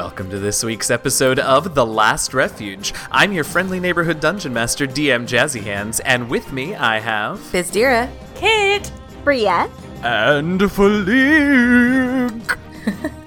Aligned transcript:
Welcome 0.00 0.30
to 0.30 0.38
this 0.38 0.64
week's 0.64 0.90
episode 0.90 1.38
of 1.38 1.74
The 1.74 1.84
Last 1.84 2.32
Refuge. 2.32 2.94
I'm 3.10 3.32
your 3.32 3.44
friendly 3.44 3.78
neighborhood 3.78 4.18
dungeon 4.18 4.50
master, 4.50 4.86
DM 4.86 5.28
Jazzy 5.28 5.62
Hands, 5.62 6.00
and 6.00 6.30
with 6.30 6.54
me 6.54 6.74
I 6.74 6.98
have. 7.00 7.36
Bizdira. 7.52 8.10
Kit. 8.34 8.90
Bria. 9.24 9.68
And 10.02 10.58
Falik. 10.58 12.56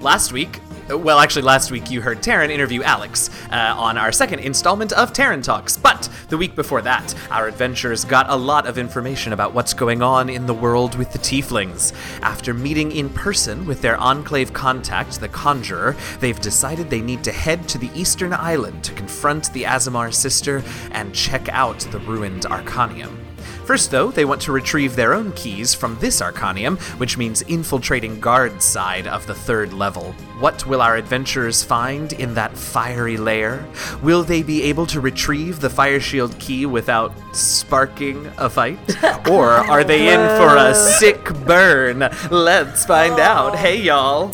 Last 0.00 0.32
week, 0.32 0.58
well, 0.88 1.18
actually, 1.18 1.42
last 1.42 1.70
week 1.70 1.90
you 1.90 2.00
heard 2.00 2.18
Taryn 2.18 2.50
interview 2.50 2.82
Alex 2.82 3.30
uh, 3.50 3.74
on 3.76 3.96
our 3.96 4.12
second 4.12 4.40
installment 4.40 4.92
of 4.92 5.12
Taryn 5.12 5.42
Talks. 5.42 5.76
But 5.76 6.08
the 6.28 6.36
week 6.36 6.54
before 6.54 6.82
that, 6.82 7.14
our 7.30 7.48
adventurers 7.48 8.04
got 8.04 8.28
a 8.28 8.36
lot 8.36 8.66
of 8.66 8.76
information 8.76 9.32
about 9.32 9.54
what's 9.54 9.72
going 9.72 10.02
on 10.02 10.28
in 10.28 10.46
the 10.46 10.54
world 10.54 10.96
with 10.96 11.12
the 11.12 11.18
Tieflings. 11.18 11.94
After 12.20 12.52
meeting 12.52 12.92
in 12.92 13.08
person 13.08 13.66
with 13.66 13.80
their 13.80 13.96
Enclave 13.96 14.52
contact, 14.52 15.20
the 15.20 15.28
Conjurer, 15.28 15.96
they've 16.20 16.40
decided 16.40 16.90
they 16.90 17.00
need 17.00 17.24
to 17.24 17.32
head 17.32 17.66
to 17.68 17.78
the 17.78 17.90
Eastern 17.94 18.32
Island 18.32 18.84
to 18.84 18.92
confront 18.94 19.52
the 19.52 19.64
Azamar 19.64 20.12
sister 20.12 20.62
and 20.90 21.14
check 21.14 21.48
out 21.48 21.80
the 21.80 21.98
ruined 22.00 22.42
Arcanium. 22.42 23.23
First, 23.64 23.90
though, 23.90 24.10
they 24.10 24.24
want 24.24 24.40
to 24.42 24.52
retrieve 24.52 24.96
their 24.96 25.14
own 25.14 25.32
keys 25.32 25.74
from 25.74 25.96
this 25.98 26.20
Arcanium, 26.20 26.78
which 26.98 27.16
means 27.16 27.42
infiltrating 27.42 28.20
Gard's 28.20 28.64
side 28.64 29.06
of 29.06 29.26
the 29.26 29.34
third 29.34 29.72
level. 29.72 30.12
What 30.38 30.66
will 30.66 30.82
our 30.82 30.96
adventurers 30.96 31.62
find 31.62 32.12
in 32.12 32.34
that 32.34 32.56
fiery 32.56 33.16
lair? 33.16 33.64
Will 34.02 34.22
they 34.22 34.42
be 34.42 34.62
able 34.64 34.86
to 34.86 35.00
retrieve 35.00 35.60
the 35.60 35.68
Fireshield 35.68 36.38
key 36.38 36.66
without 36.66 37.12
sparking 37.34 38.30
a 38.38 38.48
fight? 38.50 38.78
Or 39.30 39.50
are 39.50 39.84
they 39.84 40.12
in 40.12 40.20
for 40.38 40.56
a 40.56 40.74
sick 40.98 41.24
burn? 41.46 42.00
Let's 42.30 42.84
find 42.84 43.18
out. 43.18 43.56
Hey, 43.56 43.80
y'all. 43.80 44.32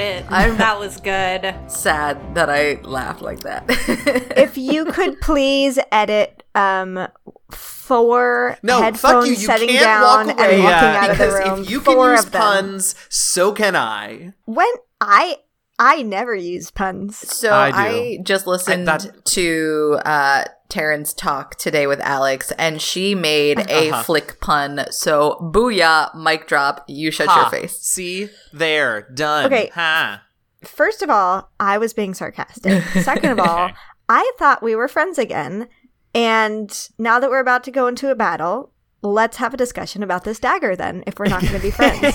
Shit. 0.00 0.32
I'm- 0.32 0.56
that 0.64 0.78
was 0.78 0.98
good. 1.00 1.54
Sad 1.68 2.34
that 2.34 2.48
I 2.48 2.80
laughed 2.82 3.22
like 3.22 3.40
that. 3.40 3.64
If 4.36 4.56
you 4.56 4.86
could 4.86 5.20
please 5.20 5.78
edit 5.92 6.42
um 6.54 7.06
four 7.50 8.56
No, 8.62 8.92
fuck 8.94 9.24
you. 9.26 9.32
You 9.32 9.36
setting 9.36 9.68
can't 9.68 9.82
down 9.84 10.02
walk 10.02 10.28
and 10.28 10.38
away 10.40 10.58
walking 10.60 10.64
Yeah. 10.64 11.00
out 11.02 11.10
of 11.10 11.18
the 11.18 11.24
because 11.24 11.48
room. 11.48 11.62
if 11.62 11.70
you 11.70 11.80
can 11.80 11.94
four 11.94 12.10
use 12.12 12.24
of 12.24 12.32
them. 12.32 12.40
puns, 12.40 12.94
so 13.08 13.52
can 13.52 13.76
I. 13.76 14.32
When 14.46 14.72
I 15.00 15.36
I 15.78 16.02
never 16.02 16.34
use 16.34 16.70
puns. 16.70 17.16
so 17.18 17.50
I 17.50 17.70
I, 17.74 18.18
just 18.22 18.46
listened 18.46 18.86
that- 18.88 19.24
to 19.36 19.98
uh 20.04 20.44
Taryn's 20.70 21.12
talk 21.12 21.56
today 21.56 21.86
with 21.86 22.00
Alex, 22.00 22.52
and 22.52 22.80
she 22.80 23.14
made 23.14 23.58
a 23.68 23.90
Uh-huh. 23.90 24.02
flick 24.02 24.40
pun. 24.40 24.86
So 24.90 25.36
booyah, 25.40 26.14
mic 26.14 26.46
drop. 26.46 26.84
You 26.88 27.10
shut 27.10 27.28
Ha. 27.28 27.40
your 27.42 27.50
face. 27.50 27.76
See? 27.80 28.28
There. 28.52 29.02
Done. 29.12 29.46
Okay. 29.46 29.70
Ha. 29.74 30.22
First 30.64 31.02
of 31.02 31.10
all, 31.10 31.50
I 31.58 31.78
was 31.78 31.92
being 31.92 32.14
sarcastic. 32.14 32.82
Second 33.02 33.30
of 33.38 33.40
all, 33.40 33.70
I 34.08 34.30
thought 34.38 34.62
we 34.62 34.74
were 34.74 34.88
friends 34.88 35.18
again. 35.18 35.68
And 36.14 36.88
now 36.98 37.20
that 37.20 37.30
we're 37.30 37.38
about 37.40 37.64
to 37.64 37.70
go 37.70 37.86
into 37.86 38.10
a 38.10 38.14
battle, 38.14 38.72
let's 39.02 39.36
have 39.38 39.54
a 39.54 39.56
discussion 39.56 40.02
about 40.02 40.24
this 40.24 40.38
dagger 40.40 40.74
then, 40.76 41.04
if 41.06 41.18
we're 41.18 41.26
not 41.28 41.40
going 41.42 41.54
to 41.54 41.60
be 41.60 41.70
friends. 41.70 42.14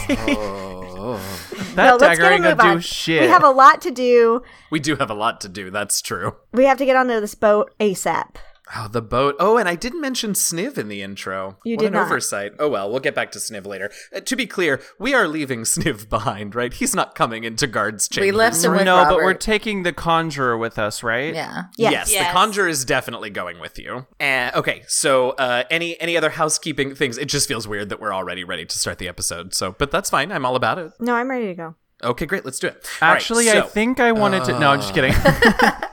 That 1.13 1.75
No, 1.75 1.97
dagger 1.97 2.25
ain't 2.25 2.43
gonna 2.43 2.61
on. 2.63 2.75
do 2.77 2.81
shit. 2.81 3.21
We 3.21 3.27
have 3.27 3.43
a 3.43 3.49
lot 3.49 3.81
to 3.83 3.91
do. 3.91 4.41
We 4.69 4.79
do 4.79 4.95
have 4.95 5.09
a 5.09 5.13
lot 5.13 5.39
to 5.41 5.49
do. 5.49 5.69
That's 5.71 6.01
true. 6.01 6.35
We 6.53 6.65
have 6.65 6.77
to 6.79 6.85
get 6.85 6.95
onto 6.95 7.19
this 7.19 7.35
boat 7.35 7.71
ASAP. 7.79 8.35
Oh, 8.75 8.87
the 8.87 9.01
boat. 9.01 9.35
Oh, 9.39 9.57
and 9.57 9.69
I 9.69 9.75
didn't 9.75 10.01
mention 10.01 10.33
Sniv 10.33 10.77
in 10.77 10.87
the 10.87 11.01
intro. 11.03 11.57
You 11.63 11.75
what 11.75 11.81
did 11.81 11.87
an 11.87 11.93
not. 11.93 12.05
oversight. 12.07 12.53
Oh 12.57 12.67
well, 12.69 12.89
we'll 12.89 12.99
get 12.99 13.13
back 13.13 13.31
to 13.33 13.39
Sniv 13.39 13.65
later. 13.67 13.91
Uh, 14.15 14.21
to 14.21 14.35
be 14.35 14.47
clear, 14.47 14.81
we 14.97 15.13
are 15.13 15.27
leaving 15.27 15.61
Sniv 15.63 16.09
behind, 16.09 16.55
right? 16.55 16.73
He's 16.73 16.95
not 16.95 17.13
coming 17.13 17.43
into 17.43 17.67
Gard's 17.67 18.07
chambers. 18.07 18.27
We 18.27 18.31
left 18.31 18.63
him 18.63 18.71
with 18.71 18.85
no, 18.85 19.05
but 19.05 19.17
we're 19.17 19.33
taking 19.35 19.83
the 19.83 19.93
conjurer 19.93 20.57
with 20.57 20.79
us, 20.79 21.03
right? 21.03 21.33
Yeah. 21.35 21.63
Yes. 21.77 22.11
Yes, 22.11 22.27
the 22.27 22.33
conjurer 22.33 22.67
is 22.67 22.85
definitely 22.85 23.29
going 23.29 23.59
with 23.59 23.77
you. 23.77 24.07
Uh, 24.19 24.49
okay, 24.55 24.83
so 24.87 25.31
uh, 25.31 25.63
any 25.69 25.99
any 26.01 26.17
other 26.17 26.31
housekeeping 26.31 26.95
things? 26.95 27.17
It 27.19 27.25
just 27.27 27.47
feels 27.47 27.67
weird 27.67 27.89
that 27.89 27.99
we're 27.99 28.13
already 28.13 28.43
ready 28.43 28.65
to 28.65 28.79
start 28.79 28.97
the 28.97 29.07
episode. 29.07 29.53
So, 29.53 29.73
but 29.77 29.91
that's 29.91 30.09
fine. 30.09 30.31
I'm 30.31 30.45
all 30.45 30.55
about 30.55 30.79
it. 30.79 30.91
No, 30.99 31.13
I'm 31.13 31.29
ready 31.29 31.47
to 31.47 31.53
go. 31.53 31.75
Okay, 32.03 32.25
great. 32.25 32.43
Let's 32.45 32.59
do 32.59 32.67
it. 32.67 32.85
Actually, 32.99 33.49
I 33.49 33.53
so- 33.61 33.67
think 33.67 33.99
I 33.99 34.11
wanted 34.11 34.43
to. 34.45 34.57
No, 34.59 34.71
I'm 34.71 34.81
just 34.81 34.93
kidding. 34.93 35.13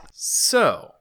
So, 0.25 0.93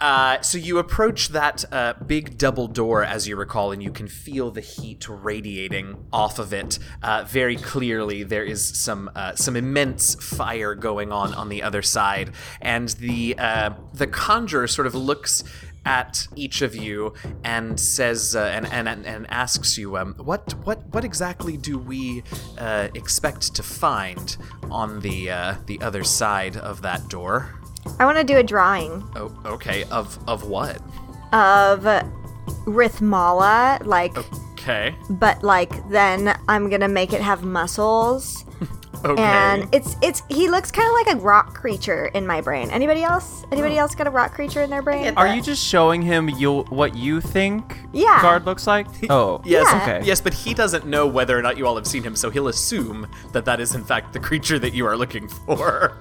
uh, 0.00 0.40
so 0.42 0.58
you 0.58 0.78
approach 0.78 1.28
that 1.28 1.64
uh, 1.72 1.94
big 2.06 2.36
double 2.36 2.68
door, 2.68 3.02
as 3.02 3.26
you 3.26 3.36
recall, 3.36 3.72
and 3.72 3.82
you 3.82 3.90
can 3.90 4.08
feel 4.08 4.50
the 4.50 4.60
heat 4.60 5.08
radiating 5.08 6.06
off 6.12 6.38
of 6.38 6.52
it 6.52 6.78
uh, 7.02 7.24
very 7.26 7.56
clearly. 7.56 8.22
There 8.22 8.44
is 8.44 8.62
some 8.62 9.10
uh, 9.14 9.34
some 9.34 9.56
immense 9.56 10.14
fire 10.14 10.74
going 10.74 11.12
on 11.12 11.34
on 11.34 11.48
the 11.48 11.62
other 11.62 11.82
side, 11.82 12.32
and 12.60 12.88
the 12.90 13.36
uh, 13.38 13.70
the 13.94 14.06
conjurer 14.06 14.66
sort 14.66 14.86
of 14.86 14.94
looks 14.94 15.42
at 15.86 16.26
each 16.34 16.62
of 16.62 16.74
you 16.74 17.14
and 17.44 17.78
says 17.78 18.34
uh, 18.34 18.40
and, 18.40 18.66
and 18.66 18.88
and 18.88 19.06
and 19.06 19.26
asks 19.30 19.78
you 19.78 19.96
um, 19.96 20.14
what 20.18 20.52
what 20.64 20.84
what 20.88 21.04
exactly 21.04 21.56
do 21.56 21.78
we 21.78 22.22
uh, 22.58 22.88
expect 22.94 23.54
to 23.54 23.62
find 23.62 24.36
on 24.70 25.00
the 25.00 25.30
uh, 25.30 25.54
the 25.66 25.80
other 25.80 26.04
side 26.04 26.56
of 26.56 26.82
that 26.82 27.08
door? 27.08 27.54
I 27.98 28.04
want 28.04 28.18
to 28.18 28.24
do 28.24 28.36
a 28.38 28.42
drawing 28.42 29.02
Oh, 29.16 29.32
okay. 29.46 29.84
Of 29.90 30.18
of 30.28 30.44
what? 30.48 30.80
of 31.32 31.82
Rithmala, 32.66 33.84
like, 33.86 34.16
Okay. 34.52 34.94
but 35.10 35.42
like 35.42 35.88
then 35.90 36.36
I'm 36.48 36.68
gonna 36.70 36.88
make 36.88 37.12
it 37.12 37.20
have 37.20 37.42
muscles, 37.44 38.44
Okay. 39.04 39.22
and 39.22 39.68
it's 39.72 39.96
it's 40.02 40.22
he 40.28 40.48
looks 40.48 40.70
kind 40.70 40.86
of 40.88 40.94
like 40.94 41.16
a 41.16 41.20
rock 41.20 41.54
creature 41.54 42.06
in 42.14 42.26
my 42.26 42.40
brain. 42.40 42.70
Anybody 42.70 43.02
else? 43.02 43.44
Anybody 43.52 43.76
oh. 43.76 43.82
else 43.82 43.94
got 43.94 44.06
a 44.06 44.10
rock 44.10 44.32
creature 44.32 44.62
in 44.62 44.70
their 44.70 44.82
brain? 44.82 45.14
Are 45.16 45.28
you 45.28 45.42
just 45.42 45.64
showing 45.64 46.02
him 46.02 46.28
you 46.28 46.62
what 46.64 46.96
you 46.96 47.20
think 47.20 47.76
Yeah. 47.92 48.20
Gard 48.22 48.44
looks 48.46 48.66
like? 48.66 48.86
Oh, 49.10 49.40
yes. 49.44 49.66
Yeah. 49.70 49.82
Okay. 49.82 50.06
Yes, 50.06 50.20
but 50.20 50.34
he 50.34 50.54
doesn't 50.54 50.86
know 50.86 51.06
whether 51.06 51.38
or 51.38 51.42
not 51.42 51.56
you 51.56 51.66
all 51.66 51.76
have 51.76 51.86
seen 51.86 52.02
him, 52.02 52.16
so 52.16 52.30
he'll 52.30 52.48
assume 52.48 53.06
that 53.32 53.44
that 53.44 53.60
is 53.60 53.74
in 53.74 53.84
fact 53.84 54.12
the 54.12 54.20
creature 54.20 54.58
that 54.58 54.74
you 54.74 54.86
are 54.86 54.96
looking 54.96 55.28
for. 55.28 55.96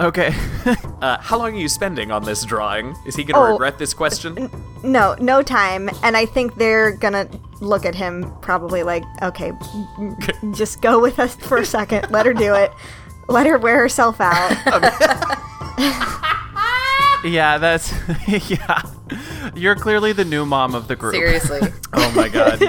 Okay. 0.00 0.34
Uh, 1.04 1.20
how 1.20 1.36
long 1.36 1.52
are 1.52 1.58
you 1.58 1.68
spending 1.68 2.10
on 2.10 2.24
this 2.24 2.46
drawing? 2.46 2.96
Is 3.04 3.14
he 3.14 3.24
going 3.24 3.34
to 3.34 3.40
Oh, 3.50 3.52
regret 3.52 3.76
this 3.76 3.92
question? 3.92 4.48
No, 4.82 5.14
no 5.20 5.42
time. 5.42 5.90
And 6.02 6.16
I 6.16 6.24
think 6.24 6.56
they're 6.56 6.92
gonna 6.92 7.28
look 7.60 7.84
at 7.84 7.94
him 7.94 8.32
probably 8.40 8.82
like, 8.82 9.04
okay, 9.20 9.52
just 10.54 10.80
go 10.80 10.98
with 10.98 11.18
us 11.18 11.36
for 11.36 11.58
a 11.58 11.66
second. 11.66 12.10
Let 12.10 12.24
her 12.24 12.32
do 12.32 12.54
it. 12.54 12.72
Let 13.28 13.46
her 13.46 13.58
wear 13.58 13.76
herself 13.80 14.18
out. 14.18 14.50
yeah, 17.24 17.58
that's 17.58 17.92
yeah. 18.48 18.80
You're 19.54 19.76
clearly 19.76 20.14
the 20.14 20.24
new 20.24 20.46
mom 20.46 20.74
of 20.74 20.88
the 20.88 20.96
group. 20.96 21.12
Seriously. 21.14 21.60
Oh 21.92 22.10
my 22.16 22.30
god. 22.30 22.62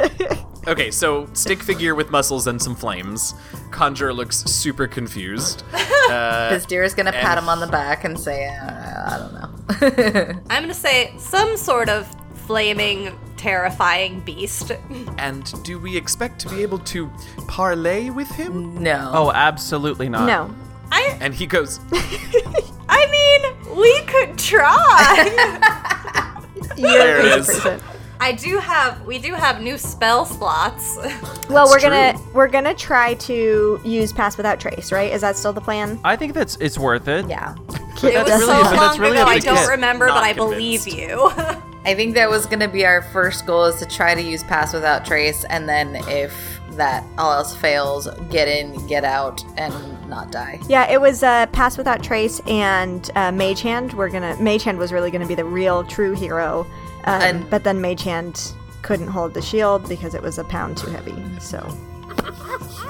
Okay, 0.67 0.89
so 0.89 1.27
stick 1.33 1.61
figure 1.61 1.93
with 1.93 2.09
muscles 2.09 2.47
and 2.47 2.61
some 2.61 2.75
flames. 2.75 3.35
Conjure 3.71 4.13
looks 4.13 4.37
super 4.45 4.87
confused. 4.87 5.63
Uh, 6.05 6.51
is 6.51 6.93
gonna 6.93 7.11
pat 7.11 7.35
him 7.35 7.49
on 7.49 7.59
the 7.59 7.65
back 7.65 8.03
and 8.03 8.19
say, 8.19 8.45
uh, 8.47 8.61
I 8.61 9.17
don't 9.17 9.33
know. 9.33 10.41
I'm 10.51 10.61
gonna 10.61 10.71
say 10.75 11.11
some 11.17 11.57
sort 11.57 11.89
of 11.89 12.07
flaming, 12.45 13.17
terrifying 13.37 14.19
beast. 14.19 14.71
and 15.17 15.51
do 15.63 15.79
we 15.79 15.97
expect 15.97 16.37
to 16.41 16.49
be 16.49 16.61
able 16.61 16.77
to 16.79 17.09
parlay 17.47 18.11
with 18.11 18.29
him? 18.29 18.83
no. 18.83 19.09
Oh, 19.15 19.31
absolutely 19.31 20.07
not. 20.07 20.27
No. 20.27 20.53
I 20.91 21.17
And 21.19 21.33
he 21.33 21.47
goes, 21.47 21.79
I 22.87 23.07
mean, 23.09 23.75
we 23.75 24.01
could 24.03 24.37
try. 24.37 25.25
You're 26.77 26.89
There 26.91 27.17
a 27.17 27.19
it 27.25 27.45
crazy 27.45 27.61
person. 27.61 27.81
I 28.19 28.31
do 28.31 28.57
have 28.57 29.05
we 29.05 29.19
do 29.19 29.33
have 29.33 29.61
new 29.61 29.77
spell 29.77 30.25
slots. 30.25 30.97
Well, 31.47 31.67
we're 31.67 31.79
That's 31.79 32.17
gonna 32.19 32.31
we're 32.33 32.47
gonna 32.47 32.73
try 32.73 33.13
to 33.13 33.79
use 33.85 34.11
pass 34.11 34.35
without 34.35 34.59
trace, 34.59 34.91
right? 34.91 35.13
Is 35.13 35.21
that 35.21 35.37
still 35.37 35.53
the 35.53 35.61
plan? 35.61 35.99
I 36.03 36.15
think 36.15 36.33
that's 36.33 36.55
it's 36.55 36.79
worth 36.79 37.07
it. 37.07 37.27
Yeah. 37.29 37.53
Kit 37.95 38.15
it 38.15 38.17
was 38.17 38.27
That's 38.27 38.45
so 38.45 38.51
really- 38.51 38.63
doesn't- 38.63 38.77
that's 38.77 38.97
long 38.97 38.99
really 38.99 39.17
ago, 39.17 39.25
I 39.27 39.37
don't 39.39 39.67
remember, 39.69 40.07
but 40.07 40.23
I 40.23 40.33
convinced. 40.33 40.85
believe 40.85 41.09
you. 41.11 41.31
I 41.85 41.93
think 41.93 42.15
that 42.15 42.27
was 42.31 42.47
gonna 42.47 42.67
be 42.67 42.83
our 42.83 43.03
first 43.03 43.45
goal 43.45 43.65
is 43.65 43.75
to 43.75 43.85
try 43.85 44.15
to 44.15 44.21
use 44.23 44.41
pass 44.41 44.73
without 44.73 45.05
trace, 45.05 45.43
and 45.51 45.69
then 45.69 45.97
if 46.09 46.33
that 46.71 47.03
all 47.19 47.31
else 47.31 47.55
fails, 47.55 48.07
get 48.31 48.47
in, 48.47 48.85
get 48.87 49.03
out, 49.05 49.43
and 49.57 49.71
not 50.09 50.31
die. 50.31 50.59
Yeah, 50.67 50.89
it 50.91 50.99
was 50.99 51.21
uh, 51.21 51.45
pass 51.51 51.77
without 51.77 52.01
trace 52.03 52.41
and 52.47 53.07
uh, 53.15 53.31
Mage 53.31 53.61
Hand. 53.61 53.93
We're 53.93 54.09
gonna 54.09 54.35
Mage 54.41 54.63
Hand 54.63 54.79
was 54.79 54.91
really 54.91 55.11
gonna 55.11 55.27
be 55.27 55.35
the 55.35 55.45
real 55.45 55.83
true 55.83 56.15
hero, 56.15 56.65
um, 57.05 57.21
And- 57.21 57.49
but 57.49 57.63
then 57.63 57.81
Mage 57.81 58.03
Hand 58.03 58.53
couldn't 58.81 59.07
hold 59.07 59.33
the 59.33 59.41
shield 59.41 59.87
because 59.89 60.13
it 60.13 60.21
was 60.21 60.37
a 60.37 60.43
pound 60.43 60.77
too 60.77 60.89
heavy. 60.91 61.15
So 61.39 61.59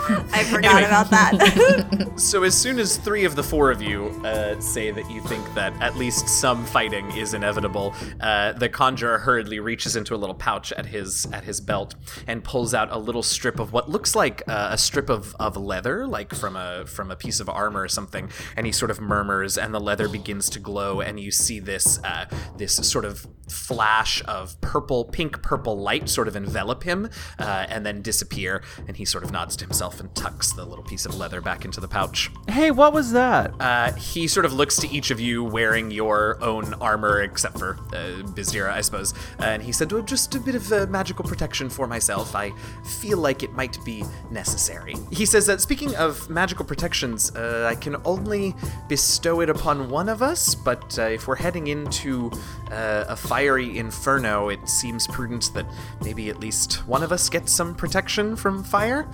I 0.34 0.44
forgot 0.52 0.84
about 0.84 1.10
that. 1.10 2.12
So 2.16 2.44
as 2.44 2.58
soon 2.58 2.80
as 2.80 2.96
three 2.96 3.26
of 3.26 3.36
the 3.36 3.44
four 3.44 3.72
of 3.72 3.82
you 3.82 4.06
uh, 4.24 4.58
say 4.62 4.90
that 4.90 5.12
you 5.12 5.22
think 5.24 5.54
that 5.54 5.74
at 5.82 5.98
least 5.98 6.30
some 6.30 6.66
fighting 6.66 7.12
is 7.12 7.34
inevitable, 7.34 7.94
uh, 8.22 8.54
the 8.54 8.70
conjurer 8.70 9.18
hurriedly 9.18 9.60
reaches 9.60 9.98
into 9.98 10.16
a 10.16 10.18
little 10.18 10.34
pouch 10.34 10.72
at 10.72 10.86
his 10.86 11.28
at 11.34 11.44
his 11.44 11.60
belt 11.60 11.96
and 12.26 12.42
pulls 12.42 12.74
out 12.74 12.90
a 12.90 12.98
little 12.98 13.22
strip 13.22 13.60
of 13.60 13.74
what 13.74 13.90
looks 13.90 14.16
like 14.16 14.44
uh, 14.48 14.70
a 14.72 14.78
strip 14.78 15.10
of, 15.10 15.36
of 15.42 15.58
leather, 15.58 16.08
like 16.08 16.34
from 16.34 16.56
a 16.56 16.86
from 16.86 17.12
a 17.12 17.18
piece 17.18 17.42
of 17.42 17.50
armor 17.50 17.82
or 17.82 17.90
something. 17.90 18.30
And 18.56 18.66
he 18.66 18.72
sort 18.72 18.92
of 18.92 19.02
murmurs, 19.02 19.58
and 19.58 19.74
the 19.74 19.82
leather 19.82 20.08
begins 20.08 20.50
to 20.52 20.60
glow, 20.60 21.02
and 21.02 21.20
you 21.20 21.32
see 21.32 21.60
this 21.60 22.00
uh, 22.06 22.28
this 22.56 22.76
sort 22.76 23.04
of 23.04 23.28
flash 23.50 24.24
of 24.26 24.60
purple, 24.62 25.06
pink 25.06 25.42
purple 25.42 25.78
light 25.78 26.10
sort 26.10 26.28
of 26.28 26.36
envelop 26.36 26.84
him, 26.84 27.10
uh, 27.40 27.66
and 27.70 27.86
then 27.86 28.02
disappear. 28.02 28.64
And 28.88 28.96
he 28.96 29.04
sort 29.06 29.24
of 29.26 29.32
nods 29.32 29.56
to 29.58 29.66
himself 29.66 29.95
and 30.00 30.14
tucks 30.16 30.54
the 30.54 30.66
little 30.66 30.84
piece 30.84 31.06
of 31.06 31.16
leather 31.16 31.42
back 31.42 31.66
into 31.66 31.80
the 31.80 31.88
pouch. 31.88 32.32
Hey, 32.48 32.72
what 32.72 32.94
was 32.94 33.12
that? 33.12 33.54
Uh, 33.60 33.94
he 33.94 34.28
sort 34.28 34.46
of 34.46 34.54
looks 34.54 34.78
to 34.78 34.90
each 34.90 35.12
of 35.12 35.20
you 35.20 35.44
wearing 35.44 35.92
your 35.92 36.38
own 36.44 36.74
armor, 36.76 37.22
except 37.22 37.60
for 37.60 37.78
uh, 37.94 38.24
Bizdira, 38.34 38.72
I 38.72 38.82
suppose. 38.82 39.14
and 39.40 39.62
he 39.62 39.72
said, 39.72 39.92
well, 39.92 40.02
just 40.02 40.36
a 40.36 40.40
bit 40.40 40.56
of 40.56 40.72
uh, 40.72 40.86
magical 40.88 41.26
protection 41.26 41.70
for 41.70 41.88
myself. 41.88 42.36
I 42.36 42.52
feel 42.84 43.18
like 43.18 43.44
it 43.44 43.54
might 43.54 43.78
be 43.86 44.04
necessary. 44.32 44.96
He 45.12 45.26
says 45.26 45.46
that 45.48 45.62
speaking 45.62 45.96
of 45.96 46.30
magical 46.30 46.66
protections, 46.66 47.36
uh, 47.36 47.68
I 47.70 47.76
can 47.76 47.96
only 48.06 48.56
bestow 48.88 49.42
it 49.42 49.50
upon 49.50 49.90
one 49.90 50.10
of 50.10 50.22
us, 50.22 50.56
but 50.56 50.98
uh, 51.00 51.04
if 51.04 51.28
we're 51.28 51.36
heading 51.36 51.68
into 51.68 52.32
uh, 52.72 53.06
a 53.08 53.16
fiery 53.16 53.78
inferno, 53.78 54.50
it 54.50 54.68
seems 54.68 55.08
prudent 55.08 55.52
that 55.54 55.66
maybe 56.04 56.30
at 56.30 56.40
least 56.40 56.88
one 56.88 57.04
of 57.04 57.12
us 57.12 57.30
gets 57.30 57.52
some 57.52 57.76
protection 57.76 58.36
from 58.36 58.64
fire. 58.64 59.08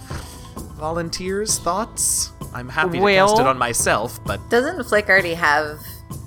Volunteers, 0.77 1.59
thoughts? 1.59 2.31
I'm 2.53 2.67
happy 2.69 2.99
to 2.99 3.05
cast 3.05 3.39
it 3.39 3.47
on 3.47 3.57
myself, 3.57 4.19
but 4.25 4.39
Doesn't 4.49 4.83
Flick 4.85 5.07
already 5.09 5.33
have 5.35 5.79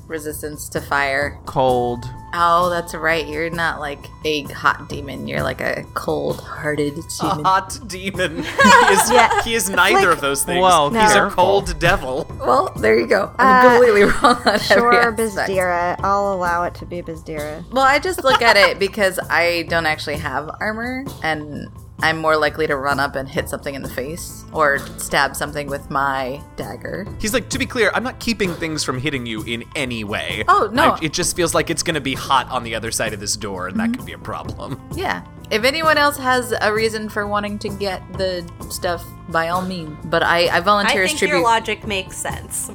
resistance 0.06 0.69
to 0.71 0.81
fire? 0.81 1.38
Cold. 1.47 2.05
Oh, 2.37 2.69
that's 2.69 2.94
right. 2.94 3.26
You're 3.29 3.50
not 3.50 3.79
like 3.79 3.99
a 4.25 4.43
hot 4.44 4.88
demon. 4.88 5.29
You're 5.29 5.43
like 5.43 5.61
a 5.61 5.85
cold-hearted 5.94 6.99
a 7.21 7.25
hot 7.43 7.79
demon. 7.87 8.43
He 8.43 8.93
is, 8.93 9.11
Yeah. 9.12 9.43
he 9.43 9.55
is 9.55 9.71
neither 9.71 10.11
of 10.11 10.21
those 10.21 10.43
things. 10.44 10.61
Well, 10.61 10.91
He's 10.91 11.15
a 11.15 11.31
cold 11.31 11.79
devil. 11.79 12.26
well, 12.41 12.73
there 12.76 12.99
you 12.99 13.06
go. 13.06 13.31
I'm 13.38 13.67
Uh, 13.67 13.71
completely 13.71 14.03
wrong 14.23 14.37
on 14.47 14.59
Sure, 14.59 14.93
aspect. 14.93 15.19
Bizdira. 15.49 15.97
I'll 16.03 16.32
allow 16.35 16.65
it 16.65 16.75
to 16.76 16.87
be 16.87 17.03
Bizdira. 17.03 17.65
Well, 17.71 17.85
I 17.85 17.99
just 17.99 18.25
look 18.25 18.43
at 18.43 18.56
it 18.56 18.79
because 18.81 19.19
I 19.31 19.62
don't 19.69 19.87
actually 19.87 20.17
have 20.17 20.50
armor, 20.61 21.05
and 21.23 21.69
I'm 22.00 22.19
more 22.19 22.37
likely 22.37 22.67
to 22.67 22.76
run 22.76 22.99
up 23.00 23.14
and 23.17 23.29
hit 23.29 23.49
something 23.49 23.75
in 23.75 23.82
the 23.82 23.88
face 23.88 24.44
or 24.52 24.79
stab 24.99 25.35
something 25.37 25.69
with 25.69 25.91
my 25.91 26.43
dagger. 26.56 27.06
He's 27.20 27.32
like, 27.32 27.49
to 27.50 27.58
be 27.58 27.67
clear, 27.67 27.91
I'm 27.94 28.02
not 28.02 28.19
keeping 28.19 28.52
things 28.55 28.82
from 28.85 28.99
hitting 28.99 29.25
you 29.26 29.43
in 29.44 29.64
any 29.76 30.02
way. 30.05 30.44
Oh, 30.49 30.69
no. 30.73 30.91
I- 30.93 30.99
it 31.02 31.12
just 31.12 31.37
feels 31.37 31.55
like 31.55 31.70
it's 31.70 31.82
going 31.82 31.94
to 31.94 32.00
be 32.00 32.14
hot 32.14 32.50
on 32.50 32.64
the 32.64 32.75
other 32.75 32.91
side 32.91 33.12
of 33.14 33.20
this 33.20 33.37
door, 33.37 33.69
and 33.69 33.79
that 33.79 33.85
Mm-hmm. 33.91 33.94
could 33.94 34.06
be 34.06 34.12
a 34.12 34.19
problem. 34.19 34.81
Yeah. 34.96 35.25
If 35.50 35.62
anyone 35.64 35.99
else 35.99 36.17
has 36.17 36.52
a 36.62 36.73
reason 36.73 37.08
for 37.11 37.26
wanting 37.26 37.58
to 37.61 37.69
get 37.69 38.00
the 38.14 38.50
stuff, 38.70 39.05
by 39.29 39.49
all 39.49 39.61
means. 39.62 39.97
But 40.06 40.23
I, 40.23 40.47
I 40.47 40.56
I 40.56 40.61
volunteer 40.61 41.02
as 41.05 41.11
think 41.11 41.19
tribute. 41.19 41.37
your 41.37 41.44
logic 41.44 41.87
makes 41.87 42.17
sense. 42.17 42.70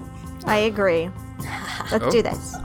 I 0.46 0.58
agree. 0.60 1.10
Let's 1.92 2.04
Oh. 2.06 2.12
do 2.12 2.22
this. 2.22 2.56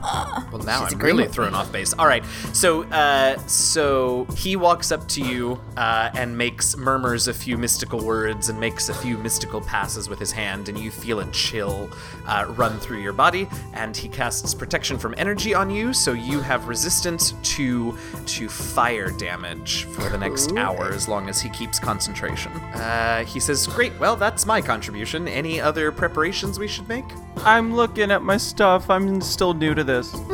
Well, 0.51 0.61
now 0.63 0.83
She's 0.85 0.93
I'm 0.93 0.99
really 0.99 1.23
with 1.23 1.33
thrown 1.33 1.53
off 1.53 1.71
base. 1.71 1.93
All 1.97 2.07
right, 2.07 2.23
so 2.53 2.83
uh, 2.85 3.37
so 3.47 4.25
he 4.35 4.55
walks 4.55 4.91
up 4.91 5.07
to 5.09 5.21
you 5.21 5.59
uh, 5.77 6.09
and 6.15 6.37
makes 6.37 6.77
murmurs 6.77 7.27
a 7.27 7.33
few 7.33 7.57
mystical 7.57 8.03
words 8.03 8.49
and 8.49 8.59
makes 8.59 8.89
a 8.89 8.93
few 8.93 9.17
mystical 9.17 9.61
passes 9.61 10.07
with 10.09 10.19
his 10.19 10.31
hand, 10.31 10.69
and 10.69 10.77
you 10.77 10.91
feel 10.91 11.19
a 11.19 11.25
chill 11.31 11.89
uh, 12.27 12.45
run 12.55 12.79
through 12.79 12.99
your 13.01 13.13
body. 13.13 13.47
And 13.73 13.95
he 13.95 14.07
casts 14.07 14.53
protection 14.53 14.97
from 14.97 15.13
energy 15.17 15.53
on 15.53 15.69
you, 15.69 15.93
so 15.93 16.13
you 16.13 16.39
have 16.41 16.67
resistance 16.67 17.33
to 17.55 17.97
to 18.27 18.47
fire 18.49 19.09
damage 19.11 19.83
for 19.85 20.09
the 20.09 20.17
next 20.17 20.51
hour 20.53 20.89
as 20.91 21.07
long 21.07 21.29
as 21.29 21.41
he 21.41 21.49
keeps 21.49 21.79
concentration. 21.79 22.51
Uh, 22.73 23.23
he 23.25 23.39
says, 23.39 23.67
"Great. 23.67 23.97
Well, 23.99 24.15
that's 24.15 24.45
my 24.45 24.61
contribution. 24.61 25.27
Any 25.27 25.59
other 25.59 25.91
preparations 25.91 26.59
we 26.59 26.67
should 26.67 26.87
make?" 26.87 27.05
I'm 27.43 27.75
looking 27.75 28.11
at 28.11 28.21
my 28.23 28.37
stuff. 28.37 28.89
I'm 28.89 29.04
still 29.21 29.53
new 29.53 29.73
to 29.75 29.83
this. 29.83 30.15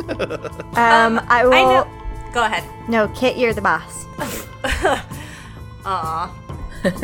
Um, 0.72 1.20
I 1.28 1.44
will. 1.44 1.52
I 1.52 1.62
know. 1.62 2.30
Go 2.32 2.44
ahead. 2.44 2.64
No, 2.88 3.06
Kit, 3.08 3.36
you're 3.36 3.52
the 3.52 3.60
boss. 3.60 4.06
Aw. 5.84 6.34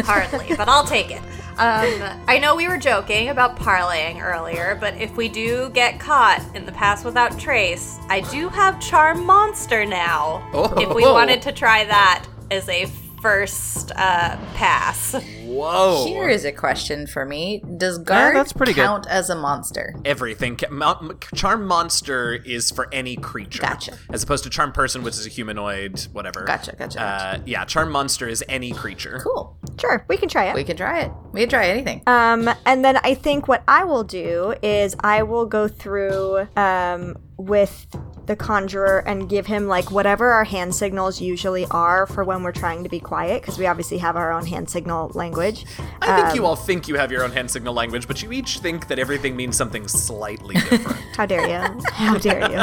Hardly, 0.05 0.56
but 0.56 0.69
I'll 0.69 0.87
take 0.87 1.11
it. 1.11 1.23
Um, 1.59 2.23
I 2.29 2.38
know 2.38 2.55
we 2.55 2.67
were 2.69 2.79
joking 2.79 3.29
about 3.29 3.59
parlaying 3.59 4.23
earlier, 4.23 4.79
but 4.81 4.94
if 4.94 5.17
we 5.17 5.29
do 5.29 5.70
get 5.70 5.99
caught 6.00 6.43
in 6.55 6.65
the 6.65 6.73
pass 6.73 7.05
without 7.05 7.38
trace, 7.38 7.99
I 8.09 8.21
do 8.21 8.49
have 8.49 8.81
Charm 8.81 9.26
Monster 9.26 9.85
now. 9.85 10.49
Oh. 10.55 10.73
If 10.81 10.94
we 10.94 11.03
wanted 11.03 11.43
to 11.43 11.53
try 11.53 11.85
that 11.85 12.26
as 12.50 12.69
a 12.69 12.87
first 13.23 13.91
uh, 13.93 14.37
pass. 14.55 15.15
Whoa! 15.44 16.05
Here 16.06 16.29
is 16.29 16.44
a 16.44 16.53
question 16.53 17.06
for 17.06 17.25
me. 17.25 17.62
Does 17.76 17.99
Gard 17.99 18.37
that's 18.37 18.53
pretty 18.53 18.73
good. 18.73 18.85
count 18.85 19.06
as 19.09 19.31
a 19.31 19.35
monster? 19.35 19.94
everything. 20.05 20.56
Ca- 20.56 20.70
Mon- 20.70 21.19
Charm 21.35 21.67
monster 21.67 22.35
is 22.35 22.70
for 22.70 22.88
any 22.93 23.17
creature. 23.17 23.62
Gotcha. 23.62 23.99
As 24.11 24.23
opposed 24.23 24.44
to 24.44 24.50
charm 24.50 24.73
person, 24.73 25.03
which 25.03 25.15
is 25.15 25.26
a 25.26 25.29
humanoid, 25.29 26.00
whatever. 26.12 26.44
Gotcha, 26.44 26.75
gotcha, 26.76 27.00
Uh, 27.00 27.38
yeah, 27.47 27.65
charm 27.65 27.91
monster 27.91 28.29
is 28.29 28.44
any 28.49 28.73
creature. 28.73 29.21
Cool. 29.23 29.59
Sure, 29.81 30.05
we 30.09 30.17
can 30.17 30.29
try 30.29 30.47
it. 30.47 30.55
We 30.55 30.64
can 30.64 30.76
try 30.76 31.00
it. 31.00 31.12
We 31.32 31.41
can 31.41 31.49
try 31.50 31.67
anything. 31.69 32.03
Um, 32.06 32.49
and 32.67 32.85
then 32.85 32.99
I 32.99 33.14
think 33.14 33.49
what 33.49 33.62
I 33.69 33.85
will 33.85 34.05
do 34.05 34.55
is 34.62 34.94
I 35.00 35.23
will 35.23 35.47
go 35.47 35.69
through 35.69 36.47
um, 36.56 37.17
with 37.37 37.87
the 38.29 38.37
conjurer 38.37 39.03
and 39.07 39.29
give 39.29 39.47
him 39.47 39.67
like 39.67 39.91
whatever 39.91 40.31
our 40.31 40.45
hand 40.45 40.75
signals 40.75 41.19
usually 41.21 41.65
are 41.71 42.07
for 42.07 42.23
when 42.23 42.43
we're 42.43 42.53
trying 42.53 42.83
to 42.85 42.89
be 42.89 43.01
quiet 43.01 43.41
because 43.41 43.59
we 43.59 43.67
obviously 43.67 43.97
have 43.99 44.17
our 44.17 44.31
own 44.31 44.45
hand 44.47 44.69
signal 44.69 45.11
language. 45.15 45.65
I 46.03 46.15
think 46.17 46.29
Um, 46.29 46.37
you 46.37 46.45
all 46.45 46.55
think 46.55 46.87
you 46.89 46.97
have 46.97 47.11
your 47.11 47.25
own 47.25 47.33
hand 47.33 47.51
signal 47.51 47.73
language, 47.73 48.07
but 48.07 48.23
you 48.23 48.31
each 48.31 48.59
think 48.59 48.89
that 48.89 48.99
everything 48.99 49.35
means 49.35 49.57
something 49.57 49.89
slightly 49.89 50.55
different. 50.57 51.01
How 51.17 51.25
dare 51.25 51.49
you? 51.49 51.81
How 51.91 52.19
dare 52.19 52.51
you? 52.53 52.63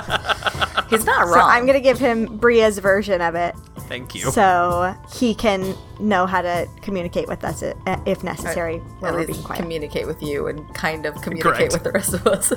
He's 0.97 1.05
not 1.05 1.27
So. 1.27 1.39
I'm 1.39 1.65
gonna 1.65 1.79
give 1.79 1.99
him 1.99 2.37
Bria's 2.37 2.77
version 2.79 3.21
of 3.21 3.35
it 3.35 3.55
Thank 3.87 4.15
you. 4.15 4.21
so 4.31 4.95
he 5.13 5.35
can 5.35 5.75
know 5.99 6.25
how 6.25 6.41
to 6.41 6.67
communicate 6.81 7.27
with 7.27 7.43
us 7.45 7.63
if 8.05 8.23
necessary 8.23 8.79
when 8.99 9.13
At 9.13 9.19
least 9.19 9.31
being 9.31 9.43
quiet. 9.43 9.61
communicate 9.61 10.07
with 10.07 10.21
you 10.21 10.47
and 10.47 10.67
kind 10.73 11.05
of 11.05 11.15
communicate 11.21 11.71
Correct. 11.71 11.73
with 11.73 11.83
the 11.83 11.91
rest 11.91 12.13
of 12.13 12.27
us. 12.27 12.51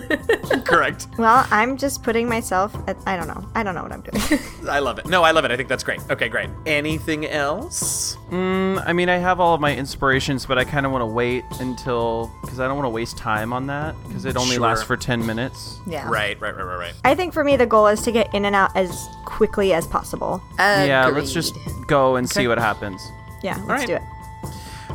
Correct. 0.64 1.06
well, 1.18 1.46
I'm 1.50 1.76
just 1.76 2.02
putting 2.02 2.28
myself 2.28 2.74
at, 2.88 2.96
I 3.06 3.16
don't 3.16 3.28
know. 3.28 3.46
I 3.54 3.62
don't 3.62 3.74
know 3.76 3.82
what 3.82 3.92
I'm 3.92 4.00
doing. 4.00 4.40
I 4.68 4.80
love 4.80 4.98
it. 4.98 5.06
No, 5.06 5.22
I 5.22 5.30
love 5.30 5.44
it. 5.44 5.50
I 5.52 5.56
think 5.56 5.68
that's 5.68 5.84
great. 5.84 6.00
Okay, 6.10 6.28
great. 6.28 6.50
Anything 6.66 7.26
else? 7.26 8.16
Mm, 8.30 8.82
I 8.86 8.92
mean, 8.92 9.08
I 9.08 9.18
have 9.18 9.38
all 9.38 9.54
of 9.54 9.60
my 9.60 9.74
inspirations, 9.76 10.44
but 10.46 10.58
I 10.58 10.64
kind 10.64 10.84
of 10.84 10.90
want 10.92 11.02
to 11.02 11.06
wait 11.06 11.44
until 11.60 12.32
because 12.42 12.58
I 12.58 12.66
don't 12.66 12.76
want 12.76 12.86
to 12.86 12.90
waste 12.90 13.16
time 13.16 13.52
on 13.52 13.66
that 13.68 13.94
because 14.06 14.24
it 14.24 14.36
only 14.36 14.56
Sure. 14.56 14.64
lasts 14.64 14.84
for 14.84 14.96
ten 14.96 15.24
minutes. 15.24 15.78
yeah. 15.86 16.08
Right, 16.08 16.40
right, 16.40 16.56
right, 16.56 16.64
right, 16.64 16.76
right. 16.78 16.94
I 17.04 17.14
think 17.14 17.32
for 17.32 17.44
me, 17.44 17.56
the 17.56 17.66
goal 17.66 17.86
is 17.86 18.02
to 18.02 18.12
get 18.12 18.27
in 18.32 18.44
and 18.44 18.54
out 18.54 18.74
as 18.76 19.08
quickly 19.24 19.72
as 19.72 19.86
possible. 19.86 20.42
Yeah, 20.58 21.06
let's 21.06 21.32
just 21.32 21.54
go 21.86 22.16
and 22.16 22.28
see 22.28 22.48
what 22.48 22.58
happens. 22.58 23.00
Yeah, 23.42 23.56
let's 23.66 23.68
right. 23.68 23.86
do 23.86 23.94
it. 23.94 24.02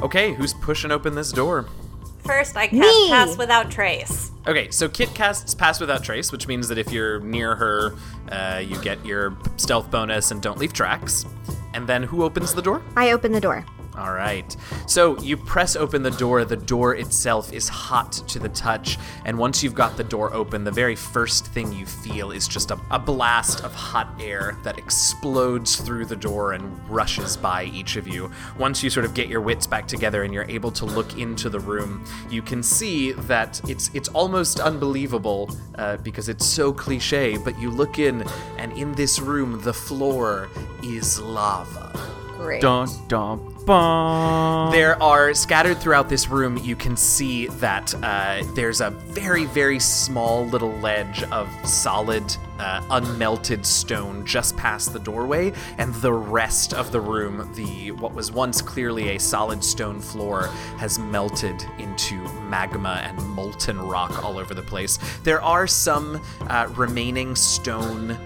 Okay, 0.03 0.33
who's 0.33 0.53
pushing 0.53 0.91
open 0.91 1.15
this 1.15 1.31
door? 1.31 1.67
First, 2.25 2.55
I 2.55 2.67
cast 2.67 2.79
Me. 2.79 3.09
Pass 3.09 3.37
Without 3.37 3.69
Trace. 3.69 4.31
Okay, 4.47 4.69
so 4.71 4.87
Kit 4.87 5.13
casts 5.13 5.53
Pass 5.53 5.79
Without 5.79 6.03
Trace, 6.03 6.31
which 6.31 6.47
means 6.47 6.67
that 6.69 6.77
if 6.77 6.91
you're 6.91 7.19
near 7.19 7.55
her, 7.55 7.95
uh, 8.29 8.61
you 8.65 8.81
get 8.81 9.05
your 9.05 9.37
stealth 9.57 9.91
bonus 9.91 10.31
and 10.31 10.41
don't 10.41 10.57
leave 10.57 10.73
tracks. 10.73 11.25
And 11.73 11.87
then 11.87 12.03
who 12.03 12.23
opens 12.23 12.53
the 12.53 12.61
door? 12.61 12.81
I 12.95 13.11
open 13.11 13.31
the 13.31 13.41
door. 13.41 13.65
All 13.97 14.11
right. 14.11 14.55
So 14.87 15.19
you 15.19 15.37
press 15.37 15.75
open 15.75 16.01
the 16.01 16.11
door. 16.11 16.45
The 16.45 16.57
door 16.57 16.95
itself 16.95 17.53
is 17.53 17.69
hot 17.69 18.11
to 18.29 18.39
the 18.39 18.49
touch. 18.49 18.97
And 19.25 19.37
once 19.37 19.61
you've 19.61 19.75
got 19.75 19.97
the 19.97 20.03
door 20.03 20.33
open, 20.33 20.63
the 20.63 20.71
very 20.71 20.95
first 20.95 21.47
thing 21.47 21.71
you 21.71 21.85
feel 21.85 22.31
is 22.31 22.47
just 22.47 22.71
a, 22.71 22.79
a 22.89 22.97
blast 22.97 23.63
of 23.63 23.73
hot 23.73 24.09
air 24.19 24.57
that 24.63 24.79
explodes 24.79 25.75
through 25.75 26.05
the 26.05 26.15
door 26.15 26.53
and 26.53 26.89
rushes 26.89 27.37
by 27.37 27.65
each 27.65 27.95
of 27.95 28.07
you. 28.07 28.31
Once 28.57 28.81
you 28.81 28.89
sort 28.89 29.05
of 29.05 29.13
get 29.13 29.27
your 29.27 29.41
wits 29.41 29.67
back 29.67 29.87
together 29.87 30.23
and 30.23 30.33
you're 30.33 30.49
able 30.49 30.71
to 30.71 30.85
look 30.85 31.17
into 31.19 31.49
the 31.49 31.59
room, 31.59 32.03
you 32.31 32.41
can 32.41 32.63
see 32.63 33.11
that 33.11 33.61
it's 33.69 33.91
it's 33.93 34.09
almost 34.09 34.59
unbelievable 34.59 35.55
uh, 35.75 35.97
because 35.97 36.29
it's 36.29 36.45
so 36.45 36.73
cliche. 36.73 37.37
But 37.37 37.59
you 37.59 37.69
look 37.69 37.99
in, 37.99 38.23
and 38.57 38.71
in 38.73 38.93
this 38.93 39.19
room, 39.19 39.61
the 39.61 39.73
floor 39.73 40.49
is 40.83 41.19
lava. 41.19 41.91
Great. 42.37 42.61
Dun 42.61 42.87
dun 43.07 43.52
There 44.71 45.01
are 45.01 45.33
scattered 45.33 45.79
throughout 45.79 46.09
this 46.09 46.29
room. 46.29 46.57
You 46.57 46.75
can 46.75 46.97
see 46.97 47.47
that 47.47 47.93
uh, 48.03 48.43
there's 48.55 48.81
a 48.81 48.89
very, 48.89 49.45
very 49.45 49.79
small 49.79 50.45
little 50.47 50.71
ledge 50.79 51.23
of 51.23 51.47
solid, 51.63 52.23
uh, 52.59 52.81
unmelted 52.89 53.65
stone 53.65 54.25
just 54.25 54.57
past 54.57 54.93
the 54.93 54.99
doorway, 54.99 55.53
and 55.77 55.93
the 55.95 56.11
rest 56.11 56.73
of 56.73 56.91
the 56.91 56.99
room, 56.99 57.49
the 57.55 57.91
what 57.91 58.13
was 58.13 58.31
once 58.31 58.61
clearly 58.61 59.15
a 59.15 59.19
solid 59.19 59.63
stone 59.63 59.99
floor, 59.99 60.47
has 60.77 60.99
melted 60.99 61.63
into 61.77 62.15
magma 62.49 63.01
and 63.03 63.17
molten 63.29 63.79
rock 63.79 64.23
all 64.23 64.37
over 64.37 64.53
the 64.53 64.61
place. 64.61 64.99
There 65.23 65.41
are 65.41 65.67
some 65.67 66.21
uh, 66.41 66.67
remaining 66.75 67.35
stone 67.35 68.17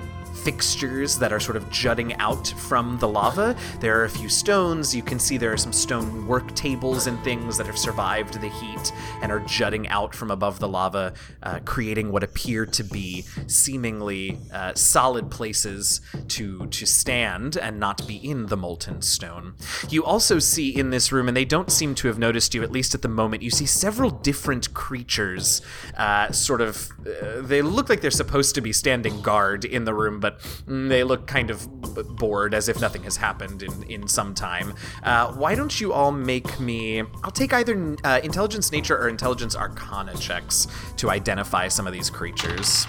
fixtures 0.48 1.20
that 1.20 1.34
are 1.34 1.42
sort 1.42 1.58
of 1.58 1.70
jutting 1.70 2.13
out 2.22 2.48
from 2.48 2.98
the 3.00 3.08
lava. 3.08 3.54
There 3.82 4.00
are 4.00 4.06
a 4.06 4.10
few 4.10 4.30
stones. 4.30 4.96
You 4.96 5.04
can 5.04 5.20
see 5.20 5.36
there 5.36 5.51
are 5.51 5.58
some 5.58 5.74
stone 5.74 6.25
work 6.25 6.56
tables 6.56 7.06
and 7.06 7.22
things 7.22 7.58
that 7.58 7.68
have 7.68 7.77
survived 7.77 8.39
the 8.39 8.48
heat 8.48 8.94
and 9.22 9.30
are 9.30 9.42
jutting 9.42 9.89
out 9.89 10.16
from 10.16 10.32
above 10.32 10.60
the 10.60 10.68
lava, 10.70 11.13
uh, 11.44 11.60
creating 11.66 12.13
what 12.13 12.24
appear 12.24 12.66
to 12.66 12.84
be 12.86 13.25
seemingly 13.48 14.39
uh, 14.54 14.74
solid 14.74 15.30
places 15.30 16.00
to 16.30 16.66
to 16.68 16.86
stand 16.86 17.58
and 17.58 17.77
not 17.77 18.08
be 18.08 18.16
in 18.16 18.46
the 18.46 18.56
molten 18.56 19.01
stone. 19.01 19.54
You 19.89 20.06
also 20.06 20.39
see 20.39 20.74
in 20.74 20.92
this 20.92 21.12
room, 21.12 21.27
and 21.27 21.36
they 21.36 21.44
don't 21.44 21.70
seem 21.70 21.94
to 21.96 22.08
have 22.08 22.20
noticed 22.20 22.56
you 22.56 22.63
at 22.63 22.72
least 22.72 22.96
at 22.96 23.01
the 23.01 23.10
moment. 23.10 23.44
You 23.44 23.51
see 23.51 23.66
several 23.66 24.12
different 24.12 24.74
creatures, 24.74 25.62
uh, 25.98 26.32
sort 26.32 26.62
of. 26.62 26.89
Uh, 27.06 27.42
they 27.42 27.62
look 27.62 27.89
like 27.89 28.00
they're 28.00 28.12
supposed 28.12 28.56
to 28.56 28.62
be 28.62 28.72
standing 28.72 29.22
guard 29.22 29.66
in 29.66 29.84
the 29.84 29.94
room, 29.94 30.22
but 30.22 30.37
mm, 30.65 30.89
they 30.89 31.03
look 31.03 31.27
kind 31.27 31.50
of 31.50 31.67
bored, 32.15 32.53
as 32.53 32.70
if 32.70 32.79
nothing 32.79 33.03
has 33.03 33.17
happened 33.17 33.63
in 33.63 33.84
in 33.84 34.08
some 34.08 34.34
time. 34.34 34.74
Uh, 35.03 35.32
why 35.34 35.56
don't 35.56 35.79
you 35.79 35.94
all 35.94 36.12
make 36.12 36.60
me? 36.60 37.01
I'll 37.24 37.32
take 37.32 37.53
either 37.53 37.96
uh, 38.03 38.20
intelligence 38.24 38.72
nature 38.72 38.98
or 38.98 39.10
intelligence 39.10 39.56
arcana 39.56 40.15
checks 40.17 40.67
to 40.98 41.10
identify 41.10 41.67
some 41.67 41.88
of 41.88 41.94
these 41.94 42.10
creatures. 42.10 42.86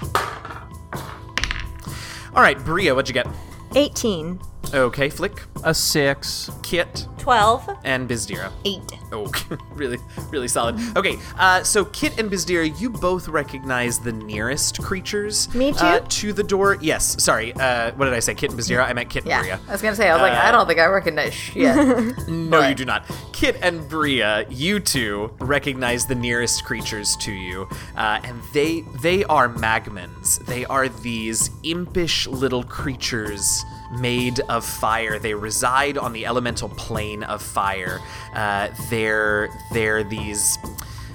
All 2.34 2.42
right, 2.42 2.58
Bria, 2.64 2.94
what'd 2.94 3.08
you 3.08 3.14
get? 3.14 3.26
18. 3.74 4.38
Okay, 4.75 5.08
Flick, 5.08 5.42
a 5.64 5.72
six. 5.72 6.50
Kit, 6.62 7.06
12. 7.18 7.78
and 7.84 8.08
Bizdira. 8.08 8.52
Eight. 8.66 8.82
Oh, 9.12 9.30
really, 9.72 9.96
really 10.30 10.48
solid. 10.48 10.78
Okay, 10.96 11.16
uh, 11.38 11.62
so 11.62 11.87
Kit 11.87 12.18
and 12.18 12.30
Bizdira, 12.30 12.78
you 12.78 12.90
both 12.90 13.28
recognize 13.28 13.98
the 13.98 14.12
nearest 14.12 14.82
creatures. 14.82 15.52
Me 15.54 15.72
too? 15.72 15.78
Uh, 15.78 16.00
to 16.08 16.32
the 16.34 16.42
door. 16.42 16.76
Yes. 16.82 17.22
Sorry. 17.22 17.54
Uh, 17.54 17.92
what 17.92 18.04
did 18.04 18.14
I 18.14 18.20
say? 18.20 18.34
Kit 18.34 18.50
and 18.50 18.60
Bizdira. 18.60 18.84
I 18.84 18.92
meant 18.92 19.08
Kit 19.08 19.22
and 19.25 19.30
Yeah. 19.30 19.40
Bria. 19.40 19.60
I 19.68 19.72
was 19.72 19.80
gonna 19.82 19.96
say, 19.96 20.10
I 20.10 20.12
was 20.14 20.20
like, 20.22 20.32
I 20.32 20.50
don't 20.50 20.66
think 20.66 20.80
I 20.80 20.87
recognize 20.87 21.32
shit. 21.34 22.28
No, 22.28 22.66
you 22.66 22.75
do 22.75 22.84
not. 22.84 23.04
Kit 23.32 23.56
and 23.62 23.88
Bria, 23.88 24.46
you 24.50 24.80
two 24.80 25.34
recognize 25.40 26.06
the 26.06 26.14
nearest 26.14 26.64
creatures 26.64 27.16
to 27.20 27.32
you, 27.32 27.68
uh, 27.96 28.20
and 28.25 28.40
they 28.52 28.82
they 29.02 29.25
are 29.25 29.48
magmins. 29.48 30.44
They 30.46 30.64
are 30.66 30.88
these 30.88 31.50
impish 31.62 32.26
little 32.26 32.64
creatures 32.64 33.64
made 33.92 34.40
of 34.40 34.64
fire. 34.64 35.18
They 35.18 35.35
reside 35.35 35.99
on 35.99 36.12
the 36.12 36.26
elemental 36.26 36.68
plane 36.68 37.23
of 37.23 37.42
fire. 37.42 38.00
Uh, 38.35 38.68
they're 38.90 39.49
they're 39.73 40.04
these 40.04 40.59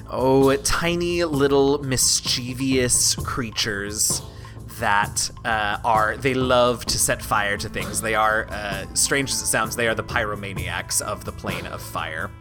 oh 0.10 0.56
tiny 0.58 1.24
little 1.24 1.84
mischievous 1.84 3.16
creatures 3.16 4.22
that 4.80 5.30
uh, 5.46 5.78
are 5.86 6.18
they 6.18 6.34
love 6.34 6.86
to 6.86 6.98
set 6.98 7.22
fire 7.22 7.58
to 7.58 7.70
things. 7.70 8.02
They 8.02 8.16
are, 8.16 8.48
uh, 8.50 8.86
strange 8.96 9.30
as 9.32 9.42
it 9.42 9.46
sounds, 9.46 9.76
they 9.76 9.88
are 9.88 9.96
the 9.96 10.04
pyromaniacs 10.04 11.02
of 11.02 11.26
the 11.26 11.32
plane 11.32 11.68
of 11.68 11.82
fire. 11.82 12.32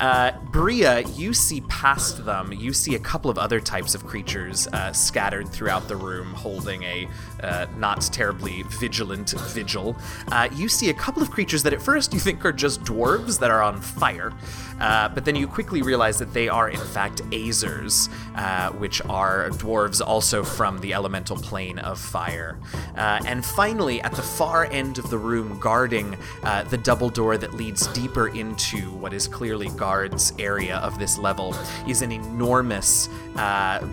Uh, 0.00 0.32
Bria, 0.50 1.00
you 1.00 1.32
see 1.32 1.60
past 1.62 2.24
them. 2.24 2.52
You 2.52 2.72
see 2.72 2.94
a 2.94 2.98
couple 2.98 3.30
of 3.30 3.38
other 3.38 3.60
types 3.60 3.94
of 3.94 4.04
creatures 4.04 4.66
uh, 4.68 4.92
scattered 4.92 5.48
throughout 5.48 5.86
the 5.86 5.94
room, 5.94 6.32
holding 6.34 6.82
a 6.82 7.06
uh, 7.42 7.66
not 7.76 8.00
terribly 8.12 8.62
vigilant 8.64 9.30
vigil. 9.48 9.96
Uh, 10.30 10.48
you 10.52 10.68
see 10.68 10.90
a 10.90 10.94
couple 10.94 11.22
of 11.22 11.30
creatures 11.30 11.62
that 11.62 11.72
at 11.72 11.82
first 11.82 12.12
you 12.14 12.20
think 12.20 12.44
are 12.44 12.52
just 12.52 12.82
dwarves 12.82 13.38
that 13.38 13.50
are 13.50 13.62
on 13.62 13.80
fire, 13.80 14.32
uh, 14.80 15.08
but 15.08 15.24
then 15.24 15.36
you 15.36 15.46
quickly 15.46 15.82
realize 15.82 16.18
that 16.18 16.32
they 16.32 16.48
are 16.48 16.68
in 16.70 16.80
fact 16.80 17.22
Azers, 17.30 18.08
uh, 18.36 18.70
which 18.72 19.00
are 19.08 19.48
dwarves 19.50 20.00
also 20.04 20.42
from 20.42 20.78
the 20.80 20.92
elemental 20.92 21.36
plane 21.36 21.78
of 21.78 21.98
fire. 21.98 22.58
Uh, 22.96 23.20
and 23.26 23.44
finally, 23.44 24.00
at 24.02 24.12
the 24.12 24.22
far 24.22 24.66
end 24.66 24.98
of 24.98 25.10
the 25.10 25.18
room, 25.18 25.58
guarding 25.60 26.16
uh, 26.42 26.62
the 26.64 26.78
double 26.78 27.08
door 27.10 27.36
that 27.36 27.54
leads 27.54 27.86
deeper 27.88 28.28
into 28.28 28.90
what 28.92 29.12
is 29.12 29.28
clearly 29.28 29.68
Gard's 29.70 30.32
area 30.38 30.76
of 30.76 30.98
this 30.98 31.18
level, 31.18 31.54
is 31.86 32.02
an 32.02 32.12
enormous, 32.12 33.08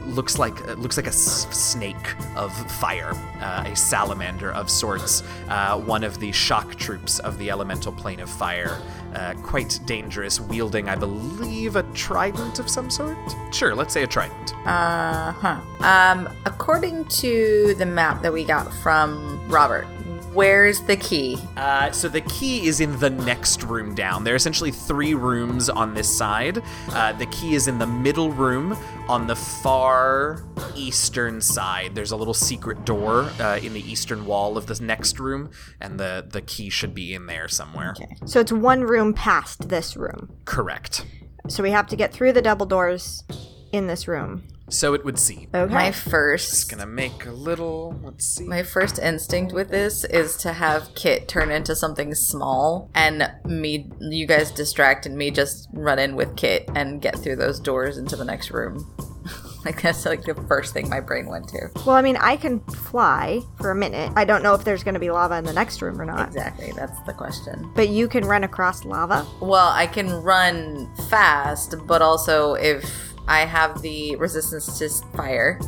looks 0.08 0.38
like 0.38 0.60
looks 0.78 0.98
like 0.98 1.06
a 1.06 1.10
s- 1.10 1.48
snake 1.52 1.96
of 2.36 2.52
fire, 2.80 3.14
uh, 3.42 3.64
a 3.66 3.76
salamander 3.76 4.52
of 4.52 4.70
sorts, 4.70 5.24
uh, 5.48 5.80
one 5.80 6.04
of 6.04 6.20
the 6.20 6.32
shock 6.32 6.76
troops 6.76 7.20
of 7.20 7.38
the 7.38 7.50
elemental 7.50 7.92
plane 7.92 8.20
of 8.20 8.30
fire. 8.30 8.82
Uh, 9.14 9.34
quite 9.42 9.80
dangerous, 9.86 10.40
wielding, 10.40 10.88
I 10.88 10.96
believe, 10.96 11.76
a 11.76 11.84
trident 11.94 12.60
of 12.60 12.70
some 12.70 12.90
sort. 12.90 13.18
Sure, 13.52 13.74
let's 13.74 13.94
say 13.94 14.04
a 14.04 14.08
trident. 14.08 14.54
Uh 14.68 15.32
huh. 15.32 15.60
Um, 15.80 16.30
according 16.46 17.06
to 17.06 17.74
the 17.78 17.86
map 17.86 18.22
that 18.22 18.32
we 18.32 18.44
got 18.44 18.72
from 18.76 19.42
Robert, 19.50 19.88
where's 20.34 20.82
the 20.82 20.96
key? 20.96 21.38
Uh, 21.58 21.92
so 21.92 22.08
the 22.08 22.22
key 22.22 22.68
is 22.68 22.80
in 22.80 22.98
the 23.00 23.10
next 23.10 23.64
room 23.64 23.96
down. 23.96 24.24
There 24.24 24.34
are 24.34 24.38
essentially 24.38 24.72
three 24.72 25.14
rooms 25.14 25.70
on 25.70 25.94
this 25.94 26.16
side. 26.16 26.62
Uh, 26.90 27.14
the 27.14 27.26
key 27.28 27.56
is 27.56 27.68
in 27.68 27.80
the 27.80 27.88
middle 27.88 28.32
room 28.32 28.78
on 29.08 29.28
the 29.28 29.36
far 29.36 30.44
eastern 30.76 31.42
side. 31.42 31.96
There's 31.96 32.12
a 32.12 32.16
little 32.16 32.34
secret 32.34 32.86
door 32.86 33.30
uh, 33.40 33.60
in 33.62 33.74
the 33.74 33.92
eastern 33.92 34.26
wall 34.26 34.58
of 34.58 34.68
this 34.68 34.80
next 34.80 35.20
room, 35.20 35.52
and 35.82 36.00
the 36.00 36.26
the 36.30 36.42
key 36.42 36.70
should 36.70 36.94
be 36.94 37.14
in 37.14 37.26
there 37.26 37.48
somewhere. 37.48 37.92
Okay. 37.92 38.16
So 38.26 38.40
it's 38.40 38.52
one 38.52 38.82
room 38.82 39.14
past 39.14 39.70
this 39.70 39.98
room. 39.98 40.32
Correct. 40.46 41.06
So 41.48 41.64
we 41.64 41.72
have 41.72 41.88
to 41.88 41.96
get 41.96 42.14
through 42.14 42.34
the 42.34 42.42
double 42.42 42.66
doors 42.66 43.24
in 43.72 43.88
this 43.88 44.08
room. 44.08 44.44
So 44.70 44.94
it 44.94 45.04
would 45.04 45.20
seem. 45.20 45.50
Okay. 45.54 45.74
My 45.74 45.92
first, 45.92 46.50
Just 46.52 46.70
Gonna 46.70 46.86
make 46.86 47.26
a 47.26 47.32
little. 47.32 48.00
Let's 48.04 48.26
see. 48.26 48.46
my 48.46 48.64
first 48.64 49.00
instinct 49.00 49.54
with 49.54 49.70
this 49.70 50.04
is 50.06 50.38
to 50.38 50.54
have 50.54 50.94
Kit 50.96 51.28
turn 51.28 51.52
into 51.52 51.76
something 51.76 52.14
small, 52.16 52.90
and 52.94 53.32
me, 53.46 53.90
you 54.00 54.26
guys 54.28 54.52
distract, 54.52 55.06
and 55.06 55.18
me 55.18 55.32
just 55.32 55.68
run 55.74 56.00
in 56.00 56.16
with 56.16 56.36
Kit 56.36 56.70
and 56.76 57.02
get 57.02 57.18
through 57.18 57.38
those 57.38 57.60
doors 57.60 57.98
into 57.98 58.16
the 58.16 58.26
next 58.26 58.52
room. 58.52 58.86
like 59.66 59.82
that's 59.82 60.06
like 60.06 60.24
the 60.24 60.36
first 60.48 60.74
thing 60.74 60.90
my 60.90 61.00
brain 61.00 61.28
went 61.28 61.48
to. 61.50 61.70
well, 61.86 61.96
I 61.96 62.02
mean, 62.02 62.18
I 62.18 62.38
can 62.38 62.60
fly 62.62 63.42
for 63.58 63.72
a 63.72 63.76
minute. 63.76 64.12
I 64.16 64.26
don't 64.26 64.44
know 64.44 64.54
if 64.54 64.64
there's 64.64 64.84
going 64.84 64.94
to 64.94 65.00
be 65.00 65.10
lava 65.12 65.38
in 65.38 65.46
the 65.46 65.54
next 65.54 65.82
room 65.82 66.00
or 66.00 66.06
not. 66.06 66.28
Exactly, 66.30 66.72
that's 66.76 67.00
the 67.02 67.14
question. 67.14 67.72
But 67.76 67.90
you 67.90 68.08
can 68.08 68.26
run 68.26 68.44
across 68.44 68.86
lava. 68.86 69.26
Well, 69.42 69.70
I 69.70 69.88
can 69.88 70.10
run 70.10 70.90
fast, 71.10 71.76
but 71.86 72.02
also 72.02 72.54
if 72.54 73.09
I 73.30 73.42
have 73.46 73.82
the 73.82 74.16
resistance 74.18 74.78
to 74.80 74.90
fire. 75.16 75.60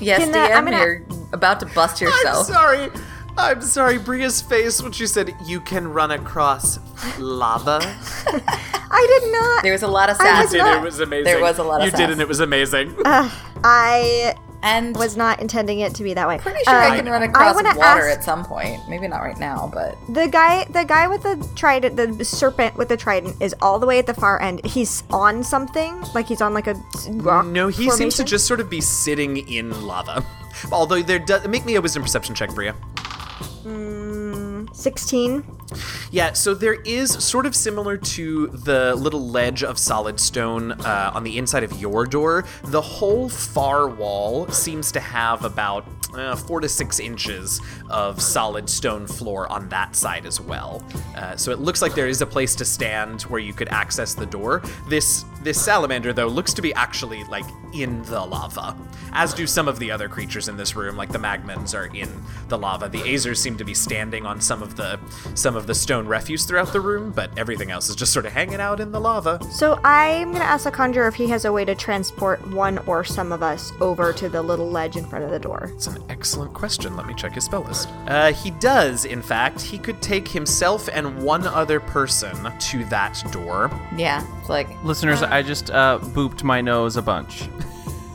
Yes, 0.00 0.20
Can, 0.20 0.30
uh, 0.34 0.48
DM, 0.48 0.56
I'm 0.56 0.64
gonna- 0.64 0.78
you're 0.78 1.02
about 1.32 1.60
to 1.60 1.66
bust 1.66 2.00
yourself. 2.00 2.48
I'm 2.48 2.54
sorry. 2.54 2.90
I'm 3.36 3.60
sorry. 3.62 3.98
Bria's 3.98 4.40
face 4.40 4.80
when 4.80 4.92
she 4.92 5.06
said 5.08 5.34
you 5.44 5.60
can 5.60 5.92
run 5.92 6.12
across 6.12 6.78
lava. 7.18 7.80
I 8.96 9.06
did 9.20 9.32
not. 9.32 9.62
There 9.64 9.72
was 9.72 9.82
a 9.82 9.88
lot 9.88 10.08
of 10.08 10.20
I 10.20 10.24
sass. 10.24 10.42
was 10.44 10.52
did. 10.52 10.58
not- 10.58 10.76
It 10.78 10.82
was 10.84 11.00
amazing. 11.00 11.24
There 11.24 11.40
was 11.40 11.58
a 11.58 11.64
lot 11.64 11.80
of 11.80 11.86
You 11.86 11.90
did, 11.90 11.98
sass. 11.98 12.10
and 12.12 12.20
it 12.20 12.28
was 12.28 12.38
amazing. 12.40 12.94
I 13.04 14.36
and 14.64 14.96
was 14.96 15.16
not 15.16 15.40
intending 15.40 15.80
it 15.80 15.94
to 15.94 16.02
be 16.02 16.14
that 16.14 16.26
way. 16.26 16.38
pretty 16.38 16.64
sure 16.64 16.74
Uh, 16.74 16.90
I 16.90 16.96
can 16.96 17.06
run 17.06 17.22
across 17.22 17.54
wanna 17.54 17.68
water 17.76 18.08
ask- 18.08 18.18
at 18.18 18.24
some 18.24 18.44
point. 18.44 18.80
Maybe 18.88 19.06
not 19.06 19.18
right 19.20 19.38
now, 19.38 19.70
but 19.72 19.96
The 20.08 20.26
guy, 20.26 20.64
the 20.70 20.84
guy 20.84 21.06
with 21.06 21.22
the 21.22 21.36
trident, 21.54 21.96
the 21.96 22.24
serpent 22.24 22.76
with 22.76 22.88
the 22.88 22.96
trident, 22.96 23.36
is 23.40 23.54
all 23.60 23.78
the 23.78 23.86
way 23.86 23.98
at 23.98 24.06
the 24.06 24.14
far 24.14 24.40
end. 24.40 24.64
He's 24.64 25.04
on 25.10 25.44
something, 25.44 26.02
like 26.14 26.26
he's 26.26 26.40
on 26.40 26.54
like 26.54 26.66
a 26.66 26.74
rock. 27.10 27.46
No, 27.46 27.68
he 27.68 27.90
seems 27.90 28.16
to 28.16 28.24
just 28.24 28.46
sort 28.46 28.60
of 28.60 28.68
be 28.70 28.80
sitting 28.80 29.36
in 29.48 29.86
lava. 29.86 30.24
Although 30.72 31.02
there 31.02 31.18
does 31.18 31.46
make 31.46 31.64
me 31.66 31.74
a 31.74 31.80
wisdom 31.80 32.02
perception 32.02 32.34
check, 32.34 32.54
Bria. 32.54 32.74
sixteen. 34.72 35.44
Yeah, 36.10 36.32
so 36.32 36.54
there 36.54 36.74
is 36.82 37.10
sort 37.10 37.46
of 37.46 37.54
similar 37.54 37.96
to 37.96 38.48
the 38.48 38.94
little 38.94 39.28
ledge 39.28 39.64
of 39.64 39.78
solid 39.78 40.20
stone 40.20 40.72
uh, 40.72 41.10
on 41.14 41.24
the 41.24 41.38
inside 41.38 41.64
of 41.64 41.72
your 41.80 42.06
door. 42.06 42.44
The 42.64 42.80
whole 42.80 43.28
far 43.28 43.88
wall 43.88 44.46
seems 44.48 44.92
to 44.92 45.00
have 45.00 45.44
about 45.44 45.86
uh, 46.14 46.36
four 46.36 46.60
to 46.60 46.68
six 46.68 47.00
inches 47.00 47.60
of 47.90 48.22
solid 48.22 48.70
stone 48.70 49.06
floor 49.06 49.50
on 49.50 49.68
that 49.70 49.96
side 49.96 50.26
as 50.26 50.40
well. 50.40 50.84
Uh, 51.16 51.36
so 51.36 51.50
it 51.50 51.58
looks 51.58 51.82
like 51.82 51.94
there 51.94 52.06
is 52.06 52.20
a 52.20 52.26
place 52.26 52.54
to 52.54 52.64
stand 52.64 53.22
where 53.22 53.40
you 53.40 53.52
could 53.52 53.68
access 53.68 54.14
the 54.14 54.26
door. 54.26 54.62
This 54.88 55.24
This 55.42 55.60
salamander, 55.60 56.12
though, 56.12 56.28
looks 56.28 56.54
to 56.54 56.62
be 56.62 56.72
actually 56.74 57.24
like 57.24 57.44
in 57.72 58.02
the 58.04 58.24
lava, 58.24 58.76
as 59.12 59.34
do 59.34 59.46
some 59.46 59.66
of 59.66 59.80
the 59.80 59.90
other 59.90 60.08
creatures 60.08 60.48
in 60.48 60.56
this 60.56 60.76
room. 60.76 60.96
Like 60.96 61.10
the 61.10 61.18
magmins 61.18 61.74
are 61.74 61.86
in 61.86 62.08
the 62.48 62.56
lava. 62.56 62.88
The 62.88 63.00
azers 63.00 63.38
seem 63.38 63.56
to 63.58 63.64
be 63.64 63.74
standing 63.74 64.24
on 64.24 64.40
some 64.40 64.62
of 64.62 64.76
the 64.76 65.00
some 65.34 65.56
of 65.56 65.63
the 65.66 65.74
stone 65.74 66.06
refuse 66.06 66.44
throughout 66.44 66.72
the 66.72 66.80
room, 66.80 67.12
but 67.14 67.36
everything 67.38 67.70
else 67.70 67.88
is 67.88 67.96
just 67.96 68.12
sort 68.12 68.26
of 68.26 68.32
hanging 68.32 68.60
out 68.60 68.80
in 68.80 68.92
the 68.92 69.00
lava. 69.00 69.40
So 69.50 69.80
I'm 69.84 70.32
gonna 70.32 70.44
ask 70.44 70.64
the 70.64 70.70
conjurer 70.70 71.08
if 71.08 71.14
he 71.14 71.28
has 71.28 71.44
a 71.44 71.52
way 71.52 71.64
to 71.64 71.74
transport 71.74 72.46
one 72.50 72.78
or 72.86 73.04
some 73.04 73.32
of 73.32 73.42
us 73.42 73.72
over 73.80 74.12
to 74.12 74.28
the 74.28 74.42
little 74.42 74.70
ledge 74.70 74.96
in 74.96 75.04
front 75.04 75.24
of 75.24 75.30
the 75.30 75.38
door. 75.38 75.70
It's 75.74 75.86
an 75.86 76.02
excellent 76.08 76.54
question. 76.54 76.96
Let 76.96 77.06
me 77.06 77.14
check 77.14 77.32
his 77.32 77.44
spell 77.44 77.62
list. 77.62 77.88
Uh, 78.06 78.32
he 78.32 78.50
does, 78.52 79.04
in 79.04 79.22
fact. 79.22 79.60
He 79.60 79.78
could 79.78 80.00
take 80.02 80.28
himself 80.28 80.88
and 80.92 81.22
one 81.22 81.46
other 81.46 81.80
person 81.80 82.36
to 82.58 82.84
that 82.86 83.22
door. 83.32 83.70
Yeah, 83.96 84.26
it's 84.40 84.48
like 84.48 84.68
Listeners, 84.84 85.22
I 85.22 85.42
just 85.42 85.70
uh, 85.70 85.98
booped 86.00 86.42
my 86.42 86.60
nose 86.60 86.96
a 86.96 87.02
bunch. 87.02 87.48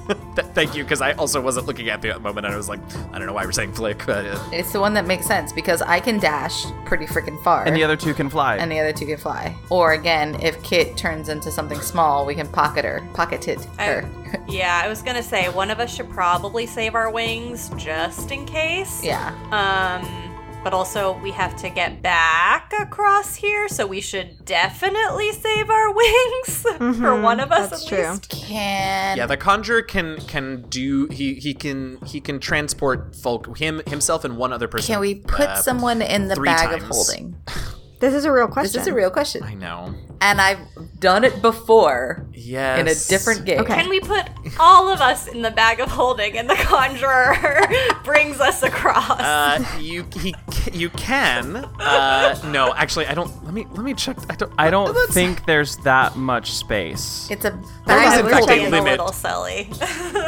Th- 0.35 0.47
thank 0.53 0.75
you, 0.75 0.83
because 0.83 1.01
I 1.01 1.11
also 1.13 1.41
wasn't 1.41 1.67
looking 1.67 1.89
at 1.89 2.01
the 2.01 2.19
moment, 2.19 2.45
and 2.45 2.53
I 2.53 2.57
was 2.57 2.67
like, 2.69 2.79
I 3.13 3.17
don't 3.17 3.27
know 3.27 3.33
why 3.33 3.45
we're 3.45 3.51
saying 3.51 3.73
flick, 3.73 4.05
but 4.05 4.25
uh, 4.25 4.43
it's 4.51 4.71
the 4.73 4.79
one 4.79 4.93
that 4.95 5.05
makes 5.05 5.25
sense 5.25 5.53
because 5.53 5.81
I 5.81 5.99
can 5.99 6.19
dash 6.19 6.65
pretty 6.85 7.05
freaking 7.05 7.41
far. 7.43 7.63
And 7.65 7.75
the 7.75 7.83
other 7.83 7.95
two 7.95 8.13
can 8.13 8.29
fly. 8.29 8.57
and 8.57 8.71
the 8.71 8.79
other 8.79 8.93
two 8.93 9.05
can 9.05 9.17
fly. 9.17 9.55
Or 9.69 9.93
again, 9.93 10.35
if 10.41 10.61
Kit 10.63 10.97
turns 10.97 11.29
into 11.29 11.51
something 11.51 11.79
small, 11.81 12.25
we 12.25 12.35
can 12.35 12.47
pocket 12.47 12.85
her, 12.85 13.07
pocket 13.13 13.47
it 13.47 13.63
her. 13.77 14.09
Yeah, 14.47 14.79
I 14.83 14.87
was 14.87 15.01
gonna 15.01 15.23
say 15.23 15.49
one 15.49 15.71
of 15.71 15.79
us 15.79 15.93
should 15.93 16.09
probably 16.11 16.67
save 16.67 16.93
our 16.93 17.09
wings 17.11 17.71
just 17.77 18.31
in 18.31 18.45
case. 18.45 19.03
yeah. 19.03 19.29
Um, 19.51 20.28
but 20.63 20.73
also 20.73 21.17
we 21.19 21.31
have 21.31 21.55
to 21.57 21.69
get 21.69 22.01
back 22.01 22.73
across 22.79 23.35
here, 23.35 23.67
so 23.67 23.85
we 23.87 24.01
should 24.01 24.45
definitely 24.45 25.31
save 25.31 25.69
our 25.69 25.93
wings 25.93 26.61
for 26.97 27.21
one 27.21 27.39
of 27.39 27.51
us 27.51 27.69
that's 27.69 27.83
at 27.83 27.89
true. 27.89 28.09
least. 28.09 28.29
Can 28.29 29.17
yeah, 29.17 29.25
the 29.25 29.37
conjurer 29.37 29.81
can 29.81 30.17
can 30.21 30.61
do 30.69 31.07
he 31.07 31.35
he 31.35 31.53
can 31.53 31.99
he 32.05 32.19
can 32.19 32.39
transport 32.39 33.15
folk 33.15 33.57
him 33.57 33.81
himself 33.87 34.23
and 34.23 34.37
one 34.37 34.53
other 34.53 34.67
person. 34.67 34.93
can 34.93 35.01
we 35.01 35.15
put 35.15 35.47
uh, 35.47 35.61
someone 35.61 36.01
in 36.01 36.27
the 36.27 36.35
three 36.35 36.45
bag 36.45 36.73
of 36.73 36.87
holding? 36.87 37.35
This 37.99 38.13
is 38.13 38.25
a 38.25 38.31
real 38.31 38.47
question. 38.47 38.73
This 38.79 38.81
is 38.83 38.87
a 38.87 38.93
real 38.93 39.09
question, 39.11 39.43
I 39.43 39.53
know. 39.55 39.93
and 40.21 40.39
I've 40.39 40.59
done 40.99 41.23
it 41.25 41.41
before 41.41 42.25
Yes. 42.33 42.79
in 42.79 42.87
a 42.87 42.95
different 43.19 43.45
game. 43.45 43.59
Okay. 43.59 43.75
Can 43.75 43.89
we 43.89 43.99
put 43.99 44.25
all 44.59 44.87
of 44.89 45.01
us 45.01 45.27
in 45.27 45.41
the 45.41 45.51
bag 45.51 45.79
of 45.81 45.89
holding 45.89 46.37
and 46.37 46.49
the 46.49 46.55
conjurer 46.55 47.35
brings 48.05 48.39
us 48.39 48.63
across? 48.63 49.19
Uh, 49.19 49.63
you 49.79 50.05
he 50.15 50.33
you 50.71 50.89
can. 50.91 51.57
Uh, 51.79 52.39
no, 52.45 52.73
actually, 52.73 53.05
I 53.07 53.13
don't. 53.13 53.43
Let 53.43 53.53
me 53.53 53.65
let 53.71 53.83
me 53.83 53.93
check. 53.93 54.17
I 54.29 54.35
don't. 54.35 54.51
I 54.57 54.69
don't 54.69 54.93
let's- 54.95 55.13
think 55.13 55.45
there's 55.45 55.75
that 55.77 56.15
much 56.15 56.51
space. 56.51 57.27
It's 57.29 57.43
a 57.45 57.51
bag 57.85 58.19
in 58.19 58.25
of 58.25 58.31
fact, 58.31 58.43
a 58.45 58.47
holding. 58.47 58.71
Being 58.71 58.87
a 58.87 58.91
little 58.91 59.11
silly. 59.11 59.69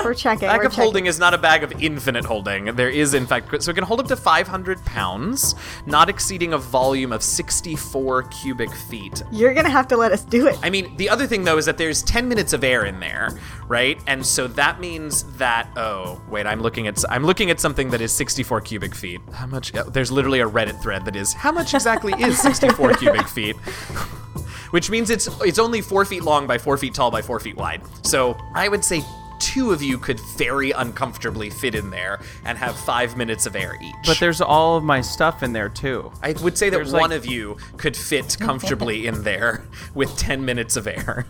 We're 0.03 0.13
checking. 0.13 0.47
Bag 0.47 0.59
we're 0.59 0.65
of 0.65 0.71
checking. 0.73 0.83
holding 0.83 1.05
is 1.05 1.19
not 1.19 1.33
a 1.33 1.37
bag 1.37 1.63
of 1.63 1.71
infinite 1.81 2.25
holding. 2.25 2.65
There 2.75 2.89
is, 2.89 3.13
in 3.13 3.25
fact, 3.27 3.63
so 3.63 3.71
it 3.71 3.75
can 3.75 3.83
hold 3.83 3.99
up 3.99 4.07
to 4.07 4.15
500 4.15 4.83
pounds, 4.85 5.55
not 5.85 6.09
exceeding 6.09 6.53
a 6.53 6.57
volume 6.57 7.11
of 7.13 7.21
64 7.61 8.23
cubic 8.23 8.73
feet. 8.73 9.21
You're 9.31 9.53
gonna 9.53 9.69
have 9.69 9.87
to 9.89 9.97
let 9.97 10.11
us 10.11 10.23
do 10.23 10.47
it. 10.47 10.57
I 10.63 10.71
mean, 10.71 10.97
the 10.97 11.07
other 11.09 11.27
thing 11.27 11.43
though 11.43 11.59
is 11.59 11.65
that 11.67 11.77
there's 11.77 12.01
10 12.01 12.27
minutes 12.27 12.53
of 12.53 12.63
air 12.63 12.85
in 12.85 12.99
there, 12.99 13.29
right? 13.67 13.99
And 14.07 14.25
so 14.25 14.47
that 14.47 14.79
means 14.79 15.23
that 15.37 15.69
oh, 15.75 16.19
wait, 16.27 16.47
I'm 16.47 16.59
looking 16.61 16.87
at 16.87 17.03
I'm 17.11 17.23
looking 17.23 17.51
at 17.51 17.59
something 17.59 17.91
that 17.91 18.01
is 18.01 18.11
64 18.11 18.61
cubic 18.61 18.95
feet. 18.95 19.21
How 19.33 19.45
much? 19.45 19.75
uh, 19.75 19.83
There's 19.83 20.11
literally 20.11 20.39
a 20.39 20.49
Reddit 20.49 20.81
thread 20.81 21.05
that 21.05 21.15
is 21.15 21.33
how 21.33 21.51
much 21.51 21.75
exactly 21.75 22.13
is 22.17 22.41
64 22.41 22.93
cubic 22.95 23.27
feet? 23.27 23.55
Which 24.71 24.89
means 24.89 25.11
it's 25.11 25.27
it's 25.41 25.59
only 25.59 25.81
four 25.81 26.03
feet 26.05 26.23
long 26.23 26.47
by 26.47 26.57
four 26.57 26.77
feet 26.77 26.95
tall 26.95 27.11
by 27.11 27.21
four 27.21 27.39
feet 27.39 27.57
wide. 27.57 27.81
So 28.03 28.35
I 28.55 28.69
would 28.69 28.83
say 28.83 29.03
two 29.41 29.71
of 29.71 29.81
you 29.81 29.97
could 29.97 30.19
very 30.37 30.71
uncomfortably 30.71 31.49
fit 31.49 31.75
in 31.75 31.89
there 31.89 32.19
and 32.45 32.57
have 32.57 32.77
five 32.79 33.17
minutes 33.17 33.45
of 33.45 33.55
air 33.55 33.75
each. 33.81 33.95
But 34.05 34.19
there's 34.19 34.39
all 34.39 34.77
of 34.77 34.83
my 34.83 35.01
stuff 35.01 35.43
in 35.43 35.51
there 35.51 35.67
too. 35.69 36.11
I 36.23 36.33
would 36.43 36.57
say 36.57 36.69
that 36.69 36.77
There's, 36.77 36.93
one 36.93 37.09
like- 37.09 37.17
of 37.17 37.25
you 37.25 37.57
could 37.77 37.97
fit 37.97 38.37
comfortably 38.39 39.07
in 39.07 39.23
there 39.23 39.63
with 39.95 40.15
10 40.17 40.45
minutes 40.45 40.75
of 40.77 40.87
air. 40.87 41.25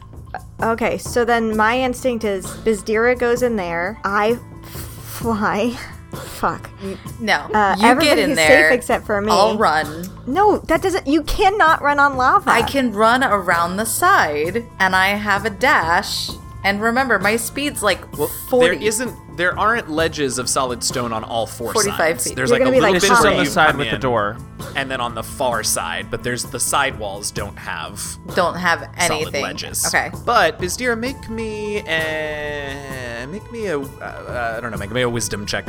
Okay, 0.62 0.98
so 0.98 1.26
then 1.26 1.58
my 1.58 1.80
instinct 1.80 2.24
is 2.24 2.46
Bizdira 2.46 3.18
goes 3.18 3.42
in 3.42 3.56
there. 3.56 4.00
I 4.04 4.36
fly. 4.64 5.78
Fuck. 6.12 6.70
No, 7.22 7.36
Uh, 7.54 7.76
you 7.78 7.82
get 7.84 8.18
in 8.18 8.32
everybody's 8.32 8.36
there. 8.36 8.70
safe 8.70 8.78
except 8.78 9.06
for 9.06 9.22
me. 9.22 9.32
I'll 9.32 9.58
run. 9.58 10.08
No, 10.28 10.58
that 10.58 10.82
doesn't. 10.82 11.08
You 11.08 11.24
cannot 11.24 11.82
run 11.82 12.00
on 12.00 12.18
lava. 12.18 12.50
I 12.52 12.64
can 12.64 12.92
run 12.92 13.24
around 13.24 13.78
the 13.78 13.86
side, 13.86 14.66
and 14.80 14.94
I 14.96 15.10
have 15.10 15.46
a 15.46 15.50
dash. 15.50 16.30
And 16.64 16.82
remember, 16.82 17.18
my 17.20 17.38
speed's 17.38 17.82
like 17.82 18.06
forty. 18.16 18.78
There 18.78 18.88
isn't. 18.88 19.31
There 19.42 19.58
aren't 19.58 19.90
ledges 19.90 20.38
of 20.38 20.48
solid 20.48 20.84
stone 20.84 21.12
on 21.12 21.24
all 21.24 21.48
four 21.48 21.74
45 21.74 21.98
sides. 21.98 22.24
feet. 22.28 22.36
There's 22.36 22.52
You're 22.52 22.60
like 22.60 22.62
a 22.62 22.66
gonna 22.66 22.76
be 22.76 22.80
little 22.80 22.94
like 22.94 23.02
bit 23.02 23.08
just 23.08 23.24
where 23.24 23.32
on 23.32 23.38
the 23.40 23.44
you 23.46 23.50
side 23.50 23.70
come 23.72 23.78
with 23.80 23.90
the 23.90 23.96
in, 23.96 24.02
door. 24.02 24.38
and 24.76 24.92
then 24.92 25.02
on 25.02 25.16
the 25.16 25.24
far 25.24 25.64
side. 25.64 26.12
But 26.12 26.22
there's 26.22 26.44
the 26.44 26.60
side 26.60 27.00
walls 27.00 27.32
don't 27.32 27.58
have 27.58 28.00
don't 28.36 28.54
have 28.54 28.84
anything. 28.84 29.08
solid 29.08 29.22
anything. 29.24 29.42
ledges. 29.42 29.88
Okay. 29.88 30.12
But 30.28 30.60
Bizdira, 30.60 30.96
make 30.96 31.28
me 31.28 31.80
a 31.88 33.26
make 33.32 33.52
me 33.52 33.66
a 33.66 33.80
uh, 33.80 34.54
I 34.58 34.62
don't 34.62 34.70
know, 34.70 34.78
make 34.78 34.92
me 34.92 35.02
a 35.02 35.10
wisdom 35.10 35.48
check. 35.48 35.66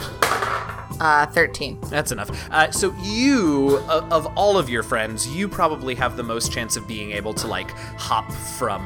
Uh, 1.00 1.24
thirteen. 1.28 1.80
That's 1.88 2.12
enough. 2.12 2.28
Uh, 2.50 2.70
so 2.72 2.94
you, 3.00 3.78
of, 3.88 4.12
of 4.12 4.26
all 4.36 4.58
of 4.58 4.68
your 4.68 4.82
friends, 4.82 5.26
you 5.26 5.48
probably 5.48 5.94
have 5.94 6.18
the 6.18 6.22
most 6.22 6.52
chance 6.52 6.76
of 6.76 6.86
being 6.86 7.12
able 7.12 7.32
to 7.32 7.46
like 7.46 7.70
hop 7.96 8.30
from 8.30 8.82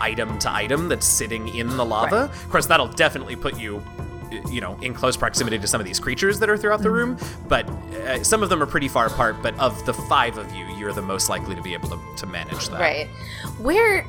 item 0.00 0.36
to 0.40 0.52
item 0.52 0.88
that's 0.88 1.06
sitting 1.06 1.54
in 1.54 1.76
the 1.76 1.84
lava. 1.84 2.22
Of 2.24 2.48
course, 2.50 2.66
that'll 2.66 2.88
definitely 2.88 3.36
put 3.36 3.56
you, 3.60 3.80
you 4.50 4.60
know, 4.60 4.78
in 4.82 4.94
close 4.94 5.16
proximity 5.16 5.58
to 5.58 5.66
some 5.66 5.80
of 5.80 5.86
these 5.86 6.00
creatures 6.00 6.38
that 6.40 6.48
are 6.48 6.56
throughout 6.56 6.82
the 6.82 6.90
room. 6.90 7.18
But 7.48 7.68
uh, 7.68 8.22
some 8.24 8.42
of 8.42 8.48
them 8.48 8.62
are 8.62 8.66
pretty 8.66 8.88
far 8.88 9.06
apart. 9.06 9.36
But 9.42 9.58
of 9.58 9.84
the 9.86 9.94
five 9.94 10.38
of 10.38 10.52
you, 10.54 10.66
you're 10.76 10.92
the 10.92 11.02
most 11.02 11.28
likely 11.28 11.54
to 11.54 11.62
be 11.62 11.74
able 11.74 11.88
to, 11.90 11.98
to 12.16 12.26
manage 12.26 12.68
that. 12.68 12.80
Right. 12.80 13.08
Where 13.58 14.02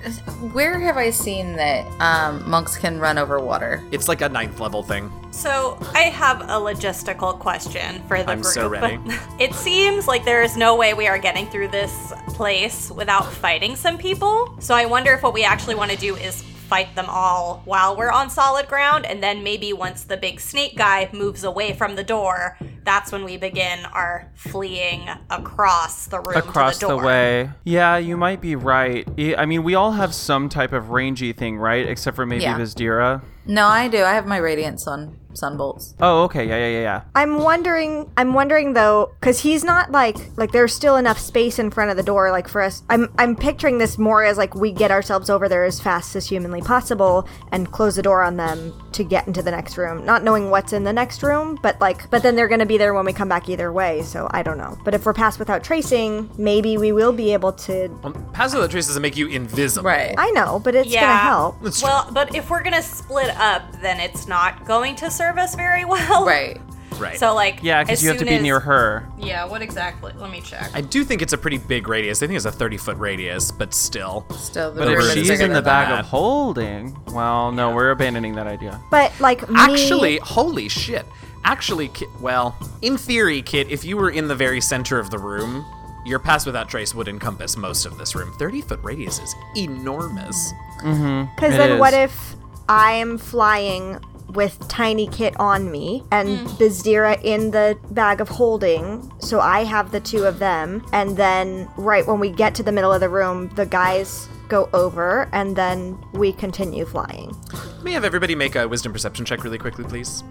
where 0.54 0.80
have 0.80 0.98
I 0.98 1.10
seen 1.10 1.56
that 1.56 1.86
um, 2.02 2.50
monks 2.50 2.78
can 2.78 3.00
run 3.00 3.18
over 3.18 3.40
water? 3.40 3.84
It's 3.92 4.08
like 4.08 4.22
a 4.22 4.30
ninth 4.30 4.60
level 4.60 4.84
thing. 4.84 5.12
So 5.32 5.78
I 5.94 6.04
have 6.04 6.42
a 6.42 6.60
logistical 6.60 7.38
question 7.38 8.02
for 8.08 8.24
the 8.24 8.32
I'm 8.32 8.42
group. 8.42 8.54
so 8.54 8.68
ready. 8.70 9.00
It 9.40 9.54
seems 9.54 10.08
like 10.08 10.24
there 10.24 10.42
is 10.44 10.56
no 10.56 10.76
way 10.78 10.94
we 10.94 11.08
are 11.08 11.18
getting 11.18 11.48
through 11.48 11.68
this 11.68 12.14
place 12.28 12.90
without 12.90 13.32
fighting 13.32 13.76
some 13.76 13.98
people. 13.98 14.56
So 14.60 14.74
I 14.74 14.86
wonder 14.86 15.14
if 15.14 15.24
what 15.24 15.34
we 15.34 15.44
actually 15.44 15.76
want 15.76 15.92
to 15.92 15.98
do 15.98 16.16
is 16.16 16.42
fight 16.66 16.96
them 16.96 17.06
all 17.08 17.62
while 17.66 17.96
we're 17.96 18.12
on 18.12 18.30
solid 18.30 18.68
ground, 18.68 19.06
and 19.06 19.22
then 19.22 19.44
maybe 19.44 19.74
once 19.74 20.04
the 20.04 20.18
big 20.18 20.40
snake 20.40 20.76
guy 20.76 21.10
moves 21.14 21.44
away 21.44 21.74
from 21.74 21.96
the 21.96 22.04
door, 22.04 22.58
that's 22.84 23.12
when 23.12 23.24
we 23.24 23.38
begin 23.38 23.86
our 23.86 24.32
fleeing 24.36 25.08
across 25.30 26.08
the 26.08 26.20
room 26.20 26.38
Across 26.38 26.80
to 26.80 26.88
the, 26.88 26.98
the, 26.98 27.06
way. 27.06 27.50
Yeah, 27.64 27.98
you 27.98 28.18
might 28.18 28.42
be 28.42 28.56
right. 28.56 29.08
I 29.18 29.36
I 29.46 29.46
mean, 29.48 29.64
we 29.64 29.76
all 29.76 29.92
have 29.92 30.14
some 30.14 30.50
type 30.50 30.74
of 30.74 30.90
rangy 30.90 31.32
thing, 31.32 31.58
right? 31.58 31.88
Except 31.88 32.16
for 32.16 32.26
maybe 32.26 32.44
Yeah. 32.44 32.58
Bizdira. 32.58 33.22
No, 33.46 33.68
I 33.68 33.88
do. 33.88 34.04
I 34.04 34.14
have 34.14 34.26
my 34.26 34.38
radiant 34.38 34.80
sun 34.80 35.20
sunbolts. 35.36 35.94
Oh, 36.00 36.24
okay. 36.24 36.48
Yeah, 36.48 36.58
yeah, 36.58 36.68
yeah, 36.68 36.82
yeah. 36.82 37.02
I'm 37.16 37.40
wondering. 37.40 38.10
I'm 38.18 38.34
wondering 38.34 38.74
though, 38.74 39.12
because 39.20 39.40
he's 39.40 39.64
not 39.64 39.92
like 39.92 40.18
like 40.38 40.52
there's 40.52 40.74
still 40.74 40.96
enough 40.96 41.20
space 41.20 41.60
in 41.60 41.72
front 41.72 41.92
of 41.92 41.98
the 41.98 42.04
door, 42.04 42.32
like 42.32 42.48
for 42.48 42.62
us. 42.62 42.84
I'm 42.90 43.14
I'm 43.18 43.36
picturing 43.36 43.78
this 43.78 43.98
more 43.98 44.24
as 44.24 44.38
like 44.38 44.56
we 44.56 44.72
get 44.72 44.92
ourselves 44.92 45.30
over 45.30 45.48
there 45.50 45.64
as 45.66 45.80
fast 45.80 46.16
as 46.16 46.28
humanly 46.28 46.62
possible 46.62 47.28
and 47.52 47.72
close 47.72 47.96
the 47.96 48.04
door 48.04 48.24
on 48.24 48.38
them 48.38 48.74
to 48.94 49.04
get 49.04 49.28
into 49.28 49.42
the 49.42 49.52
next 49.52 49.78
room, 49.78 50.06
not 50.06 50.24
knowing 50.24 50.50
what's 50.50 50.74
in 50.74 50.84
the 50.84 50.94
next 50.94 51.24
room, 51.24 51.60
but 51.62 51.80
like 51.82 52.10
but 52.10 52.24
then 52.24 52.36
they're 52.36 52.48
gonna 52.48 52.66
be 52.66 52.78
there 52.78 52.94
when 52.94 53.06
we 53.06 53.14
come 53.14 53.30
back 53.30 53.50
either 53.50 53.72
way. 53.72 54.02
So 54.04 54.28
I 54.32 54.44
don't 54.44 54.58
know. 54.58 54.78
But 54.84 54.94
if 54.94 55.06
we're 55.06 55.14
passed 55.14 55.40
without 55.40 55.64
tracing, 55.64 56.30
maybe 56.38 56.78
we 56.78 56.92
will 56.92 57.12
be 57.12 57.34
able 57.34 57.52
to. 57.54 57.86
Um, 58.04 58.14
well, 58.14 58.30
Pass 58.34 58.54
without 58.54 58.72
trace 58.72 58.88
doesn't 58.88 59.02
make 59.02 59.18
you 59.18 59.28
invisible. 59.28 59.86
Right. 59.88 60.16
I 60.18 60.32
know, 60.32 60.60
but 60.64 60.76
it's 60.76 60.94
gonna 60.94 61.18
help. 61.18 61.62
Well, 61.82 62.10
but 62.14 62.36
if 62.36 62.50
we're 62.50 62.64
gonna 62.64 62.82
split 62.82 63.30
up, 63.38 63.64
then 63.82 64.00
it's 64.00 64.28
not 64.28 64.66
going 64.66 64.96
to 64.98 65.12
serve 65.12 65.25
us 65.38 65.56
very 65.56 65.86
well. 65.96 66.26
Right. 66.26 66.60
Right. 67.00 67.20
So 67.20 67.36
like, 67.36 67.60
Yeah, 67.62 67.84
because 67.84 68.02
you 68.02 68.08
have 68.10 68.20
to 68.20 68.26
be 68.26 68.36
as- 68.36 68.42
near 68.42 68.60
her. 68.62 69.06
Yeah. 69.20 69.44
What 69.46 69.62
exactly? 69.62 70.14
Let 70.16 70.32
me 70.32 70.40
check. 70.40 70.70
I 70.74 70.80
do 70.80 71.04
think 71.04 71.22
it's 71.22 71.34
a 71.34 71.38
pretty 71.38 71.58
big 71.58 71.90
radius. 71.90 72.24
I 72.24 72.28
think 72.28 72.38
it's 72.38 72.46
a 72.46 72.52
30 72.54 72.78
foot 72.78 72.98
radius, 72.98 73.52
but 73.52 73.74
still. 73.74 74.26
Still, 74.38 74.72
the 74.72 74.80
But 74.80 74.88
if 74.94 75.14
She's 75.14 75.30
in 75.30 75.50
the 75.50 75.56
than 75.56 75.64
bag 75.66 75.90
that. 75.90 76.00
of 76.02 76.06
holding. 76.06 76.98
Well, 77.08 77.52
no, 77.52 77.74
we're 77.76 77.92
abandoning 77.92 78.36
that 78.36 78.48
idea. 78.48 78.80
But 78.92 79.12
like 79.20 79.42
me, 79.50 79.56
Actually, 79.60 80.18
holy 80.20 80.70
shit. 80.70 81.06
Actually, 81.44 81.90
Kit, 81.90 82.08
well, 82.22 82.56
in 82.82 82.98
theory, 82.98 83.42
Kit, 83.42 83.70
if 83.70 83.84
you 83.84 83.98
were 83.98 84.10
in 84.10 84.28
the 84.30 84.36
very 84.36 84.62
center 84.62 84.98
of 84.98 85.10
the 85.12 85.20
room, 85.20 85.66
your 86.06 86.18
pass 86.18 86.46
without 86.46 86.70
trace 86.70 86.96
would 86.96 87.08
encompass 87.10 87.58
most 87.58 87.86
of 87.86 87.98
this 87.98 88.16
room. 88.16 88.32
30 88.40 88.62
foot 88.62 88.80
radius 88.84 89.20
is 89.20 89.36
enormous. 89.58 90.54
Mm-hmm. 90.82 90.88
Mm-hmm. 90.88 91.36
Because 91.36 91.54
It 91.54 91.58
then 91.58 91.72
is. 91.74 91.80
what 91.80 91.94
if 91.94 92.36
I 92.70 92.94
am 92.94 93.18
flying 93.18 94.00
with 94.36 94.60
Tiny 94.68 95.08
Kit 95.08 95.36
on 95.40 95.72
me 95.72 96.04
and 96.12 96.28
mm. 96.30 96.48
Bizdira 96.58 97.22
in 97.24 97.52
the 97.52 97.78
bag 97.92 98.22
of 98.22 98.30
holding, 98.30 99.12
so 99.20 99.40
I 99.40 99.64
have 99.64 99.92
the 99.92 100.00
two 100.00 100.26
of 100.26 100.40
them, 100.40 100.86
and 100.94 101.18
then 101.18 101.70
right 101.78 102.06
when 102.06 102.20
we 102.20 102.30
get 102.30 102.56
to 102.56 102.64
the 102.64 102.72
middle 102.72 102.92
of 102.92 103.00
the 103.00 103.10
room, 103.10 103.50
the 103.56 103.66
guys 103.66 104.28
go 104.48 104.70
over, 104.74 105.28
and 105.32 105.56
then 105.56 105.98
we 106.14 106.32
continue 106.32 106.86
flying. 106.86 107.36
May 107.84 107.92
I 107.92 107.94
have 107.94 108.06
everybody 108.06 108.36
make 108.36 108.56
a 108.56 108.68
wisdom 108.68 108.94
perception 108.94 109.26
check 109.26 109.44
really 109.44 109.58
quickly, 109.58 109.86
please? 109.86 110.24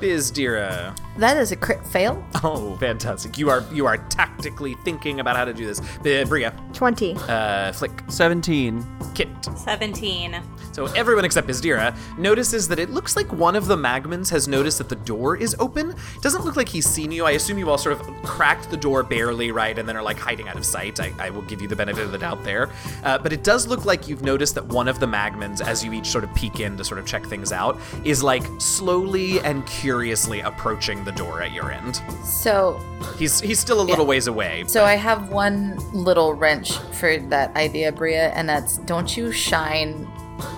Bizdira. 0.00 0.96
That 1.18 1.36
is 1.36 1.52
a 1.52 1.56
crit 1.56 1.84
fail. 1.86 2.24
Oh, 2.42 2.76
fantastic. 2.78 3.36
You 3.36 3.50
are 3.50 3.62
you 3.72 3.86
are 3.86 3.98
tactically 4.08 4.74
thinking 4.84 5.20
about 5.20 5.36
how 5.36 5.44
to 5.44 5.52
do 5.52 5.66
this. 5.66 5.80
B- 6.02 6.24
Bria. 6.24 6.54
20. 6.72 7.16
Uh, 7.28 7.72
Flick. 7.72 7.90
17. 8.08 8.84
Kit. 9.14 9.28
17. 9.56 10.40
So 10.72 10.86
everyone 10.86 11.24
except 11.24 11.46
Bizdira 11.48 11.94
notices 12.16 12.68
that 12.68 12.78
it 12.78 12.90
looks 12.90 13.16
like 13.16 13.30
one 13.32 13.56
of 13.56 13.66
the 13.66 13.76
Magmins 13.76 14.30
has 14.30 14.46
noticed 14.48 14.78
that 14.78 14.88
the 14.88 14.96
door 14.96 15.36
is 15.36 15.54
open. 15.58 15.90
It 15.90 16.22
doesn't 16.22 16.44
look 16.44 16.56
like 16.56 16.68
he's 16.68 16.86
seen 16.86 17.10
you. 17.12 17.26
I 17.26 17.32
assume 17.32 17.58
you 17.58 17.68
all 17.68 17.76
sort 17.76 18.00
of 18.00 18.06
cracked 18.22 18.70
the 18.70 18.76
door 18.76 19.02
barely, 19.02 19.50
right, 19.50 19.76
and 19.78 19.86
then 19.88 19.96
are 19.96 20.02
like 20.02 20.16
hiding 20.18 20.48
out 20.48 20.56
of 20.56 20.64
sight. 20.64 21.00
I, 21.00 21.12
I 21.18 21.30
will 21.30 21.42
give 21.42 21.60
you 21.60 21.68
the 21.68 21.76
benefit 21.76 22.04
of 22.04 22.12
the 22.12 22.18
doubt 22.18 22.42
there. 22.44 22.70
Uh, 23.04 23.18
but 23.18 23.32
it 23.32 23.42
does 23.44 23.66
look 23.66 23.84
like 23.84 24.08
you've 24.08 24.22
noticed 24.22 24.54
that 24.54 24.66
one 24.68 24.86
of 24.88 25.00
the 25.00 25.06
Magmins, 25.06 25.60
as 25.60 25.84
you 25.84 25.92
each 25.92 26.06
sort 26.06 26.22
of 26.24 26.32
peek 26.34 26.60
in 26.60 26.76
to 26.78 26.84
sort 26.84 27.00
of 27.00 27.04
check 27.06 27.26
things 27.26 27.50
out, 27.52 27.78
is 28.04 28.22
like 28.22 28.44
slowly 28.58 29.40
and 29.40 29.66
curiously 29.70 30.40
approaching 30.40 31.04
the 31.04 31.12
door 31.12 31.42
at 31.42 31.52
your 31.52 31.70
end. 31.70 32.02
So, 32.24 32.78
He's 33.16 33.40
he's 33.40 33.58
still 33.58 33.80
a 33.80 33.86
little 33.86 34.04
ways 34.06 34.26
away. 34.26 34.64
so 34.66 34.84
I 34.84 34.94
have 34.96 35.30
one 35.30 35.76
little 35.92 36.34
wrench 36.34 36.76
for 37.00 37.16
that 37.28 37.54
idea, 37.56 37.92
Bria, 37.92 38.30
and 38.30 38.48
that's 38.48 38.78
don't 38.78 39.16
you 39.16 39.30
shine 39.32 40.06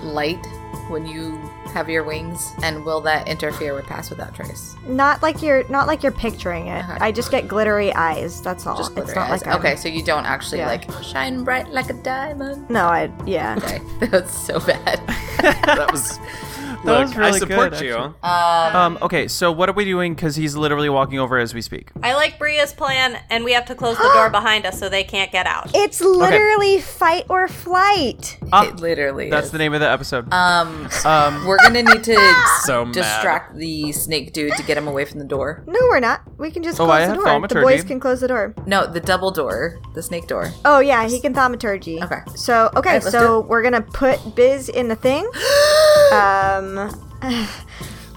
light 0.03 0.45
when 0.89 1.07
you 1.07 1.37
have 1.73 1.89
your 1.89 2.05
wings, 2.05 2.53
and 2.63 2.85
will 2.85 3.01
that 3.01 3.27
interfere 3.29 3.75
with 3.75 3.87
Pass 3.87 4.11
Without 4.11 4.35
Trace? 4.35 4.75
Not 4.87 5.23
like 5.23 5.41
you're 5.43 5.67
not 5.69 5.87
like 5.87 6.03
you're 6.03 6.13
picturing 6.13 6.67
it. 6.67 6.81
Uh-huh. 6.81 6.99
I 7.01 7.13
just 7.13 7.31
get 7.31 7.49
glittery 7.49 7.93
eyes. 7.95 8.43
That's 8.43 8.67
all. 8.67 8.77
Just 8.77 8.97
it's 8.99 9.15
not 9.15 9.31
eyes. 9.31 9.41
like 9.41 9.47
I'm- 9.47 9.59
okay, 9.61 9.77
so 9.77 9.89
you 9.89 10.03
don't 10.05 10.27
actually 10.27 10.59
Yeah. 10.59 10.67
like 10.67 10.91
shine 11.03 11.45
bright 11.45 11.69
like 11.71 11.89
a 11.91 11.95
diamond. 11.95 12.69
No, 12.69 12.85
I 12.87 13.11
yeah. 13.27 13.55
Okay, 13.59 13.81
that's 14.07 14.35
so 14.37 14.59
bad. 14.61 15.01
that 15.41 15.89
was. 15.91 16.19
That 16.85 16.91
Look, 16.99 17.01
was 17.09 17.17
really 17.17 17.31
I 17.31 17.39
support 17.39 17.73
good, 17.73 17.81
you. 17.85 17.95
actually. 17.95 18.15
Um, 18.25 18.77
Um, 18.77 18.99
okay, 19.03 19.29
so 19.29 19.53
what 19.53 19.69
are 19.69 19.73
we 19.73 19.85
doing? 19.85 20.15
Because 20.15 20.35
he's 20.35 20.57
literally 20.57 20.89
walking 20.89 21.21
over 21.21 21.39
as 21.39 21.55
we 21.55 21.63
speak. 21.63 21.91
I 22.03 22.15
like 22.15 22.39
Bria's 22.41 22.73
plan, 22.73 23.19
and 23.31 23.45
we 23.45 23.53
have 23.53 23.67
to 23.67 23.77
close 23.77 23.97
the 23.99 24.11
door 24.15 24.31
behind 24.41 24.67
us 24.67 24.81
so 24.81 24.89
they 24.89 25.05
can't 25.05 25.31
get 25.31 25.47
out. 25.47 25.71
It's 25.75 26.01
literally 26.01 26.81
fight 26.81 27.27
or 27.29 27.47
flight. 27.47 28.37
Ah, 28.53 28.67
it 28.67 28.77
literally 28.81 29.31
That's 29.31 29.47
is. 29.47 29.53
the 29.53 29.59
name 29.59 29.75
of 29.75 29.81
the 29.81 29.89
episode. 29.89 30.33
Um, 30.33 30.89
Um, 31.05 31.47
we're 31.47 31.59
gonna 31.59 31.83
need 31.83 32.03
to 32.05 32.35
So 32.65 32.85
mad. 32.85 32.95
distract 32.95 33.57
the 33.57 33.93
snake 33.93 34.33
dude 34.33 34.55
to 34.57 34.63
get 34.65 34.77
him 34.77 34.89
away 34.89 35.05
from 35.05 35.21
the 35.21 35.25
door. 35.25 35.63
No, 35.69 35.79
we're 35.89 36.01
not. 36.01 36.23
We 36.37 36.51
can 36.51 36.65
just 36.65 36.81
Oh, 36.81 36.87
close 36.87 37.03
I 37.03 37.07
the 37.07 37.15
door. 37.15 37.47
The 37.49 37.55
boys 37.61 37.85
can 37.85 38.01
close 38.01 38.21
the 38.21 38.29
door. 38.29 38.55
No, 38.67 38.87
the 38.87 39.01
double 39.01 39.31
door, 39.31 39.81
the 39.95 40.03
snake 40.03 40.27
door. 40.27 40.51
Oh 40.65 40.81
yeah, 40.81 41.07
he 41.07 41.21
can 41.21 41.33
thaumaturgy. 41.33 42.03
Okay. 42.03 42.19
So 42.35 42.71
okay, 42.77 42.89
Alright, 42.89 43.05
let's 43.05 43.11
so 43.13 43.41
we're 43.43 43.63
gonna 43.63 43.83
put 43.83 44.35
Biz 44.35 44.69
in 44.69 44.89
the 44.89 44.97
thing. 44.97 45.25
um. 46.13 46.72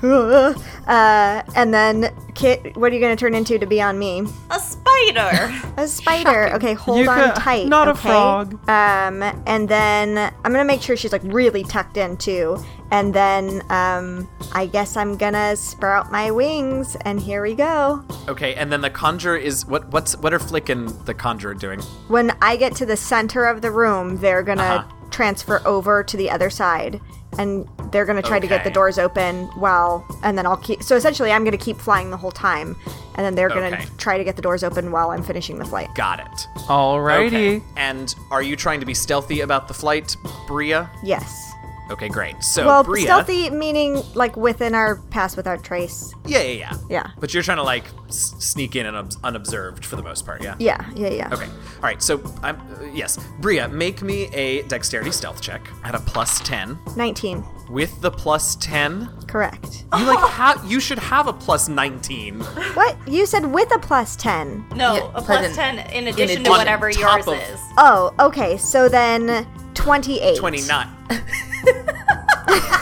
Uh, 0.03 1.41
and 1.55 1.73
then 1.73 2.13
Kit, 2.35 2.75
what 2.77 2.91
are 2.91 2.95
you 2.95 3.01
gonna 3.01 3.15
turn 3.15 3.33
into 3.33 3.57
to 3.57 3.65
be 3.65 3.81
on 3.81 3.97
me? 3.97 4.23
A 4.51 4.59
spider! 4.59 5.53
A 5.77 5.87
spider. 5.87 6.53
Okay, 6.55 6.73
hold 6.73 6.99
You 6.99 7.09
on 7.09 7.17
got- 7.17 7.35
tight. 7.37 7.67
not 7.67 7.87
a 7.87 7.91
okay? 7.91 8.01
frog. 8.01 8.53
Um, 8.69 9.23
and 9.47 9.67
then 9.67 10.17
I'm 10.17 10.51
gonna 10.51 10.63
make 10.65 10.81
sure 10.83 10.95
she's 10.95 11.11
like 11.11 11.23
really 11.23 11.63
tucked 11.63 11.97
in 11.97 12.17
too. 12.17 12.63
And 12.91 13.13
then 13.15 13.63
um, 13.71 14.29
I 14.53 14.67
guess 14.67 14.95
I'm 14.95 15.17
gonna 15.17 15.55
sprout 15.55 16.11
my 16.11 16.29
wings, 16.29 16.95
and 17.01 17.19
here 17.19 17.41
we 17.41 17.55
go. 17.55 18.03
Okay, 18.27 18.53
and 18.55 18.71
then 18.71 18.81
the 18.81 18.91
conjurer 18.91 19.37
is 19.37 19.65
what? 19.65 19.87
What's 19.91 20.15
what 20.17 20.33
are 20.33 20.39
Flick 20.39 20.69
and 20.69 20.89
the 21.07 21.13
conjurer 21.15 21.55
doing? 21.55 21.79
When 22.09 22.31
I 22.43 22.57
get 22.57 22.75
to 22.75 22.85
the 22.85 22.97
center 22.97 23.45
of 23.45 23.61
the 23.63 23.71
room, 23.71 24.17
they're 24.17 24.43
gonna 24.43 24.61
Uh-huh. 24.61 25.07
transfer 25.09 25.61
over 25.65 26.03
to 26.03 26.15
the 26.15 26.29
other 26.29 26.49
side, 26.51 27.01
and 27.37 27.67
they're 27.91 28.05
gonna 28.05 28.21
try 28.21 28.39
to 28.39 28.47
get 28.47 28.63
the 28.63 28.69
doors 28.69 28.97
open 28.99 29.45
while, 29.55 30.05
and 30.23 30.37
then 30.37 30.45
I'll 30.45 30.57
keep. 30.57 30.83
So 30.83 30.95
essentially, 30.95 31.31
I'm 31.31 31.43
gonna 31.43 31.57
keep 31.57 31.77
flying 31.77 32.11
the 32.11 32.17
whole 32.17 32.31
time, 32.31 32.75
and 33.15 33.25
then 33.25 33.35
they're 33.35 33.49
gonna 33.49 33.67
Okay. 33.75 33.85
try 33.97 34.17
to 34.17 34.23
get 34.23 34.35
the 34.35 34.41
doors 34.41 34.63
open 34.63 34.91
while 34.91 35.11
I'm 35.11 35.23
finishing 35.23 35.57
the 35.59 35.65
flight. 35.65 35.93
Got 35.95 36.19
it. 36.19 36.47
Alrighty. 36.67 37.57
Okay. 37.57 37.61
And 37.77 38.13
are 38.31 38.41
you 38.41 38.55
trying 38.55 38.79
to 38.79 38.85
be 38.85 38.93
stealthy 38.93 39.41
about 39.41 39.67
the 39.67 39.73
flight, 39.73 40.15
Bria? 40.47 40.89
Yes. 41.03 41.51
Okay, 41.91 42.09
great. 42.09 42.41
So 42.43 42.65
well, 42.65 42.83
Bria, 42.83 43.03
stealthy 43.03 43.49
meaning 43.51 44.01
like 44.15 44.35
within 44.35 44.73
our 44.73 44.95
pass 45.11 45.35
without 45.37 45.63
trace. 45.63 46.13
Yeah, 46.25 46.41
yeah, 46.41 46.51
yeah. 46.51 46.73
Yeah. 46.89 47.07
But 47.19 47.33
you're 47.33 47.43
trying 47.43 47.57
to 47.57 47.63
like 47.63 47.83
s- 48.07 48.33
sneak 48.39 48.75
in 48.75 48.85
and 48.87 48.97
obs- 48.97 49.17
unobserved 49.23 49.85
for 49.85 49.95
the 49.95 50.01
most 50.03 50.25
part, 50.25 50.41
yeah. 50.43 50.55
Yeah, 50.59 50.83
yeah, 50.95 51.09
yeah. 51.09 51.29
Okay. 51.33 51.45
All 51.45 51.81
right. 51.83 52.01
So 52.01 52.21
I'm 52.41 52.55
uh, 52.59 52.85
yes, 52.93 53.19
Bria, 53.39 53.67
make 53.69 54.01
me 54.01 54.23
a 54.33 54.63
dexterity 54.63 55.11
stealth 55.11 55.41
check 55.41 55.61
at 55.83 55.93
a 55.93 55.99
plus 55.99 56.39
ten. 56.39 56.77
19. 56.97 57.43
With 57.69 57.99
the 58.01 58.11
plus 58.11 58.55
ten, 58.57 59.09
Correct. 59.27 59.85
you 59.97 60.05
like 60.05 60.17
ha- 60.19 60.63
you 60.67 60.79
should 60.79 60.99
have 60.99 61.27
a 61.27 61.33
plus 61.33 61.67
nineteen. 61.69 62.39
what? 62.75 62.95
You 63.07 63.25
said 63.27 63.45
with 63.45 63.73
a 63.75 63.79
plus 63.79 64.15
10. 64.15 64.65
No, 64.75 64.95
Yeah, 64.95 65.03
a 65.15 65.21
plus 65.21 65.25
present. 65.25 65.55
10 65.55 65.79
in 65.91 66.07
addition 66.07 66.15
to 66.15 66.23
addition, 66.33 66.43
whatever 66.51 66.91
top 66.91 67.25
yours 67.25 67.27
of- 67.27 67.33
is. 67.55 67.59
Oh, 67.77 68.13
okay. 68.19 68.57
So 68.57 68.87
then 68.89 69.47
28. 69.85 70.37
Twenty 70.37 70.61
nine. 70.63 70.87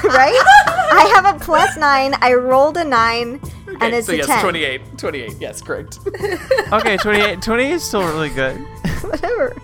right? 0.03 0.39
I 0.91 1.11
have 1.13 1.35
a 1.35 1.37
plus 1.37 1.75
9. 1.75 2.15
I 2.21 2.33
rolled 2.33 2.77
a 2.77 2.85
9 2.85 3.41
and 3.81 3.93
it's 3.93 4.07
so 4.07 4.13
a 4.13 4.17
yes, 4.17 4.27
10. 4.27 4.41
28. 4.41 4.97
28. 4.97 5.35
Yes, 5.37 5.61
correct. 5.61 5.99
Okay, 6.71 6.95
28. 6.95 7.41
28 7.41 7.71
is 7.71 7.83
still 7.83 8.03
really 8.03 8.29
good. 8.29 8.57
Whatever. 9.01 9.55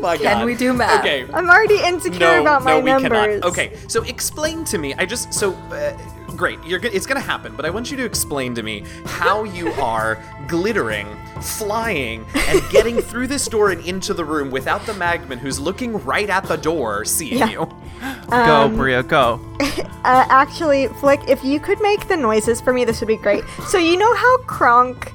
My 0.00 0.16
Can 0.16 0.38
God. 0.38 0.46
we 0.46 0.54
do 0.54 0.72
math? 0.72 1.00
Okay. 1.00 1.26
I'm 1.34 1.50
already 1.50 1.78
insecure 1.84 2.18
no, 2.18 2.40
about 2.40 2.64
my 2.64 2.72
no, 2.72 2.80
we 2.80 2.90
numbers. 2.90 3.10
cannot. 3.10 3.44
Okay, 3.44 3.76
so 3.88 4.02
explain 4.02 4.64
to 4.64 4.78
me. 4.78 4.94
I 4.94 5.04
just 5.04 5.32
so 5.34 5.52
uh, 5.52 5.96
great. 6.36 6.58
You're 6.64 6.78
go- 6.78 6.90
it's 6.92 7.06
gonna 7.06 7.20
happen, 7.20 7.54
but 7.56 7.64
I 7.64 7.70
want 7.70 7.90
you 7.90 7.96
to 7.98 8.04
explain 8.04 8.54
to 8.54 8.62
me 8.62 8.84
how 9.06 9.44
you 9.44 9.72
are 9.72 10.18
glittering, 10.46 11.06
flying, 11.40 12.24
and 12.34 12.62
getting 12.70 13.00
through 13.10 13.26
this 13.28 13.46
door 13.46 13.70
and 13.70 13.84
into 13.84 14.14
the 14.14 14.24
room 14.24 14.50
without 14.50 14.84
the 14.86 14.92
Magmin, 14.92 15.38
who's 15.38 15.58
looking 15.58 16.02
right 16.04 16.28
at 16.30 16.44
the 16.44 16.56
door, 16.56 17.04
seeing 17.04 17.38
Yeah. 17.38 17.50
you. 17.50 17.68
go, 18.30 18.68
Bria, 18.68 19.02
go. 19.02 19.40
Uh, 20.06 20.24
actually, 20.30 20.86
Flick, 21.00 21.18
if 21.28 21.42
you 21.42 21.58
could 21.58 21.80
make 21.80 22.06
the 22.06 22.16
noises 22.16 22.60
for 22.60 22.72
me, 22.72 22.84
this 22.84 23.00
would 23.00 23.08
be 23.08 23.16
great. 23.16 23.42
So 23.66 23.76
you 23.76 23.96
know 23.96 24.14
how 24.14 24.38
Kronk 24.42 25.12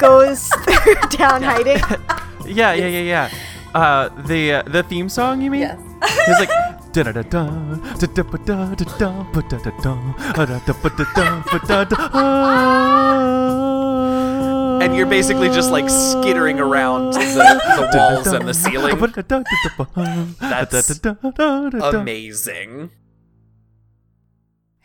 goes 0.00 0.50
down 1.10 1.44
hiding? 1.44 1.76
Yeah, 2.44 2.72
yeah, 2.72 2.88
yeah, 2.88 3.00
yeah. 3.02 3.30
Uh, 3.72 4.08
the 4.26 4.52
uh, 4.54 4.62
the 4.62 4.82
theme 4.82 5.08
song, 5.08 5.40
you 5.42 5.50
mean? 5.52 5.60
Yes. 5.60 5.80
He's 6.26 6.40
like. 6.40 6.85
And 14.82 14.94
you're 14.94 15.06
basically 15.06 15.48
just 15.48 15.70
like 15.70 15.88
skittering 15.90 16.60
around 16.60 17.12
the, 17.14 17.20
the 17.20 17.98
walls 17.98 18.26
and 18.28 18.46
the 18.46 18.54
ceiling. 18.54 18.98
That's 20.40 20.72
Amazing. 21.94 22.90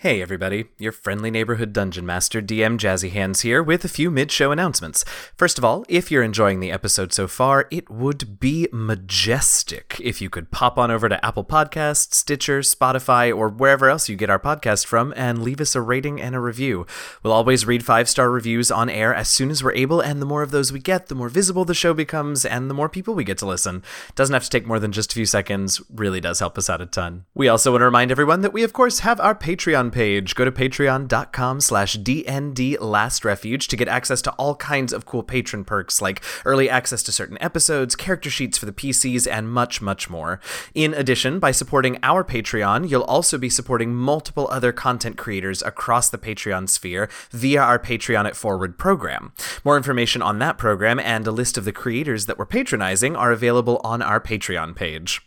Hey 0.01 0.19
everybody, 0.19 0.65
your 0.79 0.93
friendly 0.93 1.29
neighborhood 1.29 1.73
dungeon 1.73 2.07
master 2.07 2.41
DM 2.41 2.79
Jazzy 2.79 3.11
Hands 3.11 3.39
here 3.39 3.61
with 3.61 3.85
a 3.85 3.87
few 3.87 4.09
mid-show 4.09 4.51
announcements. 4.51 5.05
First 5.37 5.59
of 5.59 5.63
all, 5.63 5.85
if 5.87 6.09
you're 6.09 6.23
enjoying 6.23 6.59
the 6.59 6.71
episode 6.71 7.13
so 7.13 7.27
far, 7.27 7.67
it 7.69 7.87
would 7.87 8.39
be 8.39 8.67
majestic 8.71 10.01
if 10.03 10.19
you 10.19 10.27
could 10.27 10.49
pop 10.49 10.79
on 10.79 10.89
over 10.89 11.07
to 11.07 11.23
Apple 11.23 11.45
Podcasts, 11.45 12.15
Stitcher, 12.15 12.61
Spotify, 12.61 13.31
or 13.31 13.47
wherever 13.47 13.91
else 13.91 14.09
you 14.09 14.15
get 14.15 14.31
our 14.31 14.39
podcast 14.39 14.87
from 14.87 15.13
and 15.15 15.43
leave 15.43 15.61
us 15.61 15.75
a 15.75 15.81
rating 15.81 16.19
and 16.19 16.33
a 16.33 16.39
review. 16.39 16.87
We'll 17.21 17.31
always 17.31 17.67
read 17.67 17.85
five-star 17.85 18.31
reviews 18.31 18.71
on 18.71 18.89
air 18.89 19.13
as 19.13 19.29
soon 19.29 19.51
as 19.51 19.63
we're 19.63 19.75
able, 19.75 20.01
and 20.01 20.19
the 20.19 20.25
more 20.25 20.41
of 20.41 20.49
those 20.49 20.73
we 20.73 20.79
get, 20.79 21.09
the 21.09 21.15
more 21.15 21.29
visible 21.29 21.63
the 21.63 21.75
show 21.75 21.93
becomes 21.93 22.43
and 22.43 22.71
the 22.71 22.73
more 22.73 22.89
people 22.89 23.13
we 23.13 23.23
get 23.23 23.37
to 23.37 23.45
listen. 23.45 23.83
Doesn't 24.15 24.33
have 24.33 24.45
to 24.45 24.49
take 24.49 24.65
more 24.65 24.79
than 24.79 24.93
just 24.93 25.11
a 25.11 25.13
few 25.13 25.27
seconds, 25.27 25.79
really 25.93 26.19
does 26.19 26.39
help 26.39 26.57
us 26.57 26.71
out 26.71 26.81
a 26.81 26.87
ton. 26.87 27.25
We 27.35 27.47
also 27.47 27.69
want 27.69 27.81
to 27.81 27.85
remind 27.85 28.09
everyone 28.09 28.41
that 28.41 28.51
we 28.51 28.63
of 28.63 28.73
course 28.73 29.01
have 29.01 29.19
our 29.19 29.35
Patreon 29.35 29.90
page. 29.91 30.35
Go 30.35 30.45
to 30.45 30.51
patreon.com 30.51 31.61
slash 31.61 31.97
DND 31.97 32.79
Last 32.79 33.23
Refuge 33.23 33.67
to 33.67 33.77
get 33.77 33.87
access 33.87 34.21
to 34.23 34.31
all 34.31 34.55
kinds 34.55 34.93
of 34.93 35.05
cool 35.05 35.23
patron 35.23 35.63
perks 35.63 36.01
like 36.01 36.23
early 36.45 36.69
access 36.69 37.03
to 37.03 37.11
certain 37.11 37.37
episodes, 37.41 37.95
character 37.95 38.29
sheets 38.29 38.57
for 38.57 38.65
the 38.65 38.71
PCs, 38.71 39.29
and 39.29 39.51
much, 39.51 39.81
much 39.81 40.09
more. 40.09 40.39
In 40.73 40.93
addition, 40.93 41.39
by 41.39 41.51
supporting 41.51 41.99
our 42.01 42.23
Patreon, 42.23 42.89
you'll 42.89 43.03
also 43.03 43.37
be 43.37 43.49
supporting 43.49 43.93
multiple 43.93 44.47
other 44.49 44.71
content 44.71 45.17
creators 45.17 45.61
across 45.61 46.09
the 46.09 46.17
Patreon 46.17 46.69
sphere 46.69 47.09
via 47.31 47.61
our 47.61 47.79
Patreon 47.79 48.25
at 48.25 48.35
Forward 48.35 48.77
program. 48.77 49.33
More 49.63 49.77
information 49.77 50.21
on 50.21 50.39
that 50.39 50.57
program 50.57 50.99
and 50.99 51.27
a 51.27 51.31
list 51.31 51.57
of 51.57 51.65
the 51.65 51.71
creators 51.71 52.25
that 52.25 52.37
we're 52.37 52.45
patronizing 52.45 53.15
are 53.15 53.31
available 53.31 53.81
on 53.83 54.01
our 54.01 54.19
Patreon 54.19 54.75
page. 54.75 55.21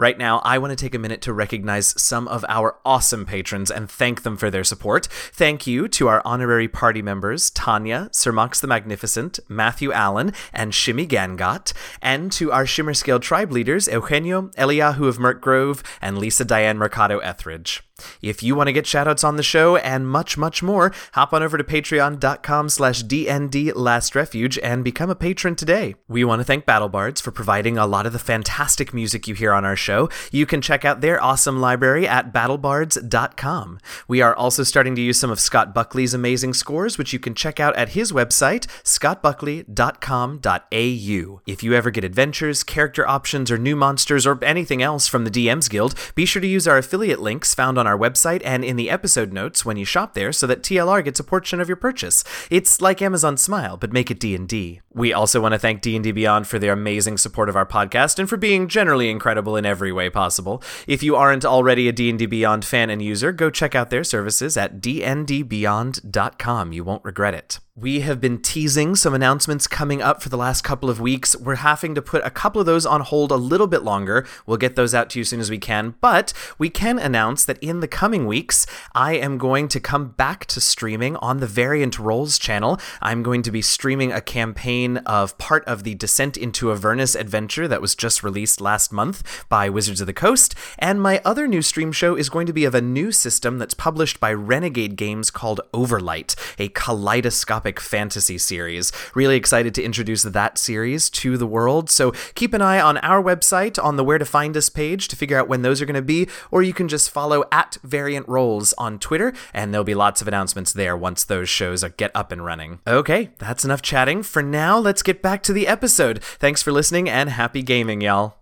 Right 0.00 0.16
now, 0.16 0.40
I 0.44 0.58
want 0.58 0.70
to 0.70 0.76
take 0.76 0.94
a 0.94 0.98
minute 0.98 1.20
to 1.22 1.32
recognize 1.32 2.00
some 2.00 2.28
of 2.28 2.44
our 2.48 2.76
awesome 2.84 3.26
patrons 3.26 3.68
and 3.68 3.90
thank 3.90 4.22
them 4.22 4.36
for 4.36 4.48
their 4.48 4.62
support. 4.62 5.06
Thank 5.06 5.66
you 5.66 5.88
to 5.88 6.06
our 6.06 6.22
honorary 6.24 6.68
party 6.68 7.02
members, 7.02 7.50
Tanya, 7.50 8.08
Sir 8.12 8.30
Mox 8.30 8.60
the 8.60 8.68
Magnificent, 8.68 9.40
Matthew 9.48 9.90
Allen, 9.90 10.32
and 10.52 10.72
Shimmy 10.72 11.04
Gangot, 11.04 11.72
and 12.00 12.30
to 12.30 12.52
our 12.52 12.64
Shimmer 12.64 12.94
Scale 12.94 13.18
tribe 13.18 13.50
leaders, 13.50 13.88
Eugenio, 13.88 14.52
Eliahu 14.56 15.08
of 15.08 15.18
Merk 15.18 15.40
Grove, 15.40 15.82
and 16.00 16.16
Lisa 16.16 16.44
Diane 16.44 16.78
Mercado 16.78 17.18
Etheridge. 17.18 17.82
If 18.22 18.42
you 18.42 18.54
want 18.54 18.68
to 18.68 18.72
get 18.72 18.84
shoutouts 18.84 19.24
on 19.24 19.36
the 19.36 19.42
show 19.42 19.76
and 19.76 20.08
much, 20.08 20.36
much 20.36 20.62
more, 20.62 20.92
hop 21.12 21.32
on 21.32 21.42
over 21.42 21.58
to 21.58 21.64
patreon.com 21.64 22.68
slash 22.68 23.02
DND 23.02 23.72
Last 23.74 24.14
Refuge 24.14 24.58
and 24.58 24.84
become 24.84 25.10
a 25.10 25.14
patron 25.14 25.54
today. 25.54 25.94
We 26.08 26.24
want 26.24 26.40
to 26.40 26.44
thank 26.44 26.64
BattleBards 26.64 27.20
for 27.20 27.30
providing 27.30 27.78
a 27.78 27.86
lot 27.86 28.06
of 28.06 28.12
the 28.12 28.18
fantastic 28.18 28.94
music 28.94 29.26
you 29.26 29.34
hear 29.34 29.52
on 29.52 29.64
our 29.64 29.76
show. 29.76 30.08
You 30.30 30.46
can 30.46 30.60
check 30.60 30.84
out 30.84 31.00
their 31.00 31.22
awesome 31.22 31.60
library 31.60 32.06
at 32.06 32.32
battlebards.com. 32.32 33.78
We 34.06 34.22
are 34.22 34.34
also 34.34 34.62
starting 34.62 34.94
to 34.94 35.02
use 35.02 35.18
some 35.18 35.30
of 35.30 35.40
Scott 35.40 35.74
Buckley's 35.74 36.14
amazing 36.14 36.54
scores, 36.54 36.98
which 36.98 37.12
you 37.12 37.18
can 37.18 37.34
check 37.34 37.58
out 37.58 37.74
at 37.76 37.90
his 37.90 38.12
website, 38.12 38.66
scottbuckley.com.au. 38.84 41.40
If 41.46 41.62
you 41.62 41.74
ever 41.74 41.90
get 41.90 42.04
adventures, 42.04 42.62
character 42.62 43.08
options, 43.08 43.50
or 43.50 43.58
new 43.58 43.74
monsters, 43.74 44.26
or 44.26 44.42
anything 44.44 44.82
else 44.82 45.08
from 45.08 45.24
the 45.24 45.30
DM's 45.30 45.68
Guild, 45.68 45.94
be 46.14 46.24
sure 46.24 46.40
to 46.40 46.48
use 46.48 46.68
our 46.68 46.78
affiliate 46.78 47.20
links 47.20 47.54
found 47.54 47.78
on 47.78 47.87
our 47.88 47.98
website 47.98 48.40
and 48.44 48.64
in 48.64 48.76
the 48.76 48.88
episode 48.90 49.32
notes 49.32 49.64
when 49.64 49.76
you 49.76 49.84
shop 49.84 50.14
there 50.14 50.32
so 50.32 50.46
that 50.46 50.62
TLR 50.62 51.02
gets 51.04 51.18
a 51.18 51.24
portion 51.24 51.60
of 51.60 51.68
your 51.68 51.76
purchase. 51.76 52.22
It's 52.50 52.80
like 52.80 53.02
Amazon 53.02 53.36
Smile, 53.36 53.76
but 53.76 53.92
make 53.92 54.10
it 54.12 54.20
D&D. 54.20 54.80
We 54.92 55.12
also 55.12 55.40
want 55.40 55.54
to 55.54 55.58
thank 55.58 55.80
D&D 55.80 56.12
Beyond 56.12 56.46
for 56.46 56.58
their 56.58 56.72
amazing 56.72 57.18
support 57.18 57.48
of 57.48 57.56
our 57.56 57.66
podcast 57.66 58.18
and 58.18 58.28
for 58.28 58.36
being 58.36 58.68
generally 58.68 59.10
incredible 59.10 59.56
in 59.56 59.66
every 59.66 59.90
way 59.90 60.10
possible. 60.10 60.62
If 60.86 61.02
you 61.02 61.16
aren't 61.16 61.44
already 61.44 61.88
a 61.88 61.92
D&D 61.92 62.26
Beyond 62.26 62.64
fan 62.64 62.90
and 62.90 63.02
user, 63.02 63.32
go 63.32 63.50
check 63.50 63.74
out 63.74 63.90
their 63.90 64.04
services 64.04 64.56
at 64.56 64.80
dndbeyond.com. 64.80 66.72
You 66.72 66.84
won't 66.84 67.04
regret 67.04 67.34
it. 67.34 67.58
We 67.80 68.00
have 68.00 68.20
been 68.20 68.42
teasing 68.42 68.96
some 68.96 69.14
announcements 69.14 69.68
coming 69.68 70.02
up 70.02 70.20
for 70.20 70.30
the 70.30 70.36
last 70.36 70.64
couple 70.64 70.90
of 70.90 70.98
weeks. 70.98 71.36
We're 71.36 71.54
having 71.54 71.94
to 71.94 72.02
put 72.02 72.26
a 72.26 72.30
couple 72.30 72.60
of 72.60 72.66
those 72.66 72.84
on 72.84 73.02
hold 73.02 73.30
a 73.30 73.36
little 73.36 73.68
bit 73.68 73.84
longer. 73.84 74.26
We'll 74.46 74.56
get 74.56 74.74
those 74.74 74.96
out 74.96 75.10
to 75.10 75.20
you 75.20 75.20
as 75.20 75.28
soon 75.28 75.38
as 75.38 75.48
we 75.48 75.58
can. 75.58 75.94
But 76.00 76.32
we 76.58 76.70
can 76.70 76.98
announce 76.98 77.44
that 77.44 77.56
in 77.62 77.78
the 77.78 77.86
coming 77.86 78.26
weeks, 78.26 78.66
I 78.96 79.12
am 79.12 79.38
going 79.38 79.68
to 79.68 79.78
come 79.78 80.08
back 80.08 80.46
to 80.46 80.60
streaming 80.60 81.14
on 81.18 81.38
the 81.38 81.46
Variant 81.46 82.00
Roles 82.00 82.36
channel. 82.36 82.80
I'm 83.00 83.22
going 83.22 83.42
to 83.42 83.52
be 83.52 83.62
streaming 83.62 84.10
a 84.10 84.20
campaign 84.20 84.96
of 85.06 85.38
part 85.38 85.64
of 85.66 85.84
the 85.84 85.94
Descent 85.94 86.36
into 86.36 86.72
Avernus 86.72 87.14
adventure 87.14 87.68
that 87.68 87.80
was 87.80 87.94
just 87.94 88.24
released 88.24 88.60
last 88.60 88.92
month 88.92 89.46
by 89.48 89.68
Wizards 89.68 90.00
of 90.00 90.08
the 90.08 90.12
Coast. 90.12 90.56
And 90.80 91.00
my 91.00 91.20
other 91.24 91.46
new 91.46 91.62
stream 91.62 91.92
show 91.92 92.16
is 92.16 92.28
going 92.28 92.48
to 92.48 92.52
be 92.52 92.64
of 92.64 92.74
a 92.74 92.82
new 92.82 93.12
system 93.12 93.58
that's 93.58 93.74
published 93.74 94.18
by 94.18 94.32
Renegade 94.32 94.96
Games 94.96 95.30
called 95.30 95.60
Overlight, 95.72 96.34
a 96.58 96.70
kaleidoscopic 96.70 97.67
fantasy 97.76 98.38
series. 98.38 98.92
Really 99.14 99.36
excited 99.36 99.74
to 99.74 99.82
introduce 99.82 100.22
that 100.22 100.56
series 100.58 101.10
to 101.10 101.36
the 101.36 101.46
world. 101.46 101.90
So 101.90 102.12
keep 102.34 102.54
an 102.54 102.62
eye 102.62 102.80
on 102.80 102.98
our 102.98 103.22
website 103.22 103.82
on 103.82 103.96
the 103.96 104.04
Where 104.04 104.18
to 104.18 104.24
Find 104.24 104.56
Us 104.56 104.68
page 104.68 105.08
to 105.08 105.16
figure 105.16 105.38
out 105.38 105.48
when 105.48 105.62
those 105.62 105.82
are 105.82 105.86
going 105.86 105.94
to 105.94 106.02
be, 106.02 106.28
or 106.50 106.62
you 106.62 106.72
can 106.72 106.88
just 106.88 107.10
follow 107.10 107.44
at 107.52 107.76
Variant 107.82 108.28
Roles 108.28 108.72
on 108.74 108.98
Twitter, 108.98 109.32
and 109.52 109.74
there'll 109.74 109.84
be 109.84 109.94
lots 109.94 110.22
of 110.22 110.28
announcements 110.28 110.72
there 110.72 110.96
once 110.96 111.24
those 111.24 111.48
shows 111.48 111.84
get 111.96 112.10
up 112.14 112.32
and 112.32 112.44
running. 112.44 112.80
Okay, 112.86 113.30
that's 113.38 113.64
enough 113.64 113.82
chatting. 113.82 114.22
For 114.22 114.42
now, 114.42 114.78
let's 114.78 115.02
get 115.02 115.22
back 115.22 115.42
to 115.44 115.52
the 115.52 115.66
episode. 115.66 116.22
Thanks 116.22 116.62
for 116.62 116.72
listening 116.72 117.08
and 117.08 117.30
happy 117.30 117.62
gaming, 117.62 118.00
y'all. 118.00 118.36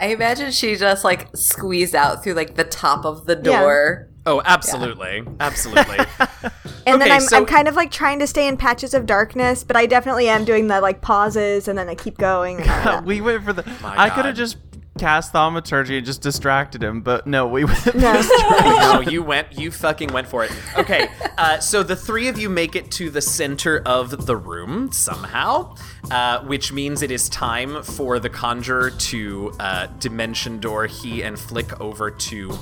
I 0.00 0.08
imagine 0.08 0.52
she 0.52 0.76
just 0.76 1.04
like 1.04 1.28
squeezed 1.34 1.94
out 1.94 2.22
through 2.22 2.34
like 2.34 2.54
the 2.54 2.64
top 2.64 3.04
of 3.04 3.26
the 3.26 3.34
door. 3.34 4.08
Oh, 4.26 4.42
absolutely. 4.44 5.24
Absolutely. 5.40 5.98
And 6.92 7.00
then 7.02 7.10
I'm, 7.12 7.20
so- 7.20 7.36
I'm 7.36 7.46
kind 7.46 7.68
of 7.68 7.76
like 7.76 7.90
trying 7.90 8.18
to 8.20 8.26
stay 8.26 8.48
in 8.48 8.56
patches 8.56 8.94
of 8.94 9.06
darkness, 9.06 9.64
but 9.64 9.76
I 9.76 9.86
definitely 9.86 10.28
am 10.28 10.44
doing 10.44 10.66
the 10.68 10.80
like 10.80 11.00
pauses 11.00 11.68
and 11.68 11.78
then 11.78 11.88
I 11.88 11.94
keep 11.94 12.18
going. 12.18 12.60
And 12.60 12.70
all 12.70 12.76
that. 12.84 13.04
we 13.04 13.20
went 13.20 13.44
for 13.44 13.52
the. 13.52 13.62
My 13.82 13.94
I 13.98 14.10
could 14.10 14.24
have 14.24 14.34
just 14.36 14.56
cast 14.98 15.30
thaumaturgy 15.30 15.96
and 15.96 16.04
just 16.04 16.20
distracted 16.22 16.82
him, 16.82 17.00
but 17.02 17.24
no, 17.24 17.46
we 17.46 17.64
went. 17.64 17.94
No. 17.94 18.20
no, 18.60 19.00
you 19.00 19.22
went. 19.22 19.56
You 19.56 19.70
fucking 19.70 20.12
went 20.12 20.26
for 20.26 20.44
it. 20.44 20.50
Okay, 20.76 21.08
uh, 21.38 21.60
so 21.60 21.84
the 21.84 21.94
three 21.94 22.26
of 22.26 22.36
you 22.38 22.48
make 22.48 22.74
it 22.74 22.90
to 22.92 23.08
the 23.08 23.20
center 23.20 23.80
of 23.86 24.26
the 24.26 24.36
room 24.36 24.90
somehow, 24.90 25.76
uh, 26.10 26.40
which 26.40 26.72
means 26.72 27.02
it 27.02 27.12
is 27.12 27.28
time 27.28 27.82
for 27.84 28.18
the 28.18 28.28
conjurer 28.28 28.90
to 28.90 29.52
uh, 29.60 29.86
dimension 30.00 30.58
door 30.58 30.86
he 30.86 31.22
and 31.22 31.38
flick 31.38 31.80
over 31.80 32.10
to 32.10 32.58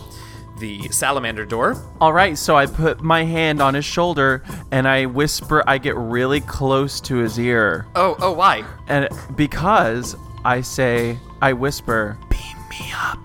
the 0.59 0.89
salamander 0.91 1.45
door. 1.45 1.77
All 2.01 2.13
right, 2.13 2.37
so 2.39 2.57
I 2.57 2.67
put 2.67 3.01
my 3.03 3.25
hand 3.25 3.61
on 3.61 3.75
his 3.75 3.85
shoulder 3.85 4.43
and 4.71 4.87
I 4.89 5.07
whisper. 5.07 5.63
I 5.67 5.79
get 5.79 5.97
really 5.97 6.41
close 6.41 7.01
to 7.03 7.17
his 7.17 7.39
ear, 7.39 7.87
Oh, 7.95 8.17
oh, 8.21 8.33
why? 8.33 8.65
and 8.89 9.09
because 9.37 10.17
I 10.45 10.61
say, 10.61 11.19
I 11.43 11.53
whisper, 11.53 12.17
"Beam 12.31 12.57
me 12.71 12.93
up." 12.95 13.19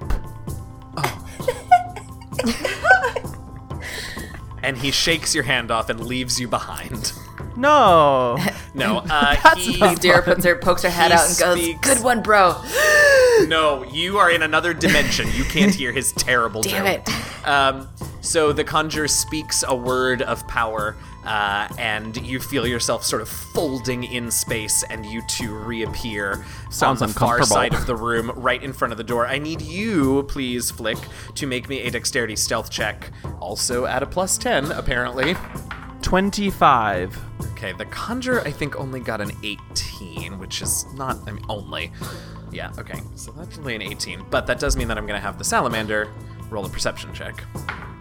Oh. 0.97 1.27
And 4.63 4.77
he 4.77 4.91
shakes 4.91 5.33
your 5.33 5.43
hand 5.43 5.71
off 5.71 5.89
and 5.89 5.99
leaves 6.05 6.39
you 6.39 6.47
behind. 6.47 7.13
No. 7.55 8.37
No, 8.73 8.99
uh, 9.09 9.35
he, 9.55 9.95
Deer 9.95 10.21
puts 10.21 10.45
her 10.45 10.55
pokes 10.55 10.83
her 10.83 10.89
head 10.89 11.11
He 11.11 11.17
out 11.17 11.27
and 11.27 11.37
goes, 11.37 11.79
"Good 11.81 12.01
one, 12.01 12.21
bro." 12.21 12.55
no, 13.47 13.83
you 13.91 14.17
are 14.17 14.31
in 14.31 14.43
another 14.43 14.73
dimension. 14.73 15.27
You 15.33 15.43
can't 15.43 15.75
hear 15.75 15.91
his 15.91 16.13
terrible 16.13 16.61
Damn 16.61 16.85
joke. 16.85 17.07
it. 17.07 17.47
Um, 17.47 17.89
so 18.21 18.53
the 18.53 18.63
conjurer 18.63 19.09
speaks 19.09 19.63
a 19.67 19.75
word 19.75 20.21
of 20.21 20.47
power, 20.47 20.95
uh, 21.25 21.67
and 21.77 22.15
you 22.25 22.39
feel 22.39 22.65
yourself 22.65 23.03
sort 23.03 23.21
of 23.21 23.27
folding 23.27 24.05
in 24.05 24.31
space, 24.31 24.83
and 24.89 25.05
you 25.05 25.21
two 25.27 25.53
reappear 25.53 26.45
Sounds 26.69 27.01
on 27.01 27.09
the 27.09 27.13
far 27.13 27.43
side 27.43 27.73
of 27.73 27.87
the 27.87 27.95
room, 27.95 28.31
right 28.35 28.63
in 28.63 28.71
front 28.71 28.93
of 28.93 28.97
the 28.97 29.03
door. 29.03 29.27
I 29.27 29.37
need 29.37 29.61
you, 29.61 30.23
please, 30.29 30.71
Flick, 30.71 30.99
to 31.35 31.45
make 31.45 31.67
me 31.67 31.81
a 31.81 31.91
dexterity 31.91 32.37
stealth 32.37 32.69
check. 32.71 33.11
Also 33.41 33.85
at 33.85 34.01
a 34.01 34.05
plus 34.05 34.37
ten, 34.37 34.71
apparently. 34.71 35.35
Twenty-five. 36.01 37.17
Okay, 37.51 37.73
the 37.73 37.85
conjurer 37.85 38.41
I 38.41 38.51
think 38.51 38.79
only 38.79 38.99
got 38.99 39.21
an 39.21 39.31
18, 39.43 40.39
which 40.39 40.61
is 40.61 40.85
not 40.95 41.17
I 41.27 41.31
mean 41.31 41.45
only. 41.47 41.91
Yeah, 42.51 42.71
okay. 42.77 42.99
So 43.15 43.31
that's 43.31 43.57
only 43.57 43.75
an 43.75 43.81
18, 43.81 44.25
but 44.29 44.45
that 44.47 44.59
does 44.59 44.75
mean 44.75 44.87
that 44.89 44.97
I'm 44.97 45.05
going 45.05 45.19
to 45.19 45.25
have 45.25 45.37
the 45.37 45.43
salamander 45.43 46.11
roll 46.49 46.65
a 46.65 46.69
perception 46.69 47.13
check. 47.13 47.43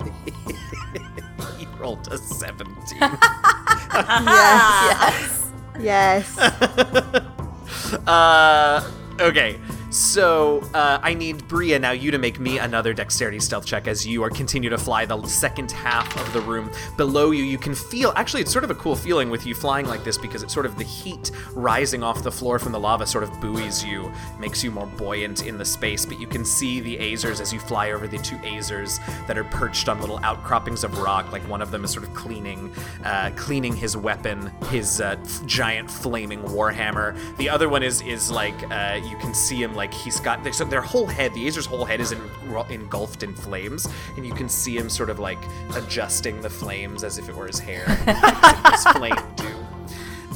he 1.58 1.66
rolled 1.78 2.08
a 2.12 2.18
17. 2.18 2.76
yes. 3.00 5.50
Yes. 5.78 5.80
Yes. 5.80 6.38
uh 8.06 8.90
okay. 9.20 9.58
So 9.90 10.60
uh, 10.72 11.00
I 11.02 11.14
need 11.14 11.48
Bria 11.48 11.76
now 11.76 11.90
you 11.90 12.12
to 12.12 12.18
make 12.18 12.38
me 12.38 12.58
another 12.58 12.94
dexterity 12.94 13.40
stealth 13.40 13.66
check 13.66 13.88
as 13.88 14.06
you 14.06 14.22
are 14.22 14.30
continue 14.30 14.70
to 14.70 14.78
fly 14.78 15.04
the 15.04 15.20
second 15.26 15.72
half 15.72 16.16
of 16.16 16.32
the 16.32 16.40
room 16.40 16.70
below 16.96 17.32
you. 17.32 17.42
You 17.42 17.58
can 17.58 17.74
feel 17.74 18.12
actually 18.14 18.42
it's 18.42 18.52
sort 18.52 18.62
of 18.62 18.70
a 18.70 18.74
cool 18.76 18.94
feeling 18.94 19.30
with 19.30 19.44
you 19.46 19.54
flying 19.54 19.86
like 19.86 20.04
this 20.04 20.16
because 20.16 20.44
it's 20.44 20.54
sort 20.54 20.64
of 20.64 20.78
the 20.78 20.84
heat 20.84 21.32
rising 21.54 22.04
off 22.04 22.22
the 22.22 22.30
floor 22.30 22.60
from 22.60 22.70
the 22.70 22.78
lava 22.78 23.04
sort 23.04 23.24
of 23.24 23.40
buoys 23.40 23.84
you, 23.84 24.12
makes 24.38 24.62
you 24.62 24.70
more 24.70 24.86
buoyant 24.86 25.44
in 25.44 25.58
the 25.58 25.64
space. 25.64 26.06
But 26.06 26.20
you 26.20 26.28
can 26.28 26.44
see 26.44 26.78
the 26.78 26.96
Azers 26.96 27.40
as 27.40 27.52
you 27.52 27.58
fly 27.58 27.90
over 27.90 28.06
the 28.06 28.18
two 28.18 28.36
Azers 28.36 29.04
that 29.26 29.36
are 29.36 29.44
perched 29.44 29.88
on 29.88 30.00
little 30.00 30.20
outcroppings 30.22 30.84
of 30.84 30.98
rock. 30.98 31.32
Like 31.32 31.42
one 31.48 31.60
of 31.60 31.72
them 31.72 31.82
is 31.82 31.90
sort 31.90 32.06
of 32.06 32.14
cleaning, 32.14 32.72
uh, 33.04 33.32
cleaning 33.34 33.74
his 33.74 33.96
weapon, 33.96 34.52
his 34.70 35.00
uh, 35.00 35.16
f- 35.20 35.44
giant 35.46 35.90
flaming 35.90 36.42
warhammer. 36.42 37.18
The 37.38 37.48
other 37.48 37.68
one 37.68 37.82
is 37.82 38.02
is 38.02 38.30
like 38.30 38.54
uh, 38.70 39.00
you 39.02 39.16
can 39.18 39.34
see 39.34 39.60
him 39.60 39.79
like 39.80 39.94
he's 39.94 40.20
got 40.20 40.54
so 40.54 40.62
their 40.62 40.82
whole 40.82 41.06
head, 41.06 41.32
the 41.32 41.46
Azer's 41.46 41.64
whole 41.64 41.86
head 41.86 42.02
is 42.02 42.12
en- 42.12 42.30
engulfed 42.68 43.22
in 43.22 43.34
flames, 43.34 43.88
and 44.14 44.26
you 44.26 44.34
can 44.34 44.46
see 44.46 44.76
him 44.76 44.90
sort 44.90 45.08
of 45.08 45.18
like 45.18 45.38
adjusting 45.74 46.38
the 46.42 46.50
flames 46.50 47.02
as 47.02 47.16
if 47.16 47.30
it 47.30 47.34
were 47.34 47.46
his 47.46 47.58
hair. 47.58 47.86
his 48.70 48.84
flame 48.84 49.16
do. 49.36 49.46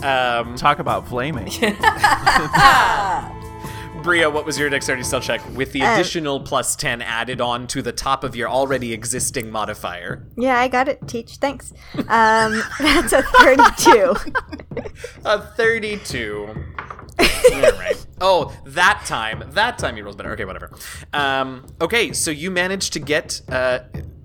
Um, 0.02 0.56
Talk 0.56 0.78
about 0.78 1.06
flaming. 1.06 1.48
Bria, 4.04 4.28
what 4.28 4.44
was 4.44 4.58
your 4.58 4.68
dexterity 4.68 5.02
stealth 5.02 5.24
check 5.24 5.40
with 5.56 5.72
the 5.72 5.80
Uh, 5.80 5.94
additional 5.94 6.38
plus 6.38 6.76
10 6.76 7.00
added 7.00 7.40
on 7.40 7.66
to 7.68 7.80
the 7.80 7.90
top 7.90 8.22
of 8.22 8.36
your 8.36 8.50
already 8.50 8.92
existing 8.92 9.50
modifier? 9.50 10.26
Yeah, 10.36 10.60
I 10.60 10.68
got 10.68 10.88
it. 10.88 11.08
Teach. 11.08 11.36
Thanks. 11.36 11.72
Um, 12.06 12.62
that's 12.78 13.14
a 13.14 13.22
32. 13.22 14.14
A 15.24 15.40
32. 15.40 16.48
All 17.18 17.60
right. 17.78 18.06
Oh, 18.20 18.52
that 18.66 19.02
time. 19.06 19.42
That 19.52 19.78
time 19.78 19.96
you 19.96 20.04
rolled 20.04 20.18
better. 20.18 20.32
Okay, 20.32 20.44
whatever. 20.44 20.70
Um, 21.14 21.64
okay, 21.80 22.12
so 22.12 22.30
you 22.30 22.50
managed 22.50 22.92
to 22.92 23.00
get, 23.00 23.40
uh, 23.48 23.80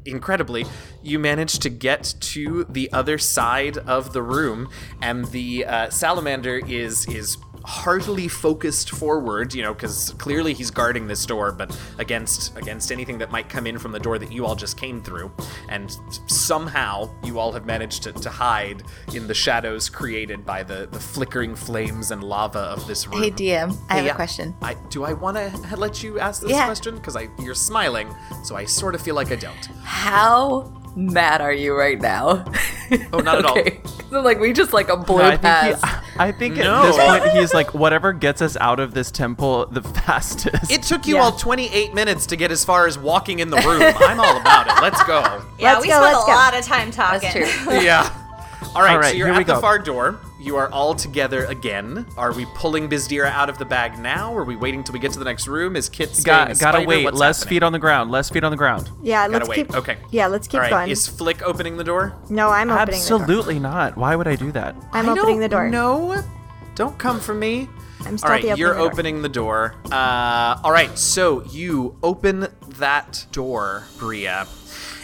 incredibly, 0.06 0.66
you 1.02 1.20
managed 1.20 1.62
to 1.62 1.70
get 1.70 2.16
to 2.20 2.66
the 2.70 2.92
other 2.92 3.18
side 3.18 3.78
of 3.80 4.12
the 4.12 4.22
room, 4.22 4.70
and 5.02 5.26
the 5.26 5.66
uh, 5.66 5.90
salamander 5.90 6.58
is 6.68 7.08
is 7.08 7.38
heartily 7.70 8.28
focused 8.28 8.90
forward, 8.90 9.54
you 9.54 9.62
know, 9.62 9.76
because 9.76 10.16
clearly 10.18 10.56
he's 10.56 10.72
guarding 10.72 11.06
this 11.06 11.24
door, 11.24 11.52
but 11.52 11.78
against 12.00 12.58
against 12.58 12.92
anything 12.92 13.20
that 13.20 13.30
might 13.30 13.48
come 13.48 13.68
in 13.68 13.78
from 13.78 13.92
the 13.92 14.00
door 14.00 14.18
that 14.18 14.32
you 14.32 14.44
all 14.44 14.56
just 14.56 14.76
came 14.76 15.00
through. 15.04 15.32
And 15.70 15.96
somehow 16.26 17.12
you 17.24 17.38
all 17.38 17.52
have 17.52 17.68
managed 17.68 18.02
to, 18.04 18.12
to 18.12 18.30
hide 18.30 18.82
in 19.14 19.28
the 19.28 19.36
shadows 19.36 19.88
created 19.88 20.44
by 20.48 20.64
the, 20.64 20.88
the 20.92 21.00
flickering 21.00 21.56
flames 21.56 22.10
and 22.10 22.24
lava 22.24 22.58
of 22.60 22.88
this 22.88 23.08
room. 23.08 23.22
Hey, 23.22 23.30
DM, 23.30 23.78
I 23.88 23.98
have 23.98 24.06
yeah. 24.06 24.14
a 24.14 24.16
question. 24.16 24.56
I, 24.64 24.74
do 24.90 25.04
I 25.04 25.14
want 25.14 25.38
to 25.38 25.78
let 25.78 26.02
you 26.02 26.20
ask 26.20 26.42
this 26.42 26.50
Yeah. 26.50 26.66
question? 26.66 26.96
Because 26.96 27.16
I 27.16 27.30
you're 27.40 27.54
smiling, 27.54 28.10
so 28.44 28.56
I 28.56 28.66
sort 28.66 28.96
of 28.96 29.02
feel 29.02 29.14
like 29.14 29.32
I 29.32 29.36
don't. 29.36 29.66
How 29.84 30.74
mad 30.96 31.40
are 31.40 31.54
you 31.54 31.78
right 31.78 32.02
now? 32.02 32.46
Oh, 33.14 33.20
not 33.20 33.38
at 33.38 33.46
all. 33.46 33.60
okay. 33.60 33.80
So, 34.10 34.22
like 34.22 34.40
we 34.40 34.54
just 34.54 34.74
like 34.74 34.90
a 34.90 34.98
blue 34.98 35.20
No, 35.20 35.38
pass. 35.38 35.80
He, 36.20 36.30
I 36.30 36.32
think 36.32 36.56
No. 36.58 36.76
at 36.76 36.82
this 36.84 36.98
point 36.98 37.38
he's 37.38 37.54
like, 37.54 37.74
whatever 37.74 38.14
gets 38.14 38.42
us 38.42 38.56
out 38.58 38.80
of 38.80 38.94
this 38.94 39.12
temple 39.12 39.66
the 39.68 39.82
fastest. 40.06 40.72
It 40.72 40.84
took 40.84 41.08
you 41.08 41.16
Yeah. 41.16 41.22
all 41.24 41.32
28 41.32 41.94
minutes 41.94 42.26
to 42.28 42.36
get 42.36 42.52
as 42.52 42.64
far 42.66 42.88
as 42.88 42.98
walking 43.00 43.40
in 43.40 43.50
the 43.50 43.58
room. 43.58 43.82
I'm 44.00 44.20
all 44.20 44.38
about 44.40 44.68
it. 44.68 44.82
Let's 44.82 45.02
go. 45.04 45.22
Yeah, 45.58 45.74
Let's 45.74 45.82
we 45.82 45.88
go, 45.88 45.94
spent 46.00 46.04
let's 46.14 46.24
a 46.24 46.28
go. 46.28 46.32
lot 46.34 46.58
of 46.58 46.66
time 46.66 46.92
talking. 46.92 47.30
That's 47.34 47.54
true. 47.64 47.74
Yeah. 47.82 48.10
All 48.76 48.82
right, 48.84 48.92
All 48.94 49.00
right, 49.00 49.12
so 49.12 49.18
you're 49.18 49.28
here 49.28 49.36
we 49.36 49.42
at 49.42 49.48
the 49.48 49.54
go. 49.56 49.62
far 49.62 49.80
door. 49.80 50.20
You 50.42 50.56
are 50.56 50.72
all 50.72 50.96
together 50.96 51.44
again. 51.46 52.06
Are 52.16 52.32
we 52.32 52.46
pulling 52.56 52.88
Bizdira 52.88 53.30
out 53.30 53.50
of 53.50 53.58
the 53.58 53.66
bag 53.66 54.00
now? 54.00 54.34
Are 54.36 54.46
we 54.46 54.56
waiting 54.56 54.84
till 54.86 54.94
we 54.94 55.00
get 55.00 55.12
to 55.12 55.20
the 55.20 55.26
next 55.26 55.48
room? 55.48 55.76
Is 55.76 55.90
Kit 55.90 56.10
staying 56.16 56.24
Got, 56.24 56.52
a 56.52 56.56
gotta 56.56 56.78
spider? 56.78 56.88
wait. 56.88 57.04
What's 57.04 57.18
Less 57.20 57.40
happening? 57.40 57.50
feet 57.58 57.64
on 57.64 57.72
the 57.74 57.80
ground. 57.80 58.10
Less 58.10 58.30
feet 58.30 58.44
on 58.46 58.52
the 58.52 58.58
ground. 58.58 58.90
yeah, 59.04 59.28
Gotta 59.28 59.34
let's 59.34 59.50
wait. 59.50 59.56
keep. 59.68 59.76
Okay. 59.76 59.98
Yeah, 60.12 60.28
let's 60.28 60.48
keep 60.48 60.56
All 60.56 60.62
right. 60.62 60.70
going. 60.70 60.90
Is 60.90 61.08
Flick 61.08 61.42
opening 61.44 61.76
the 61.76 61.84
door? 61.84 62.16
no, 62.30 62.48
I'm 62.50 62.70
opening 62.70 63.02
the 63.02 63.08
door. 63.10 63.20
Absolutely 63.22 63.60
not. 63.60 63.98
Why 63.98 64.16
would 64.16 64.28
I 64.30 64.38
do 64.38 64.52
that? 64.54 64.76
I'm 64.94 65.10
I 65.10 65.12
opening 65.12 65.26
don't 65.36 65.40
the 65.42 65.50
door. 65.50 65.70
No, 65.70 66.24
don't 66.76 66.98
come 66.98 67.20
for 67.20 67.34
me. 67.34 67.68
I'm 68.02 68.14
All 68.14 68.18
stealthy 68.18 68.32
right, 68.32 68.40
opening 68.46 68.58
you're 68.58 68.74
the 68.76 68.80
door. 68.80 68.92
opening 68.92 69.22
the 69.22 69.30
door. 69.30 69.76
Uh, 69.92 70.58
all 70.64 70.72
right, 70.72 70.98
so 70.98 71.44
you 71.48 71.98
open 72.02 72.48
that 72.78 73.26
door, 73.34 73.84
Bria, 73.98 74.48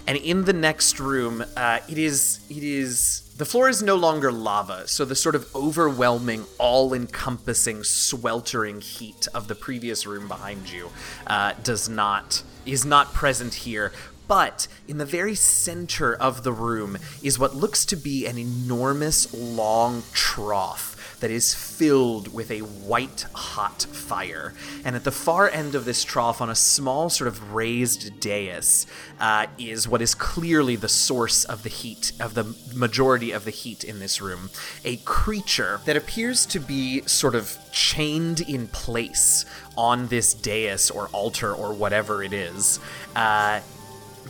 and 0.07 0.17
in 0.17 0.45
the 0.45 0.53
next 0.53 0.99
room, 0.99 1.43
uh, 1.55 1.79
it 1.89 1.97
is 1.97 2.39
it 2.49 2.63
is 2.63 3.21
the 3.37 3.45
floor 3.45 3.67
is 3.67 3.81
no 3.83 3.95
longer 3.95 4.31
lava, 4.31 4.87
so 4.87 5.03
the 5.03 5.15
sort 5.15 5.35
of 5.35 5.53
overwhelming, 5.53 6.45
all-encompassing, 6.57 7.83
sweltering 7.83 8.79
heat 8.81 9.27
of 9.33 9.47
the 9.47 9.55
previous 9.55 10.05
room 10.05 10.27
behind 10.27 10.71
you 10.71 10.89
uh, 11.27 11.53
does 11.63 11.89
not 11.89 12.43
is 12.65 12.85
not 12.85 13.13
present 13.13 13.53
here. 13.53 13.91
But 14.27 14.67
in 14.87 14.97
the 14.97 15.05
very 15.05 15.35
center 15.35 16.15
of 16.15 16.43
the 16.43 16.51
room 16.51 16.97
is 17.21 17.37
what 17.37 17.55
looks 17.55 17.85
to 17.85 17.95
be 17.95 18.25
an 18.25 18.39
enormous, 18.39 19.31
long 19.33 20.01
trough 20.13 20.94
that 21.19 21.31
is 21.31 21.53
filled 21.53 22.33
with 22.33 22.51
a 22.51 22.59
white 22.59 23.25
hot 23.33 23.83
fire. 23.83 24.53
And 24.83 24.95
at 24.95 25.03
the 25.03 25.11
far 25.11 25.49
end 25.49 25.75
of 25.75 25.85
this 25.85 26.03
trough, 26.03 26.41
on 26.41 26.49
a 26.49 26.55
small 26.55 27.09
sort 27.09 27.27
of 27.27 27.53
raised 27.53 28.19
dais, 28.19 28.85
uh, 29.19 29.47
is 29.57 29.87
what 29.87 30.01
is 30.01 30.13
clearly 30.13 30.75
the 30.75 30.89
source 30.89 31.45
of 31.45 31.63
the 31.63 31.69
heat, 31.69 32.11
of 32.19 32.33
the 32.33 32.55
majority 32.73 33.31
of 33.31 33.45
the 33.45 33.51
heat 33.51 33.83
in 33.83 33.99
this 33.99 34.21
room. 34.21 34.49
A 34.83 34.97
creature 34.97 35.81
that 35.85 35.95
appears 35.95 36.45
to 36.47 36.59
be 36.59 37.01
sort 37.01 37.35
of 37.35 37.57
chained 37.71 38.41
in 38.41 38.67
place 38.67 39.45
on 39.77 40.07
this 40.07 40.33
dais 40.33 40.89
or 40.89 41.07
altar 41.09 41.53
or 41.53 41.73
whatever 41.73 42.23
it 42.23 42.33
is. 42.33 42.79
Uh, 43.15 43.61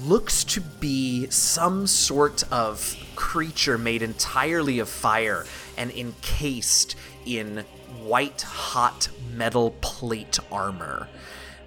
looks 0.04 0.44
to 0.44 0.62
be 0.62 1.30
some 1.30 1.88
sort 1.88 2.44
of 2.52 2.96
creature 3.16 3.78
made 3.78 4.02
entirely 4.02 4.80
of 4.80 4.90
fire 4.90 5.46
and 5.78 5.92
encased 5.92 6.96
in 7.26 7.66
white 8.04 8.42
hot 8.42 9.10
metal 9.34 9.72
plate 9.82 10.40
armor. 10.52 11.08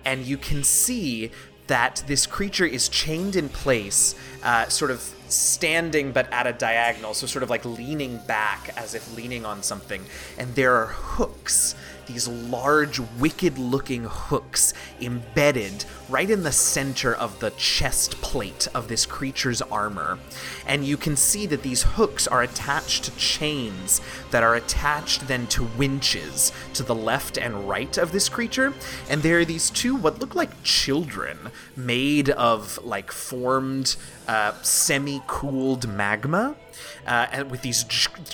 And 0.04 0.24
you 0.24 0.36
can 0.38 0.64
see 0.64 1.30
that 1.66 2.02
this 2.06 2.26
creature 2.26 2.64
is 2.64 2.88
chained 2.88 3.36
in 3.36 3.48
place, 3.48 4.14
uh, 4.42 4.68
sort 4.68 4.90
of 4.90 5.02
standing 5.28 6.12
but 6.12 6.32
at 6.32 6.46
a 6.46 6.52
diagonal, 6.52 7.12
so 7.12 7.26
sort 7.26 7.42
of 7.42 7.50
like 7.50 7.64
leaning 7.64 8.18
back 8.26 8.70
as 8.76 8.94
if 8.94 9.14
leaning 9.14 9.44
on 9.44 9.62
something. 9.62 10.04
And 10.38 10.54
there 10.54 10.74
are 10.74 10.86
hooks, 10.86 11.74
these 12.08 12.26
large, 12.26 12.98
wicked 13.18 13.58
looking 13.58 14.04
hooks 14.04 14.74
embedded 15.00 15.84
right 16.08 16.28
in 16.30 16.42
the 16.42 16.52
center 16.52 17.14
of 17.14 17.38
the 17.38 17.50
chest 17.50 18.20
plate 18.22 18.66
of 18.74 18.88
this 18.88 19.06
creature's 19.06 19.62
armor. 19.62 20.18
And 20.66 20.84
you 20.84 20.96
can 20.96 21.16
see 21.16 21.46
that 21.46 21.62
these 21.62 21.82
hooks 21.82 22.26
are 22.26 22.42
attached 22.42 23.04
to 23.04 23.16
chains 23.16 24.00
that 24.30 24.42
are 24.42 24.54
attached 24.54 25.28
then 25.28 25.46
to 25.48 25.64
winches 25.76 26.50
to 26.74 26.82
the 26.82 26.94
left 26.94 27.38
and 27.38 27.68
right 27.68 27.96
of 27.98 28.12
this 28.12 28.28
creature. 28.28 28.74
And 29.08 29.22
there 29.22 29.38
are 29.38 29.44
these 29.44 29.70
two, 29.70 29.94
what 29.94 30.18
look 30.18 30.34
like 30.34 30.62
children, 30.62 31.38
made 31.76 32.30
of 32.30 32.78
like 32.84 33.12
formed, 33.12 33.96
uh, 34.26 34.52
semi 34.62 35.22
cooled 35.26 35.88
magma. 35.88 36.56
Uh, 37.06 37.26
and 37.32 37.50
with 37.50 37.62
these 37.62 37.84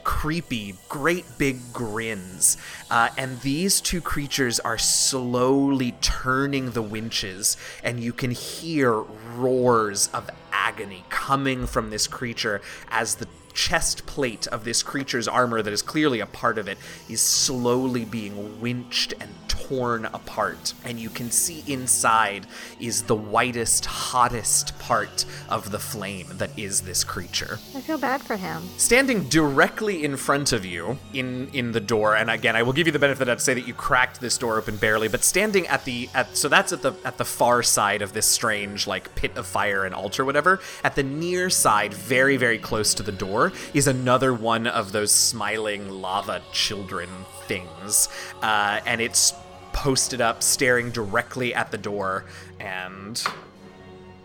creepy, 0.02 0.74
great 0.88 1.24
big 1.38 1.72
grins. 1.72 2.56
Uh, 2.90 3.08
and 3.16 3.40
these 3.40 3.80
two 3.80 4.00
creatures 4.00 4.60
are 4.60 4.78
slowly 4.78 5.92
turning 6.00 6.72
the 6.72 6.82
winches, 6.82 7.56
and 7.82 8.00
you 8.00 8.12
can 8.12 8.30
hear 8.30 9.04
roars 9.36 10.08
of 10.12 10.30
agony 10.52 11.04
coming 11.10 11.66
from 11.66 11.90
this 11.90 12.06
creature 12.06 12.60
as 12.88 13.16
the 13.16 13.28
chest 13.54 14.04
plate 14.06 14.46
of 14.48 14.64
this 14.64 14.82
creature's 14.82 15.28
armor, 15.28 15.62
that 15.62 15.72
is 15.72 15.82
clearly 15.82 16.20
a 16.20 16.26
part 16.26 16.58
of 16.58 16.68
it, 16.68 16.78
is 17.08 17.20
slowly 17.20 18.04
being 18.04 18.60
winched 18.60 19.14
and 19.20 19.30
torn 19.48 20.04
apart. 20.06 20.74
And 20.84 20.98
you 20.98 21.08
can 21.08 21.30
see 21.30 21.62
inside 21.66 22.46
is 22.80 23.04
the 23.04 23.14
whitest, 23.14 23.86
hottest 23.86 24.78
part 24.78 25.24
of 25.48 25.70
the 25.70 25.78
flame 25.78 26.26
that 26.32 26.50
is 26.58 26.82
this 26.82 27.04
creature 27.04 27.58
I 27.74 27.80
feel 27.80 27.96
bad 27.98 28.20
for 28.20 28.36
him. 28.36 28.62
standing 28.76 29.28
directly 29.28 30.04
in 30.04 30.16
front 30.16 30.52
of 30.52 30.64
you 30.64 30.98
in 31.12 31.48
in 31.52 31.72
the 31.72 31.80
door 31.80 32.16
and 32.16 32.28
again 32.30 32.56
i 32.56 32.62
will 32.62 32.72
give 32.72 32.86
you 32.86 32.92
the 32.92 32.98
benefit 32.98 33.28
i'd 33.28 33.40
say 33.40 33.54
that 33.54 33.66
you 33.66 33.72
cracked 33.74 34.20
this 34.20 34.36
door 34.36 34.58
open 34.58 34.76
barely 34.76 35.08
but 35.08 35.22
standing 35.22 35.66
at 35.68 35.84
the 35.84 36.08
at 36.14 36.36
so 36.36 36.48
that's 36.48 36.72
at 36.72 36.82
the 36.82 36.92
at 37.04 37.16
the 37.18 37.24
far 37.24 37.62
side 37.62 38.02
of 38.02 38.12
this 38.12 38.26
strange 38.26 38.86
like 38.86 39.14
pit 39.14 39.34
of 39.36 39.46
fire 39.46 39.84
and 39.84 39.94
altar 39.94 40.24
whatever 40.24 40.60
at 40.82 40.94
the 40.94 41.02
near 41.02 41.48
side 41.48 41.94
very 41.94 42.36
very 42.36 42.58
close 42.58 42.94
to 42.94 43.02
the 43.02 43.12
door 43.12 43.43
is 43.72 43.86
another 43.86 44.32
one 44.32 44.66
of 44.66 44.92
those 44.92 45.12
smiling 45.12 45.88
lava 45.90 46.42
children 46.52 47.08
things 47.46 48.08
uh, 48.42 48.80
and 48.86 49.00
it's 49.00 49.34
posted 49.72 50.20
up 50.20 50.42
staring 50.42 50.90
directly 50.90 51.54
at 51.54 51.70
the 51.70 51.78
door 51.78 52.24
and 52.60 53.26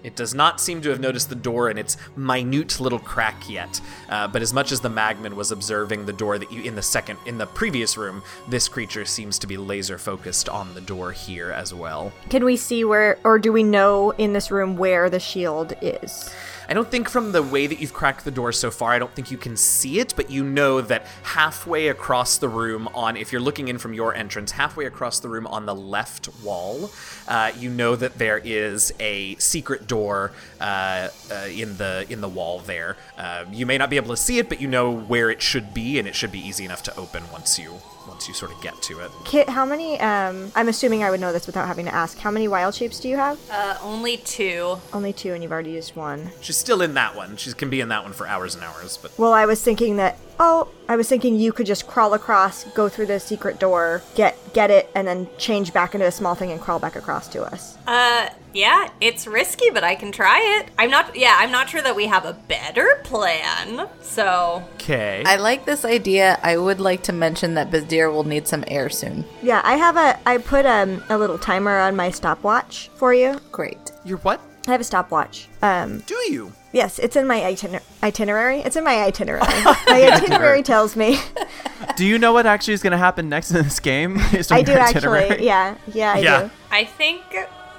it 0.03 0.15
does 0.15 0.34
not 0.34 0.62
seem 0.62 0.82
to 0.82 0.89
have 0.89 0.99
noticed 0.99 1.29
the 1.29 1.36
door 1.36 1.69
in 1.69 1.77
its 1.77 1.97
minute 2.15 2.79
little 2.79 2.99
crack 2.99 3.49
yet, 3.49 3.82
uh, 4.10 4.27
but 4.27 4.41
as 4.41 4.53
much 4.53 4.71
as 4.71 4.79
the 4.79 4.89
Magmin 4.89 5.34
was 5.34 5.51
observing 5.51 6.05
the 6.05 6.13
door 6.13 6.38
that 6.38 6.51
you 6.51 6.63
in 6.63 6.75
the 6.75 6.82
second 6.82 7.19
in 7.25 7.38
the 7.38 7.45
previous 7.45 7.97
room, 7.97 8.23
this 8.47 8.67
creature 8.67 9.05
seems 9.05 9.38
to 9.39 9.47
be 9.47 9.58
laser 9.58 9.97
focused 9.97 10.47
on 10.47 10.73
the 10.73 10.82
door 10.82 11.12
here 11.12 11.51
as 11.51 11.73
well. 11.73 12.12
Can 12.29 12.45
we 12.45 12.55
see 12.55 12.84
where, 12.84 13.19
or 13.23 13.39
do 13.39 13.51
we 13.51 13.63
know 13.63 14.12
in 14.12 14.34
this 14.34 14.51
room 14.51 14.77
where 14.77 15.10
the 15.10 15.19
shield 15.19 15.73
is? 15.82 16.29
I 16.69 16.73
don't 16.73 16.91
think 16.91 17.10
from 17.10 17.32
the 17.32 17.41
way 17.41 17.65
that 17.65 17.79
you've 17.82 17.93
cracked 17.93 18.25
the 18.25 18.29
door 18.32 18.51
so 18.51 18.69
far, 18.69 18.91
I 18.91 18.99
don't 18.99 19.12
think 19.15 19.32
you 19.32 19.39
can 19.39 19.58
see 19.58 19.99
it, 19.99 20.13
but 20.15 20.29
you 20.29 20.43
know 20.43 20.82
that 20.82 21.08
halfway 21.23 21.88
across 21.88 22.38
the 22.38 22.47
room, 22.47 22.88
on 22.93 23.17
if 23.17 23.32
you're 23.32 23.41
looking 23.41 23.69
in 23.69 23.79
from 23.79 23.95
your 23.95 24.13
entrance, 24.13 24.51
halfway 24.51 24.86
across 24.86 25.19
the 25.19 25.29
room 25.29 25.47
on 25.47 25.65
the 25.65 25.73
left 25.73 26.29
wall, 26.43 26.91
uh, 27.27 27.51
you 27.58 27.71
know 27.71 27.95
that 27.95 28.19
there 28.19 28.38
is 28.38 28.93
a 28.99 29.34
secret 29.38 29.88
door 29.88 30.32
uh, 30.62 31.10
uh, 31.32 31.47
in 31.49 31.75
the 31.77 32.05
in 32.08 32.21
the 32.21 32.29
wall 32.29 32.60
there. 32.60 32.97
Uh, 33.17 33.45
you 33.51 33.65
may 33.65 33.79
not 33.79 33.89
be 33.89 33.95
able 33.95 34.10
to 34.10 34.17
see 34.17 34.38
it, 34.38 34.47
but 34.47 34.62
you 34.62 34.67
know 34.67 34.95
where 34.95 35.32
it 35.32 35.41
should 35.41 35.73
be, 35.73 35.97
and 35.97 36.08
it 36.08 36.13
should 36.13 36.32
be 36.32 36.39
easy 36.39 36.65
enough 36.65 36.84
to 36.84 36.95
open 36.95 37.23
once 37.32 37.58
you 37.58 37.82
once 38.09 38.27
you 38.27 38.33
sort 38.33 38.51
of 38.51 38.59
get 38.61 38.81
to 38.81 38.99
it. 38.99 39.11
Kit, 39.23 39.47
how 39.47 39.63
many, 39.65 39.99
um, 39.99 40.51
I'm 40.55 40.67
assuming 40.67 41.03
I 41.03 41.11
would 41.11 41.19
know 41.21 41.31
this 41.31 41.47
without 41.47 41.67
having 41.67 41.85
to 41.85 41.93
ask. 41.93 42.17
How 42.17 42.31
many 42.31 42.47
wild 42.47 42.75
shapes 42.75 42.99
do 42.99 43.07
you 43.07 43.15
have? 43.15 43.39
Uh, 43.49 43.77
only 43.81 44.17
two. 44.17 44.77
Only 44.91 45.13
two, 45.13 45.33
and 45.33 45.41
you've 45.43 45.51
already 45.51 45.71
used 45.71 45.95
one. 45.95 46.31
She's 46.41 46.57
still 46.57 46.81
in 46.81 46.95
that 46.95 47.15
one. 47.15 47.37
She 47.37 47.53
can 47.53 47.69
be 47.69 47.79
in 47.79 47.89
that 47.89 48.03
one 48.03 48.13
for 48.13 48.27
hours 48.27 48.55
and 48.55 48.63
hours, 48.63 48.97
but 48.97 49.17
Well, 49.17 49.31
I 49.33 49.45
was 49.45 49.61
thinking 49.61 49.95
that, 49.97 50.17
oh, 50.39 50.69
I 50.88 50.95
was 50.95 51.08
thinking 51.08 51.36
you 51.36 51.52
could 51.52 51.65
just 51.65 51.86
crawl 51.88 52.13
across, 52.13 52.63
go 52.73 52.89
through 52.89 53.08
the 53.08 53.19
secret 53.19 53.60
door, 53.60 54.02
get 54.15 54.38
get 54.54 54.71
it, 54.71 54.89
and 54.95 55.08
then 55.08 55.28
change 55.38 55.71
back 55.73 55.93
into 55.93 56.08
a 56.08 56.12
small 56.12 56.34
thing 56.34 56.52
and 56.52 56.60
crawl 56.60 56.80
back 56.80 56.95
across 56.95 57.28
to 57.30 57.43
us. 57.43 57.78
Uh, 57.86 58.30
yeah, 58.54 58.89
it's 58.99 59.28
risky, 59.28 59.69
but 59.69 59.84
I 59.84 59.95
can 59.95 60.12
try 60.12 60.39
it. 60.60 60.71
I'm 60.80 60.89
not. 60.89 61.15
Yeah, 61.15 61.36
I'm 61.38 61.52
not 61.52 61.69
sure 61.69 61.82
that 61.82 61.95
we 61.95 62.08
have 62.08 62.25
a 62.25 62.34
better 62.34 63.02
plan. 63.04 63.88
So 64.02 64.63
okay. 64.75 65.23
I 65.25 65.36
like 65.36 65.65
this 65.65 65.86
idea. 65.86 66.39
I 66.41 66.58
would 66.58 66.80
like 66.80 67.04
to 67.04 67.13
mention 67.13 67.54
that 67.56 67.69
Bizdira 67.69 68.12
will 68.12 68.23
need 68.23 68.47
some 68.47 68.63
air 68.67 68.89
soon. 68.89 69.25
Yeah, 69.43 69.62
I 69.63 69.75
have 69.75 69.97
a, 69.97 70.19
I 70.28 70.38
put 70.39 70.65
um, 70.65 71.04
a 71.10 71.17
little 71.17 71.38
timer 71.38 71.78
on 71.78 71.95
my 71.95 72.10
stopwatch 72.10 72.89
for 72.95 73.13
you. 73.13 73.39
Great. 73.52 73.91
You're 74.04 74.17
what? 74.19 74.41
I 74.67 74.71
have 74.71 74.82
a 74.82 74.84
stopwatch. 74.84 75.47
Um, 75.62 75.99
Do 76.06 76.15
you? 76.30 76.52
Yes, 76.71 76.99
it's 76.99 77.15
in 77.15 77.27
my 77.27 77.39
itiner- 77.39 77.82
itinerary. 78.03 78.60
It's 78.62 78.75
in 78.75 78.84
my 78.84 79.01
itinerary. 79.03 79.41
my 79.88 80.10
itinerary 80.13 80.63
tells 80.63 80.95
me 80.95 81.19
Do 81.95 82.05
you 82.05 82.17
know 82.19 82.34
what 82.34 82.45
actually 82.45 82.73
is 82.75 82.82
going 82.84 82.91
to 82.91 82.97
happen 82.97 83.29
next 83.29 83.51
in 83.51 83.63
this 83.63 83.79
game? 83.79 84.17
I 84.51 84.62
do 84.62 84.71
your 84.71 84.79
actually. 84.82 85.45
Yeah, 85.45 85.75
yeah, 85.93 86.13
I 86.13 86.19
Yeah. 86.19 86.41
do. 86.43 86.51
I 86.71 86.86
think, 86.86 87.21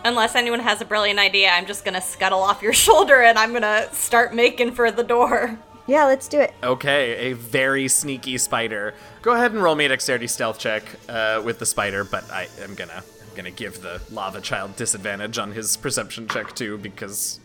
unless 0.04 0.34
anyone 0.34 0.60
has 0.60 0.80
a 0.80 0.84
brilliant 0.84 1.18
idea, 1.18 1.50
I'm 1.50 1.66
just 1.66 1.84
gonna 1.84 2.00
scuttle 2.00 2.40
off 2.40 2.62
your 2.62 2.72
shoulder 2.72 3.22
and 3.22 3.38
I'm 3.38 3.52
gonna 3.52 3.88
start 3.92 4.34
making 4.34 4.72
for 4.72 4.90
the 4.90 5.04
door. 5.04 5.58
Yeah, 5.86 6.04
let's 6.04 6.28
do 6.28 6.38
it. 6.40 6.54
Okay, 6.62 7.30
a 7.30 7.32
very 7.32 7.88
sneaky 7.88 8.38
spider. 8.38 8.94
Go 9.22 9.32
ahead 9.32 9.52
and 9.52 9.62
roll 9.62 9.74
me 9.74 9.84
a 9.86 9.88
dexterity 9.88 10.26
stealth 10.28 10.58
check 10.58 10.82
uh, 11.08 11.42
with 11.44 11.58
the 11.58 11.66
spider, 11.66 12.04
but 12.04 12.30
I 12.30 12.48
am 12.60 12.74
gonna 12.74 13.02
I'm 13.02 13.36
gonna 13.36 13.50
give 13.50 13.80
the 13.82 14.00
lava 14.10 14.40
child 14.40 14.76
disadvantage 14.76 15.38
on 15.38 15.52
his 15.52 15.76
perception 15.76 16.28
check 16.28 16.54
too 16.54 16.78
because 16.78 17.40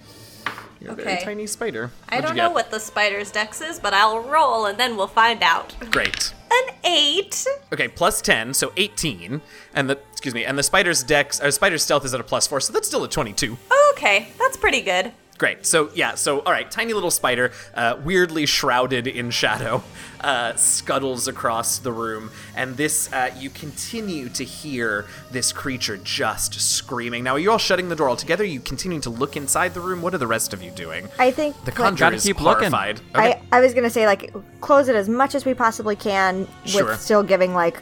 you're 0.80 0.92
a 0.92 0.96
very 0.96 1.22
tiny 1.22 1.48
spider. 1.48 1.92
I 2.10 2.16
What'd 2.16 2.30
don't 2.30 2.38
know 2.38 2.52
what 2.52 2.72
the 2.72 2.80
spider's 2.80 3.32
dex 3.32 3.62
is, 3.62 3.80
but 3.80 3.94
I'll 3.94 4.20
roll 4.20 4.66
and 4.66 4.78
then 4.78 4.98
we'll 4.98 5.08
find 5.08 5.42
out. 5.44 5.76
Great. 5.92 6.34
An 6.52 6.76
eight. 6.84 7.46
Okay, 7.74 7.88
plus 7.88 8.22
ten, 8.22 8.54
so 8.54 8.72
eighteen, 8.78 9.42
and 9.74 9.90
the 9.90 10.00
excuse 10.12 10.34
me, 10.34 10.46
and 10.46 10.58
the 10.58 10.64
spider's 10.64 11.04
dex 11.04 11.42
or 11.42 11.52
spider's 11.52 11.84
stealth 11.84 12.06
is 12.06 12.14
at 12.14 12.20
a 12.20 12.24
plus 12.24 12.48
four, 12.48 12.62
so 12.62 12.72
that's 12.72 12.88
still 12.88 13.04
a 13.04 13.10
twenty-two. 13.10 13.58
Okay, 13.94 14.30
that's 14.38 14.56
pretty 14.56 14.82
good. 14.82 15.12
Great. 15.38 15.66
So 15.66 15.90
yeah. 15.94 16.16
So 16.16 16.40
all 16.40 16.52
right. 16.54 16.70
Tiny 16.72 16.94
little 16.94 17.12
spider, 17.12 17.52
uh, 17.74 17.98
weirdly 18.04 18.46
shrouded 18.46 19.06
in 19.06 19.32
shadow, 19.32 19.84
uh, 20.22 20.56
scuttles 20.56 21.28
across 21.28 21.80
the 21.80 21.92
room, 21.92 22.32
and 22.56 22.78
this 22.78 23.12
uh, 23.12 23.32
you 23.38 23.50
continue 23.50 24.30
to 24.30 24.46
hear 24.46 25.06
this 25.32 25.52
creature 25.52 25.98
just 25.98 26.54
screaming. 26.62 27.26
Now, 27.26 27.34
are 27.34 27.40
you 27.40 27.52
all 27.52 27.58
shutting 27.58 27.90
the 27.90 27.98
door 27.98 28.08
altogether? 28.10 28.46
Are 28.46 28.48
you 28.48 28.62
continuing 28.62 29.02
to 29.02 29.10
look 29.10 29.36
inside 29.36 29.74
the 29.74 29.82
room? 29.82 30.02
What 30.02 30.14
are 30.14 30.20
the 30.20 30.28
rest 30.28 30.54
of 30.54 30.64
you 30.64 30.72
doing? 30.72 31.10
I 31.20 31.32
think 31.32 31.56
the 31.66 31.72
like, 31.72 31.76
conjurer 31.76 32.06
Gotta 32.08 32.16
is 32.16 32.24
keep 32.24 32.40
looking. 32.40 32.72
horrified. 32.72 33.02
Okay. 33.14 33.42
I, 33.52 33.58
I 33.58 33.60
was 33.60 33.74
gonna 33.74 33.90
say 33.90 34.06
like 34.06 34.34
close 34.62 34.88
it 34.88 34.96
as 34.96 35.10
much 35.10 35.36
as 35.36 35.44
we 35.44 35.54
possibly 35.54 35.98
can 35.98 36.48
with 36.64 36.70
Sure. 36.70 36.96
still 36.96 37.24
giving 37.24 37.54
like 37.54 37.82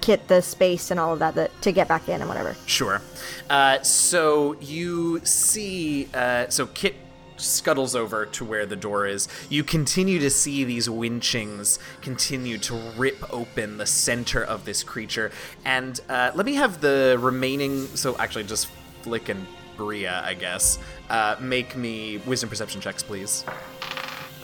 Kit 0.00 0.28
the 0.28 0.40
space 0.42 0.90
and 0.90 0.98
all 0.98 1.12
of 1.12 1.18
that, 1.18 1.34
that 1.34 1.50
to 1.62 1.72
get 1.72 1.88
back 1.88 2.08
in 2.08 2.20
and 2.20 2.28
whatever. 2.28 2.56
Sure. 2.66 3.00
Uh, 3.48 3.80
so 3.82 4.56
you 4.60 5.20
see, 5.24 6.08
uh, 6.14 6.48
so 6.48 6.66
Kit 6.66 6.94
scuttles 7.36 7.94
over 7.96 8.26
to 8.26 8.44
where 8.44 8.66
the 8.66 8.76
door 8.76 9.06
is. 9.06 9.26
You 9.48 9.64
continue 9.64 10.18
to 10.18 10.28
see 10.30 10.62
these 10.64 10.90
winchings 10.90 11.78
continue 12.02 12.58
to 12.58 12.74
rip 12.96 13.32
open 13.32 13.78
the 13.78 13.86
center 13.86 14.44
of 14.44 14.64
this 14.66 14.82
creature. 14.82 15.30
And 15.64 15.98
uh, 16.08 16.32
let 16.34 16.44
me 16.44 16.54
have 16.56 16.80
the 16.80 17.16
remaining. 17.20 17.86
So 17.96 18.16
actually, 18.18 18.44
just 18.44 18.68
Flick 19.02 19.28
and 19.30 19.46
Bria, 19.78 20.22
I 20.24 20.34
guess. 20.34 20.78
Uh, 21.08 21.36
make 21.40 21.74
me 21.76 22.18
wisdom 22.26 22.50
perception 22.50 22.80
checks, 22.82 23.02
please. 23.02 23.44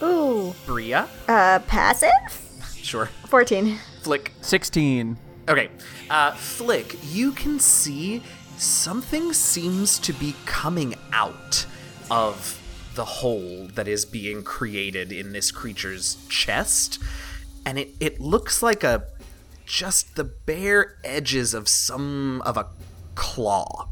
Ooh, 0.03 0.55
Bria? 0.65 1.09
uh, 1.29 1.59
passive. 1.67 2.11
Sure. 2.83 3.07
Fourteen. 3.27 3.79
Flick 4.03 4.33
16. 4.41 5.17
Okay. 5.49 5.69
Uh, 6.11 6.33
Flick, 6.33 6.97
you 7.05 7.33
can 7.33 7.61
see 7.61 8.23
something 8.57 9.33
seems 9.33 9.99
to 10.01 10.13
be 10.13 10.35
coming 10.45 10.95
out 11.13 11.67
of 12.11 12.61
the 12.95 13.05
hole 13.05 13.69
that 13.75 13.87
is 13.87 14.05
being 14.05 14.43
created 14.43 15.13
in 15.13 15.33
this 15.33 15.51
creature's 15.51 16.17
chest. 16.29 17.01
And 17.65 17.79
it, 17.79 17.91
it 18.01 18.21
looks 18.21 18.63
like 18.63 18.83
a 18.83 19.07
just 19.67 20.15
the 20.17 20.25
bare 20.25 20.97
edges 21.05 21.53
of 21.53 21.69
some 21.69 22.41
of 22.43 22.57
a 22.57 22.69
claw 23.15 23.89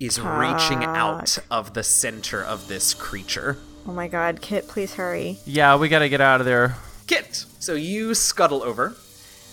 is 0.00 0.20
reaching 0.20 0.84
out 0.84 1.38
of 1.50 1.74
the 1.74 1.82
center 1.82 2.42
of 2.42 2.68
this 2.68 2.94
creature. 2.94 3.56
Oh 3.86 3.92
my 3.92 4.08
God, 4.08 4.40
Kit, 4.40 4.68
please 4.68 4.94
hurry. 4.94 5.38
Yeah, 5.46 5.76
we 5.76 5.88
got 5.88 6.00
to 6.00 6.08
get 6.08 6.20
out 6.20 6.40
of 6.40 6.46
there. 6.46 6.76
Kit. 7.06 7.46
So 7.58 7.74
you 7.74 8.14
scuttle 8.14 8.62
over, 8.62 8.96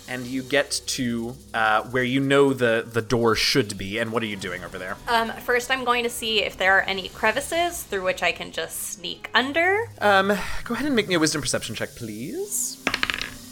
and 0.07 0.25
you 0.25 0.43
get 0.43 0.81
to 0.87 1.35
uh, 1.53 1.83
where 1.83 2.03
you 2.03 2.19
know 2.19 2.53
the 2.53 2.85
the 2.85 3.01
door 3.01 3.35
should 3.35 3.77
be. 3.77 3.97
And 3.97 4.11
what 4.11 4.23
are 4.23 4.27
you 4.27 4.35
doing 4.35 4.63
over 4.63 4.77
there? 4.77 4.97
Um, 5.07 5.31
first, 5.31 5.71
I'm 5.71 5.83
going 5.83 6.03
to 6.03 6.09
see 6.09 6.43
if 6.43 6.57
there 6.57 6.77
are 6.77 6.81
any 6.81 7.09
crevices 7.09 7.83
through 7.83 8.03
which 8.03 8.23
I 8.23 8.31
can 8.31 8.51
just 8.51 8.93
sneak 8.93 9.29
under. 9.33 9.89
Um, 9.99 10.27
go 10.63 10.73
ahead 10.73 10.85
and 10.85 10.95
make 10.95 11.07
me 11.07 11.15
a 11.15 11.19
wisdom 11.19 11.41
perception 11.41 11.75
check, 11.75 11.95
please. 11.95 12.84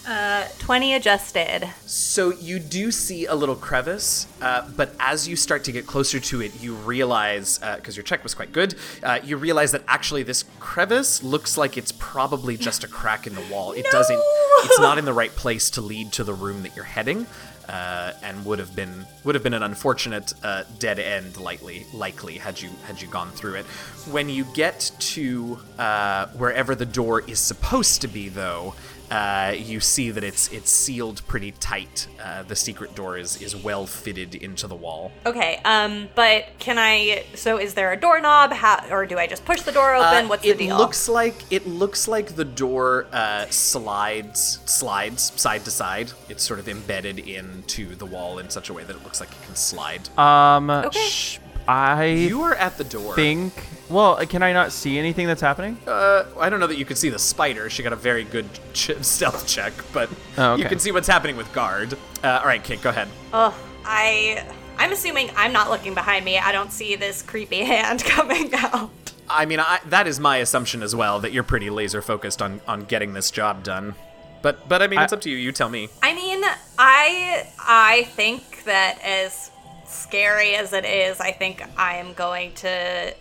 Uh, 0.06 0.48
20 0.60 0.96
adjusted. 0.96 1.70
So 1.86 2.34
you 2.34 2.60
do 2.60 2.92
see 2.92 3.26
a 3.26 3.34
little 3.34 3.56
crevice, 3.56 4.28
uh, 4.42 4.70
but 4.76 4.94
as 5.00 5.30
you 5.30 5.38
start 5.38 5.64
to 5.64 5.72
get 5.72 5.88
closer 5.88 6.20
to 6.20 6.42
it, 6.42 6.62
you 6.62 6.74
realize, 6.74 7.60
because 7.60 7.96
your 7.96 8.04
check 8.04 8.22
was 8.22 8.34
quite 8.34 8.52
good, 8.52 8.76
uh, 9.02 9.20
you 9.24 9.38
realize 9.38 9.72
that 9.72 9.84
actually 9.88 10.24
this 10.24 10.44
crevice 10.60 11.24
looks 11.24 11.58
like 11.58 11.78
it's 11.78 11.94
probably 11.94 12.58
just 12.58 12.84
a 12.84 12.88
crack 12.88 13.28
in 13.28 13.34
the 13.34 13.44
wall. 13.50 13.72
It 13.72 13.86
doesn't. 13.92 14.20
It's 14.66 14.80
not 14.80 14.98
in 14.98 15.06
the 15.06 15.14
right 15.14 15.32
place 15.32 15.70
to 15.72 15.82
lead 15.82 16.12
to 16.14 16.26
the 16.26 16.34
room 16.34 16.64
that 16.64 16.76
you're 16.76 16.86
heading, 16.86 17.26
uh, 17.70 18.12
and 18.24 18.46
would 18.46 18.60
have 18.60 18.76
been 18.76 19.06
would 19.24 19.36
have 19.36 19.44
been 19.44 19.54
an 19.54 19.64
unfortunate 19.64 20.34
uh, 20.44 20.64
dead 20.80 21.00
end, 21.00 21.38
likely 21.38 21.86
likely 21.94 22.38
had 22.38 22.62
you 22.62 22.70
had 22.86 23.02
you 23.02 23.08
gone 23.08 23.32
through 23.32 23.56
it. 23.56 23.66
When 24.12 24.30
you 24.30 24.46
get 24.54 24.92
to 25.00 25.60
uh, 25.80 26.28
wherever 26.28 26.76
the 26.76 26.86
door 26.86 27.22
is 27.22 27.40
supposed 27.40 28.02
to 28.02 28.08
be, 28.08 28.30
though 28.30 28.76
uh, 29.14 29.54
you 29.56 29.80
see 29.80 30.10
that 30.12 30.24
it's 30.24 30.52
it's 30.52 30.72
sealed 30.72 31.22
pretty 31.28 31.52
tight. 31.52 32.08
Uh, 32.24 32.42
the 32.44 32.56
secret 32.56 32.96
door 32.96 33.18
is 33.18 33.42
is 33.42 33.56
well 33.56 33.86
fitted 33.86 34.34
into 34.36 34.66
the 34.68 34.76
wall. 34.76 35.12
Okay, 35.26 35.60
um, 35.66 36.10
but 36.16 36.46
can 36.60 36.78
I? 36.80 37.24
So, 37.36 37.58
is 37.60 37.74
there 37.76 37.92
a 37.92 37.98
doorknob? 37.98 38.52
How, 38.52 38.84
or 38.90 39.06
do 39.06 39.18
I 39.20 39.28
just 39.28 39.46
push 39.46 39.62
the 39.62 39.72
door 39.72 39.94
open? 39.96 40.26
Uh, 40.26 40.28
What's 40.30 40.44
the 40.44 40.56
deal? 40.56 40.76
It 40.76 40.80
looks 40.80 41.08
like 41.08 41.36
it 41.52 41.68
looks 41.68 42.08
like 42.08 42.36
the 42.36 42.46
door 42.46 43.06
uh, 43.12 43.46
slides 43.50 44.60
slides 44.66 45.32
side 45.40 45.64
to 45.66 45.72
side. 45.72 46.12
It's 46.30 46.44
sort 46.44 46.60
of 46.60 46.68
embedded 46.68 47.20
into 47.20 47.96
the 47.96 48.06
wall 48.06 48.40
in 48.40 48.50
such 48.50 48.70
a 48.70 48.74
way 48.74 48.84
that 48.84 48.96
it 48.96 49.04
looks 49.04 49.20
like 49.20 49.30
it 49.32 49.42
can 49.46 49.56
slide. 49.56 50.10
Um, 50.18 50.70
Okay. 50.70 51.00
sh- 51.08 51.40
I 51.68 52.06
you 52.06 52.42
are 52.42 52.56
at 52.56 52.78
the 52.78 52.84
door. 52.84 53.16
think. 53.16 53.54
Well, 53.94 54.16
can 54.26 54.42
I 54.42 54.54
not 54.54 54.72
see 54.72 54.98
anything 54.98 55.28
that's 55.28 55.42
happening? 55.42 55.78
Uh, 55.86 56.26
I 56.40 56.50
don't 56.50 56.60
know 56.60 56.66
that 56.66 56.80
you 56.80 56.86
can 56.86 56.96
see 56.96 57.10
the 57.10 57.20
spider. 57.20 57.70
She 57.70 57.84
got 57.84 57.94
a 57.94 57.96
very 57.96 58.24
good 58.24 58.50
ch- 58.74 58.92
stealth 59.02 59.48
check, 59.48 59.72
but 59.94 60.10
Oh, 60.36 60.56
you 60.56 60.66
can 60.66 60.80
see 60.80 60.92
what's 60.92 61.08
happening 61.08 61.38
with 61.38 61.54
Gard. 61.54 61.94
Uh, 62.24 62.40
all 62.42 62.48
right, 62.48 62.64
Kit, 62.64 62.82
go 62.82 62.90
ahead. 62.90 63.08
Ugh, 63.32 63.54
I. 63.86 64.44
I'm 64.80 64.92
assuming 64.92 65.30
I'm 65.36 65.54
not 65.54 65.70
looking 65.70 65.94
behind 65.94 66.26
me. 66.26 66.40
I 66.40 66.52
don't 66.52 66.72
see 66.72 66.96
this 66.96 67.22
creepy 67.22 67.60
hand 67.66 68.04
coming 68.04 68.52
out. 68.56 68.90
I 69.30 69.46
mean, 69.46 69.60
I, 69.60 69.80
that 69.86 70.08
is 70.08 70.20
my 70.20 70.38
assumption 70.38 70.82
as 70.82 70.96
well 70.96 71.20
that 71.20 71.32
you're 71.32 71.44
pretty 71.44 71.70
laser 71.70 72.02
focused 72.02 72.42
on 72.42 72.62
on 72.68 72.86
getting 72.86 73.14
this 73.14 73.30
job 73.30 73.64
done. 73.64 73.94
But 74.42 74.68
but 74.68 74.82
I 74.82 74.88
mean, 74.88 75.00
it's 75.02 75.14
up 75.14 75.22
to 75.22 75.30
you. 75.30 75.38
You 75.38 75.52
tell 75.52 75.70
me. 75.70 75.90
I 76.02 76.16
mean, 76.16 76.42
I 76.80 77.48
I 77.60 78.04
think 78.16 78.64
that 78.64 78.98
as 79.04 79.52
scary 79.86 80.56
as 80.56 80.74
it 80.74 80.84
is, 80.84 81.20
I 81.20 81.32
think 81.32 81.64
I 81.78 81.98
am 81.98 82.14
going 82.14 82.54
to 82.56 83.14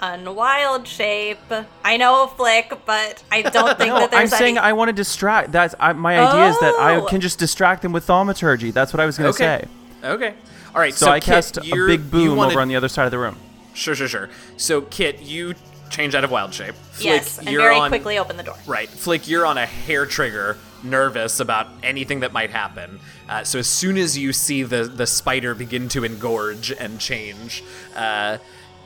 unwild 0.00 0.86
shape. 0.86 1.38
I 1.84 1.96
know 1.96 2.24
a 2.24 2.28
flick, 2.28 2.72
but 2.86 3.22
I 3.30 3.42
don't 3.42 3.76
think 3.78 3.88
No, 3.92 4.00
that 4.00 4.04
I'm 4.14 4.18
there's 4.28 4.36
saying. 4.36 4.58
I 4.58 4.72
want 4.72 4.88
to 4.88 4.92
distract. 4.92 5.52
That's 5.52 5.74
I, 5.78 5.92
my 5.92 6.18
idea 6.18 6.48
is 6.48 6.58
that 6.60 6.74
I 6.74 6.96
Oh. 6.96 7.06
can 7.06 7.20
just 7.20 7.38
distract 7.38 7.82
them 7.82 7.92
with 7.92 8.04
thaumaturgy. 8.04 8.70
That's 8.70 8.92
what 8.92 9.00
I 9.00 9.06
was 9.06 9.16
gonna 9.16 9.30
Okay. 9.30 9.64
say. 10.02 10.08
Okay. 10.08 10.34
All 10.74 10.80
right. 10.80 10.94
So, 10.94 11.06
So, 11.06 11.12
I 11.12 11.20
Kit, 11.20 11.24
cast 11.34 11.56
a 11.58 11.60
big 11.62 12.10
boom 12.10 12.36
wanna- 12.36 12.50
over 12.52 12.60
on 12.60 12.68
the 12.68 12.76
other 12.76 12.88
side 12.88 13.04
of 13.04 13.10
the 13.10 13.18
room. 13.18 13.36
Sure, 13.74 13.94
sure, 13.94 14.08
sure. 14.08 14.28
So 14.56 14.82
Kit, 14.82 15.20
you 15.20 15.54
change 15.90 16.14
out 16.14 16.22
of 16.24 16.30
wild 16.30 16.54
shape. 16.54 16.74
Flick, 16.92 17.04
yes, 17.06 17.38
and 17.38 17.48
you're 17.50 17.62
very 17.62 17.76
on, 17.76 17.88
quickly 17.90 18.16
open 18.18 18.36
the 18.36 18.42
door. 18.44 18.56
Right, 18.66 18.88
Flick, 18.88 19.26
you're 19.28 19.44
on 19.46 19.58
a 19.58 19.66
hair 19.66 20.06
trigger, 20.06 20.56
nervous 20.84 21.40
about 21.40 21.66
anything 21.82 22.20
that 22.20 22.32
might 22.32 22.50
happen. 22.50 23.00
Uh, 23.28 23.42
so 23.44 23.58
as 23.58 23.66
soon 23.66 23.96
as 23.96 24.16
you 24.16 24.32
see 24.32 24.62
the 24.62 24.84
the 24.84 25.06
spider 25.06 25.54
begin 25.54 25.88
to 25.90 26.04
engorge 26.04 26.70
and 26.78 26.98
change, 27.00 27.62
uh, 27.96 28.38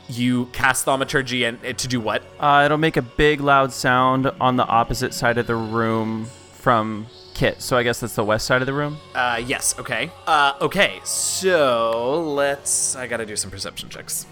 you 0.09 0.45
cast 0.47 0.85
thaumaturgy 0.85 1.43
and 1.43 1.57
uh, 1.65 1.73
to 1.73 1.87
do 1.87 1.99
what? 1.99 2.23
Uh, 2.39 2.63
it'll 2.65 2.77
make 2.77 2.97
a 2.97 3.01
big 3.01 3.41
loud 3.41 3.71
sound 3.71 4.27
on 4.39 4.55
the 4.55 4.65
opposite 4.65 5.13
side 5.13 5.37
of 5.37 5.47
the 5.47 5.55
room 5.55 6.25
from 6.53 7.07
Kit. 7.33 7.61
So 7.61 7.77
I 7.77 7.83
guess 7.83 7.99
that's 7.99 8.15
the 8.15 8.23
west 8.23 8.45
side 8.45 8.61
of 8.61 8.65
the 8.65 8.73
room. 8.73 8.97
Uh, 9.13 9.41
yes. 9.45 9.77
Okay. 9.79 10.11
Uh, 10.25 10.53
okay. 10.61 10.99
So 11.03 12.23
let's. 12.33 12.95
I 12.95 13.07
gotta 13.07 13.25
do 13.25 13.35
some 13.35 13.51
perception 13.51 13.89
checks. 13.89 14.25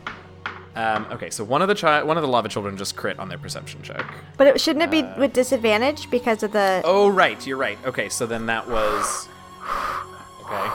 Um, 0.76 1.06
okay. 1.12 1.30
So 1.30 1.44
one 1.44 1.62
of 1.62 1.68
the 1.68 1.76
chi- 1.76 2.04
one 2.04 2.18
of 2.18 2.24
the 2.24 2.30
lava 2.30 2.50
children 2.50 2.78
just 2.78 2.96
crit 2.96 3.20
on 3.20 3.30
their 3.30 3.38
perception 3.38 3.82
check. 3.82 4.06
But 4.38 4.48
it, 4.48 4.62
shouldn't 4.62 4.84
it 4.84 4.92
be 4.92 5.04
with 5.20 5.34
disadvantage 5.34 6.10
because 6.10 6.44
of 6.44 6.52
the? 6.52 6.82
Oh, 6.84 7.10
right. 7.10 7.46
You're 7.46 7.58
right. 7.58 7.78
Okay. 7.86 8.10
So 8.10 8.26
then 8.26 8.46
that 8.48 8.68
was. 8.68 9.28
Okay. 10.42 10.72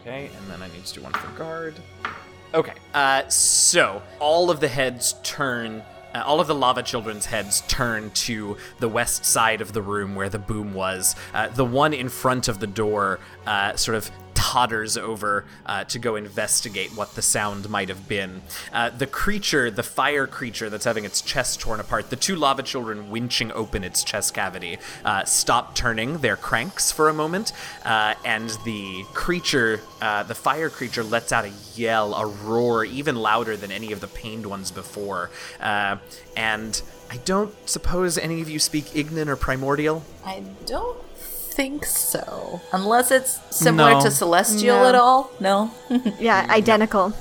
Okay, 0.00 0.30
and 0.34 0.50
then 0.50 0.62
I 0.62 0.68
need 0.68 0.84
to 0.86 0.94
do 0.94 1.02
one 1.02 1.12
for 1.12 1.28
Gard. 1.36 1.74
Okay. 2.54 2.72
Uh, 2.94 3.28
so 3.28 4.02
all 4.18 4.50
of 4.50 4.60
the 4.60 4.68
heads 4.68 5.14
turn. 5.22 5.82
Uh, 6.14 6.22
all 6.26 6.40
of 6.40 6.48
the 6.48 6.54
lava 6.54 6.82
children's 6.82 7.26
heads 7.26 7.62
turn 7.68 8.10
to 8.10 8.56
the 8.80 8.88
west 8.88 9.24
side 9.24 9.60
of 9.60 9.72
the 9.72 9.80
room 9.80 10.16
where 10.16 10.28
the 10.28 10.38
boom 10.40 10.74
was. 10.74 11.14
Uh, 11.32 11.46
the 11.48 11.64
one 11.64 11.92
in 11.94 12.08
front 12.08 12.48
of 12.48 12.58
the 12.58 12.66
door 12.66 13.20
uh, 13.46 13.76
sort 13.76 13.96
of 13.96 14.10
potters 14.40 14.96
over 14.96 15.44
uh, 15.66 15.84
to 15.84 15.98
go 15.98 16.16
investigate 16.16 16.90
what 16.96 17.14
the 17.14 17.20
sound 17.20 17.68
might 17.68 17.90
have 17.90 18.08
been. 18.08 18.40
Uh, 18.72 18.88
the 18.88 19.06
creature, 19.06 19.70
the 19.70 19.82
fire 19.82 20.26
creature 20.26 20.70
that's 20.70 20.86
having 20.86 21.04
its 21.04 21.20
chest 21.20 21.60
torn 21.60 21.78
apart, 21.78 22.08
the 22.08 22.16
two 22.16 22.34
lava 22.34 22.62
children 22.62 23.10
winching 23.10 23.52
open 23.52 23.84
its 23.84 24.02
chest 24.02 24.32
cavity, 24.32 24.78
uh, 25.04 25.22
stop 25.24 25.74
turning 25.74 26.16
their 26.18 26.36
cranks 26.36 26.90
for 26.90 27.10
a 27.10 27.12
moment, 27.12 27.52
uh, 27.84 28.14
and 28.24 28.48
the 28.64 29.04
creature, 29.12 29.82
uh, 30.00 30.22
the 30.22 30.34
fire 30.34 30.70
creature, 30.70 31.04
lets 31.04 31.32
out 31.32 31.44
a 31.44 31.52
yell, 31.74 32.14
a 32.14 32.26
roar, 32.26 32.82
even 32.82 33.16
louder 33.16 33.58
than 33.58 33.70
any 33.70 33.92
of 33.92 34.00
the 34.00 34.08
pained 34.08 34.46
ones 34.46 34.70
before. 34.70 35.28
And 35.60 36.80
I 37.10 37.18
don't 37.26 37.52
suppose 37.68 38.16
any 38.16 38.40
of 38.40 38.48
you 38.48 38.58
speak 38.58 38.86
Ignan 38.94 39.26
or 39.28 39.36
Primordial? 39.36 40.02
I 40.24 40.42
don't 40.64 40.96
think 41.54 41.84
so. 41.84 42.60
Unless 42.72 43.10
it's 43.10 43.40
similar 43.50 43.92
No. 43.92 44.00
to 44.02 44.10
Celestial 44.10 44.76
No. 44.78 44.86
at 44.88 44.94
all. 44.94 45.30
No? 45.40 45.70
Yeah, 46.18 46.46
identical. 46.50 47.12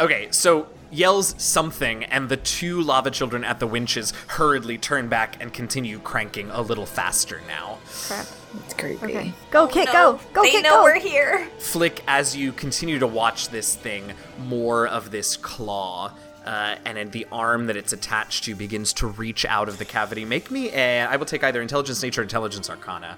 Okay, 0.00 0.28
so 0.30 0.66
yells 0.90 1.34
something, 1.38 2.04
and 2.04 2.28
the 2.28 2.36
two 2.36 2.80
lava 2.80 3.10
children 3.10 3.42
at 3.44 3.58
the 3.58 3.66
winches 3.66 4.12
hurriedly 4.28 4.78
turn 4.78 5.08
back 5.08 5.36
and 5.40 5.52
continue 5.52 5.98
cranking 5.98 6.50
a 6.50 6.60
little 6.62 6.86
faster 6.86 7.40
now. 7.48 7.78
Crap. 8.06 8.26
it's 8.64 8.74
creepy. 8.74 9.04
Okay. 9.04 9.32
Go, 9.50 9.66
Kit, 9.66 9.86
No, 9.86 9.92
go. 9.92 10.20
Go, 10.34 10.42
they 10.42 10.50
Kit, 10.52 10.62
know 10.62 10.76
go. 10.78 10.82
we're 10.84 11.00
here. 11.00 11.48
Flick, 11.58 12.02
as 12.06 12.36
you 12.36 12.52
continue 12.52 12.98
to 13.00 13.06
watch 13.08 13.48
this 13.48 13.74
thing, 13.74 14.12
more 14.46 14.86
of 14.86 15.10
this 15.10 15.36
claw. 15.36 16.12
Uh, 16.46 16.76
and 16.84 17.10
the 17.12 17.26
arm 17.32 17.66
that 17.68 17.76
it's 17.76 17.94
attached 17.94 18.44
to 18.44 18.54
begins 18.54 18.92
to 18.92 19.06
reach 19.06 19.46
out 19.46 19.66
of 19.66 19.78
the 19.78 19.84
cavity. 19.84 20.26
Make 20.26 20.50
me 20.50 20.68
a. 20.74 21.00
I 21.00 21.16
will 21.16 21.24
take 21.24 21.42
either 21.42 21.62
intelligence, 21.62 22.02
nature, 22.02 22.20
or 22.20 22.24
intelligence, 22.24 22.68
arcana. 22.68 23.16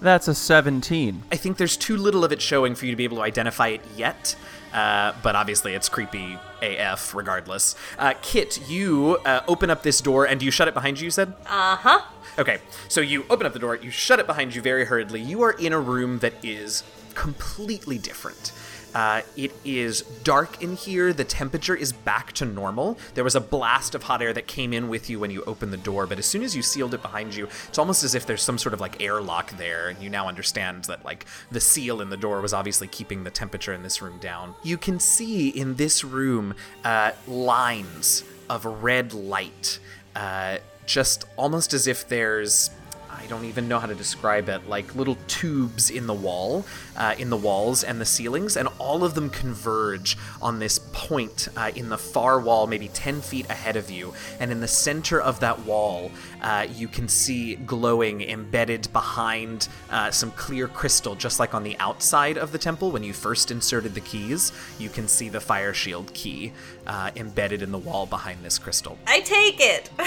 That's 0.00 0.28
a 0.28 0.34
17. 0.34 1.22
I 1.30 1.36
think 1.36 1.58
there's 1.58 1.76
too 1.76 1.96
little 1.96 2.24
of 2.24 2.32
it 2.32 2.40
showing 2.40 2.74
for 2.74 2.86
you 2.86 2.92
to 2.92 2.96
be 2.96 3.04
able 3.04 3.18
to 3.18 3.22
identify 3.22 3.68
it 3.68 3.82
yet. 3.96 4.34
Uh, 4.72 5.12
but 5.22 5.34
obviously, 5.34 5.74
it's 5.74 5.88
creepy 5.88 6.38
AF 6.62 7.14
regardless. 7.14 7.74
Uh, 7.98 8.14
Kit, 8.22 8.68
you 8.68 9.18
uh, 9.24 9.40
open 9.48 9.68
up 9.68 9.82
this 9.82 10.00
door 10.00 10.26
and 10.26 10.42
you 10.42 10.50
shut 10.50 10.68
it 10.68 10.74
behind 10.74 11.00
you, 11.00 11.06
you 11.06 11.10
said? 11.10 11.34
Uh 11.46 11.76
huh. 11.76 12.00
Okay, 12.38 12.58
so 12.88 13.00
you 13.00 13.26
open 13.28 13.46
up 13.46 13.52
the 13.52 13.58
door, 13.58 13.74
you 13.76 13.90
shut 13.90 14.20
it 14.20 14.26
behind 14.26 14.54
you 14.54 14.62
very 14.62 14.84
hurriedly. 14.84 15.20
You 15.20 15.42
are 15.42 15.52
in 15.52 15.72
a 15.72 15.80
room 15.80 16.20
that 16.20 16.34
is 16.42 16.84
completely 17.14 17.98
different. 17.98 18.52
Uh, 18.94 19.22
it 19.36 19.52
is 19.64 20.02
dark 20.24 20.62
in 20.62 20.76
here. 20.76 21.12
The 21.12 21.24
temperature 21.24 21.74
is 21.74 21.92
back 21.92 22.32
to 22.32 22.44
normal. 22.44 22.98
There 23.14 23.24
was 23.24 23.36
a 23.36 23.40
blast 23.40 23.94
of 23.94 24.04
hot 24.04 24.22
air 24.22 24.32
that 24.32 24.46
came 24.46 24.72
in 24.72 24.88
with 24.88 25.08
you 25.08 25.20
when 25.20 25.30
you 25.30 25.42
opened 25.44 25.72
the 25.72 25.76
door, 25.78 26.06
but 26.06 26.18
as 26.18 26.26
soon 26.26 26.42
as 26.42 26.56
you 26.56 26.62
sealed 26.62 26.94
it 26.94 27.02
behind 27.02 27.34
you, 27.34 27.48
it's 27.68 27.78
almost 27.78 28.04
as 28.04 28.14
if 28.14 28.26
there's 28.26 28.42
some 28.42 28.58
sort 28.58 28.74
of 28.74 28.80
like 28.80 29.02
airlock 29.02 29.56
there, 29.56 29.88
and 29.88 30.02
you 30.02 30.10
now 30.10 30.28
understand 30.28 30.84
that 30.84 31.04
like 31.04 31.26
the 31.50 31.60
seal 31.60 32.00
in 32.00 32.10
the 32.10 32.16
door 32.16 32.40
was 32.40 32.52
obviously 32.52 32.88
keeping 32.88 33.24
the 33.24 33.30
temperature 33.30 33.72
in 33.72 33.82
this 33.82 34.02
room 34.02 34.18
down. 34.18 34.54
You 34.62 34.76
can 34.76 34.98
see 34.98 35.48
in 35.48 35.76
this 35.76 36.04
room 36.04 36.54
uh, 36.84 37.12
lines 37.26 38.24
of 38.48 38.64
red 38.64 39.12
light 39.12 39.78
uh, 40.16 40.58
just 40.86 41.24
almost 41.36 41.72
as 41.72 41.86
if 41.86 42.08
there's 42.08 42.70
I 43.12 43.26
don't 43.26 43.44
even 43.44 43.68
know 43.68 43.78
how 43.78 43.86
to 43.86 43.94
describe 43.94 44.48
it, 44.48 44.68
like 44.68 44.94
little 44.94 45.16
tubes 45.26 45.90
in 45.90 46.06
the 46.06 46.14
wall, 46.14 46.64
uh, 46.96 47.14
in 47.18 47.30
the 47.30 47.36
walls 47.36 47.82
and 47.84 48.00
the 48.00 48.04
ceilings, 48.04 48.56
and 48.56 48.68
all 48.78 49.04
of 49.04 49.14
them 49.14 49.30
converge 49.30 50.16
on 50.40 50.58
this 50.58 50.78
point 50.92 51.48
uh, 51.56 51.70
in 51.74 51.88
the 51.88 51.98
far 51.98 52.40
wall, 52.40 52.66
maybe 52.66 52.88
10 52.88 53.20
feet 53.20 53.48
ahead 53.50 53.76
of 53.76 53.90
you. 53.90 54.14
And 54.38 54.50
in 54.50 54.60
the 54.60 54.68
center 54.68 55.20
of 55.20 55.40
that 55.40 55.60
wall, 55.60 56.10
uh, 56.40 56.66
you 56.70 56.88
can 56.88 57.08
see 57.08 57.56
glowing 57.56 58.22
embedded 58.22 58.92
behind 58.92 59.68
uh, 59.90 60.10
some 60.10 60.30
clear 60.32 60.68
crystal, 60.68 61.14
just 61.14 61.40
like 61.40 61.54
on 61.54 61.62
the 61.62 61.76
outside 61.78 62.38
of 62.38 62.52
the 62.52 62.58
temple 62.58 62.90
when 62.90 63.02
you 63.02 63.12
first 63.12 63.50
inserted 63.50 63.94
the 63.94 64.00
keys. 64.00 64.52
You 64.78 64.88
can 64.88 65.08
see 65.08 65.28
the 65.28 65.38
Fireshield 65.38 66.12
key 66.14 66.52
uh, 66.90 67.08
embedded 67.14 67.62
in 67.62 67.70
the 67.70 67.78
wall 67.78 68.04
behind 68.04 68.44
this 68.44 68.58
crystal. 68.58 68.98
I 69.06 69.20
take 69.20 69.60
it. 69.60 69.90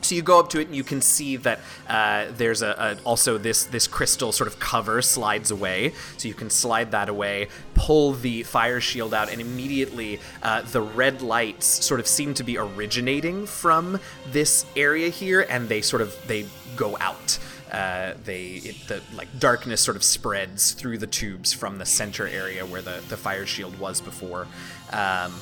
So 0.00 0.14
you 0.14 0.22
go 0.22 0.38
up 0.38 0.48
to 0.50 0.60
it 0.60 0.68
and 0.68 0.76
you 0.76 0.84
can 0.84 1.02
see 1.02 1.36
that 1.36 1.60
uh, 1.86 2.26
there's 2.30 2.62
a, 2.62 2.70
a 3.00 3.02
also 3.04 3.36
this 3.36 3.64
this 3.64 3.86
crystal 3.86 4.32
sort 4.32 4.46
of 4.46 4.58
cover 4.58 5.02
slides 5.02 5.50
away. 5.50 5.92
So 6.16 6.28
you 6.28 6.34
can 6.34 6.48
slide 6.48 6.92
that 6.92 7.10
away, 7.10 7.48
pull 7.74 8.12
the 8.12 8.42
Fireshield 8.44 9.12
out, 9.12 9.30
and 9.30 9.40
immediately 9.40 10.20
uh, 10.42 10.62
the 10.62 10.80
red 10.80 11.20
lights 11.20 11.66
sort 11.66 12.00
of 12.00 12.06
seem 12.06 12.32
to 12.34 12.44
be 12.44 12.56
originating 12.56 13.44
from 13.44 14.00
this 14.30 14.64
area 14.76 15.10
here, 15.10 15.44
and 15.50 15.68
they 15.68 15.82
sort 15.82 16.00
of 16.00 16.16
they 16.26 16.46
go 16.76 16.96
out. 17.00 17.38
Uh, 17.70 18.14
they 18.24 18.62
it, 18.64 18.76
the 18.88 19.02
like 19.14 19.28
darkness 19.38 19.82
sort 19.82 19.96
of 19.96 20.02
spreads 20.02 20.72
through 20.72 20.96
the 20.96 21.06
tubes 21.06 21.52
from 21.52 21.76
the 21.76 21.86
center 21.86 22.26
area 22.26 22.64
where 22.64 22.80
the 22.80 23.02
the 23.08 23.16
Fireshield 23.16 23.78
was 23.78 24.00
before. 24.00 24.46
Um, 24.92 25.34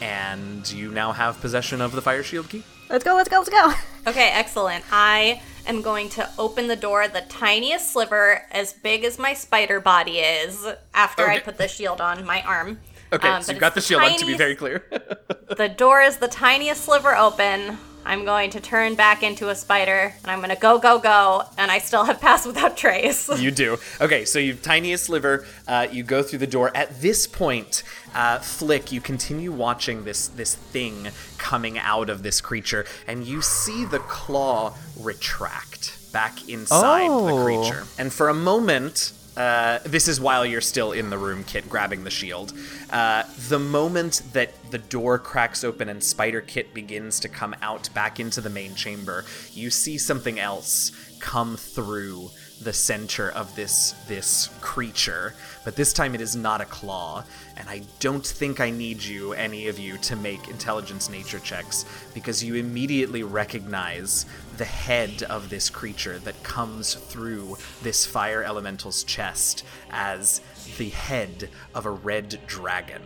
and 0.00 0.70
you 0.70 0.90
now 0.90 1.12
have 1.12 1.40
possession 1.40 1.80
of 1.80 1.92
the 1.92 2.02
Fireshield 2.02 2.48
key. 2.48 2.62
Let's 2.88 3.04
go, 3.04 3.14
let's 3.14 3.28
go, 3.28 3.38
let's 3.38 3.50
go. 3.50 3.72
okay, 4.10 4.30
excellent. 4.32 4.84
I 4.90 5.40
am 5.66 5.82
going 5.82 6.08
to 6.10 6.28
open 6.38 6.66
the 6.66 6.76
door 6.76 7.06
the 7.08 7.20
tiniest 7.22 7.92
sliver, 7.92 8.42
as 8.50 8.72
big 8.72 9.04
as 9.04 9.18
my 9.18 9.34
spider 9.34 9.80
body 9.80 10.18
is, 10.18 10.66
after 10.94 11.28
I 11.28 11.38
put 11.38 11.58
the 11.58 11.68
shield 11.68 12.00
on 12.00 12.24
my 12.24 12.42
arm. 12.42 12.80
Okay, 13.12 13.28
um, 13.28 13.42
so 13.42 13.52
you've 13.52 13.60
got 13.60 13.74
the 13.74 13.78
it's 13.78 13.86
shield 13.86 14.02
on 14.02 14.18
to 14.18 14.26
be 14.26 14.36
very 14.36 14.54
clear. 14.54 14.84
The 15.56 15.68
door 15.68 16.00
is 16.00 16.18
the 16.18 16.28
tiniest 16.28 16.84
sliver 16.84 17.16
open. 17.16 17.76
I'm 18.04 18.24
going 18.24 18.50
to 18.50 18.60
turn 18.60 18.94
back 18.94 19.22
into 19.22 19.50
a 19.50 19.54
spider, 19.54 20.14
and 20.22 20.30
I'm 20.30 20.38
going 20.38 20.50
to 20.50 20.60
go, 20.60 20.78
go, 20.78 20.98
go, 20.98 21.42
and 21.58 21.70
I 21.70 21.78
still 21.78 22.04
have 22.04 22.20
pass 22.20 22.46
without 22.46 22.76
trace. 22.76 23.28
you 23.40 23.50
do. 23.50 23.78
Okay, 24.00 24.24
so 24.24 24.38
you've 24.38 24.62
tiniest 24.62 25.04
sliver. 25.04 25.46
Uh, 25.68 25.86
you 25.92 26.02
go 26.02 26.22
through 26.22 26.38
the 26.40 26.46
door. 26.46 26.70
At 26.74 27.00
this 27.00 27.26
point, 27.26 27.82
uh, 28.14 28.38
Flick, 28.38 28.90
you 28.90 29.00
continue 29.00 29.52
watching 29.52 30.04
this 30.04 30.28
this 30.28 30.54
thing 30.54 31.08
coming 31.38 31.78
out 31.78 32.08
of 32.10 32.22
this 32.22 32.40
creature, 32.40 32.86
and 33.06 33.24
you 33.24 33.42
see 33.42 33.84
the 33.84 33.98
claw 34.00 34.74
retract 34.98 35.96
back 36.12 36.48
inside 36.48 37.08
the 37.08 37.12
Oh. 37.12 37.44
creature. 37.44 37.84
And 37.98 38.12
for 38.12 38.28
a 38.28 38.34
moment, 38.34 39.12
uh, 39.36 39.78
this 39.84 40.08
is 40.08 40.20
while 40.20 40.44
you're 40.44 40.60
still 40.60 40.92
in 40.92 41.10
the 41.10 41.18
room, 41.18 41.44
Kit, 41.44 41.68
grabbing 41.68 42.04
the 42.04 42.10
shield. 42.10 42.52
Uh, 42.90 43.24
the 43.48 43.58
moment 43.58 44.22
that 44.32 44.52
the 44.70 44.78
door 44.78 45.18
cracks 45.18 45.64
open 45.64 45.88
and 45.88 46.02
Spider 46.02 46.40
Kit 46.40 46.74
begins 46.74 47.20
to 47.20 47.28
come 47.28 47.54
out 47.62 47.92
back 47.94 48.20
into 48.20 48.40
the 48.40 48.50
main 48.50 48.74
chamber, 48.74 49.24
you 49.52 49.70
see 49.70 49.98
something 49.98 50.38
else 50.38 50.92
come 51.20 51.56
through 51.56 52.30
the 52.62 52.72
center 52.72 53.30
of 53.30 53.54
this 53.56 53.92
this 54.06 54.50
creature. 54.60 55.34
But 55.64 55.76
this 55.76 55.92
time 55.92 56.14
it 56.14 56.20
is 56.20 56.36
not 56.36 56.60
a 56.60 56.66
claw, 56.66 57.24
and 57.56 57.68
I 57.68 57.82
don't 58.00 58.26
think 58.26 58.60
I 58.60 58.70
need 58.70 59.02
you, 59.02 59.32
any 59.32 59.68
of 59.68 59.78
you, 59.78 59.96
to 59.98 60.16
make 60.16 60.48
intelligence 60.48 61.08
nature 61.08 61.38
checks 61.38 61.84
because 62.14 62.42
you 62.42 62.56
immediately 62.56 63.22
recognize 63.22 64.26
the 64.60 64.66
head 64.66 65.22
of 65.22 65.48
this 65.48 65.70
creature 65.70 66.18
that 66.18 66.42
comes 66.42 66.92
through 66.92 67.56
this 67.80 68.04
fire 68.04 68.44
elemental's 68.44 69.02
chest 69.04 69.64
as 69.88 70.42
the 70.76 70.90
head 70.90 71.48
of 71.74 71.86
a 71.86 71.90
red 71.90 72.38
dragon. 72.46 73.00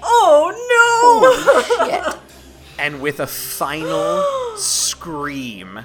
oh 0.00 0.54
Shit. 2.14 2.20
And 2.78 3.02
with 3.02 3.18
a 3.18 3.26
final 3.26 4.22
scream, 4.56 5.80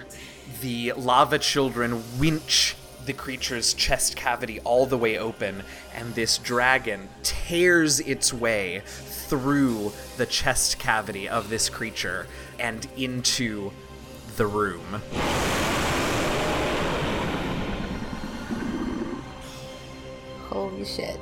the 0.62 0.93
lava 0.93 1.39
children 1.39 2.03
winch 2.20 2.76
the 3.08 3.14
creature's 3.14 3.74
chest 3.74 4.16
cavity 4.16 4.60
all 4.60 4.86
the 4.86 4.99
way 4.99 5.18
open, 5.18 5.64
and 5.95 6.14
this 6.14 6.38
dragon 6.38 7.10
tears 7.24 7.99
its 8.01 8.32
way 8.32 8.84
through 8.86 9.93
the 10.18 10.28
chest 10.28 10.78
cavity 10.78 11.28
of 11.28 11.49
this 11.49 11.70
creature 11.70 12.28
and 12.60 12.88
into 12.97 13.72
the 14.36 14.45
room. 14.47 15.01
Holy 20.49 20.86
shit. 20.86 21.19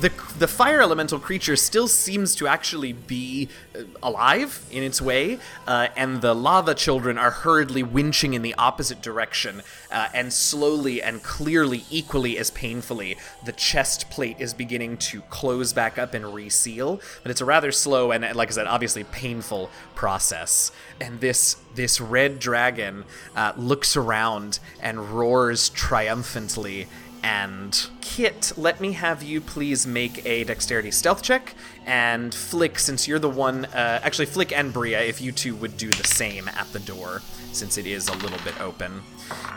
The 0.00 0.12
the 0.38 0.48
fire 0.48 0.80
elemental 0.80 1.18
creature 1.18 1.56
still 1.56 1.88
seems 1.88 2.34
to 2.36 2.46
actually 2.46 2.92
be 2.92 3.48
uh, 3.74 3.82
alive 4.02 4.64
in 4.70 4.82
its 4.82 5.02
way, 5.02 5.38
uh, 5.66 5.88
and 5.96 6.22
the 6.22 6.34
lava 6.34 6.74
children 6.74 7.18
are 7.18 7.30
hurriedly 7.30 7.82
winching 7.82 8.34
in 8.34 8.42
the 8.42 8.54
opposite 8.54 9.02
direction, 9.02 9.62
uh, 9.90 10.08
and 10.14 10.32
slowly 10.32 11.02
and 11.02 11.22
clearly, 11.22 11.84
equally 11.90 12.38
as 12.38 12.50
painfully, 12.50 13.16
the 13.44 13.52
chest 13.52 14.10
plate 14.10 14.36
is 14.38 14.54
beginning 14.54 14.96
to 14.96 15.20
close 15.22 15.72
back 15.72 15.98
up 15.98 16.14
and 16.14 16.34
reseal. 16.34 17.00
But 17.22 17.30
it's 17.30 17.40
a 17.40 17.44
rather 17.44 17.72
slow 17.72 18.12
and, 18.12 18.24
like 18.36 18.48
I 18.48 18.52
said, 18.52 18.66
obviously 18.66 19.04
painful 19.04 19.70
process. 19.94 20.70
And 21.00 21.20
this 21.20 21.56
this 21.74 22.00
red 22.00 22.38
dragon 22.38 23.04
uh, 23.36 23.52
looks 23.56 23.96
around 23.96 24.58
and 24.80 25.10
roars 25.10 25.68
triumphantly 25.68 26.88
And 27.22 27.88
Kit, 28.00 28.52
let 28.56 28.80
me 28.80 28.92
have 28.92 29.22
you 29.22 29.40
please 29.40 29.86
make 29.86 30.24
a 30.26 30.44
dexterity 30.44 30.90
stealth 30.90 31.22
check. 31.22 31.54
And 31.86 32.34
Flick, 32.34 32.78
since 32.78 33.06
you're 33.08 33.18
the 33.18 33.28
one, 33.28 33.64
uh, 33.66 34.00
actually, 34.02 34.26
Flick 34.26 34.52
and 34.52 34.72
Bria, 34.72 35.00
if 35.02 35.20
you 35.20 35.32
two 35.32 35.54
would 35.56 35.76
do 35.76 35.88
the 35.90 36.06
same 36.06 36.48
at 36.48 36.66
the 36.72 36.80
door, 36.80 37.22
since 37.52 37.76
it 37.78 37.86
is 37.86 38.08
a 38.08 38.14
little 38.16 38.38
bit 38.44 38.60
open. 38.60 39.02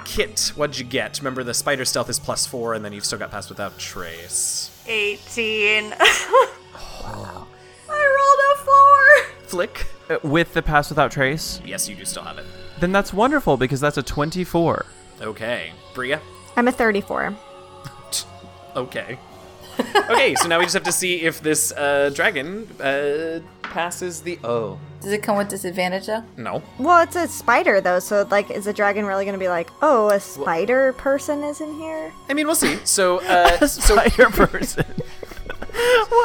Kit, 0.06 0.52
what'd 0.56 0.78
you 0.78 0.86
get? 0.86 1.20
Remember, 1.20 1.44
the 1.44 1.54
spider 1.54 1.86
stealth 1.86 2.10
is 2.10 2.20
plus 2.20 2.46
four, 2.46 2.74
and 2.74 2.84
then 2.84 2.94
you've 2.94 3.06
still 3.06 3.20
got 3.20 3.32
pass 3.32 3.48
without 3.50 3.78
trace. 3.80 4.70
18. 4.88 5.94
I 7.04 7.46
rolled 7.90 8.40
a 8.52 8.64
four. 8.64 9.48
Flick? 9.48 9.88
Uh, 10.10 10.18
with 10.24 10.54
the 10.54 10.62
pass 10.62 10.90
without 10.90 11.12
trace, 11.12 11.62
Yes, 11.66 11.88
you 11.88 11.96
do 11.96 12.06
still 12.06 12.24
have 12.24 12.38
it. 12.38 12.46
then 12.80 12.92
that's 12.92 13.14
wonderful 13.14 13.58
because 13.58 13.80
that's 13.80 13.98
a 13.98 14.04
24. 14.04 14.86
Okay. 15.22 15.72
Bria? 15.94 16.20
I'm 16.58 16.68
a 16.68 16.72
34. 16.72 17.36
Okay. 18.76 19.18
okay, 20.10 20.36
so 20.36 20.48
now 20.48 20.60
we 20.60 20.66
just 20.66 20.74
have 20.74 20.84
to 20.84 20.92
see 20.92 21.22
if 21.22 21.42
this 21.42 21.72
uh, 21.72 22.12
dragon 22.14 22.68
uh, 22.82 23.40
passes 23.64 24.22
the. 24.22 24.38
Oh. 24.44 24.78
Does 25.02 25.12
it 25.12 25.24
come 25.24 25.38
with 25.38 25.50
disadvantage 25.50 26.08
though? 26.08 26.24
No. 26.38 26.62
Well, 26.78 27.02
it's 27.02 27.16
a 27.16 27.28
spider 27.28 27.82
though, 27.82 28.00
so 28.00 28.28
like, 28.30 28.52
is 28.52 28.66
the 28.66 28.74
dragon 28.74 29.06
really 29.06 29.26
gonna 29.26 29.38
be 29.38 29.50
like, 29.50 29.70
oh, 29.82 30.10
a 30.10 30.20
spider 30.20 30.94
person 30.94 31.44
is 31.44 31.62
in 31.62 31.74
here? 31.76 32.12
I 32.30 32.34
mean, 32.34 32.46
we'll 32.46 32.56
see. 32.56 32.78
So, 32.84 33.22
uh, 33.24 33.66
so 33.66 33.96
Spider 33.96 34.30
person. 34.48 34.86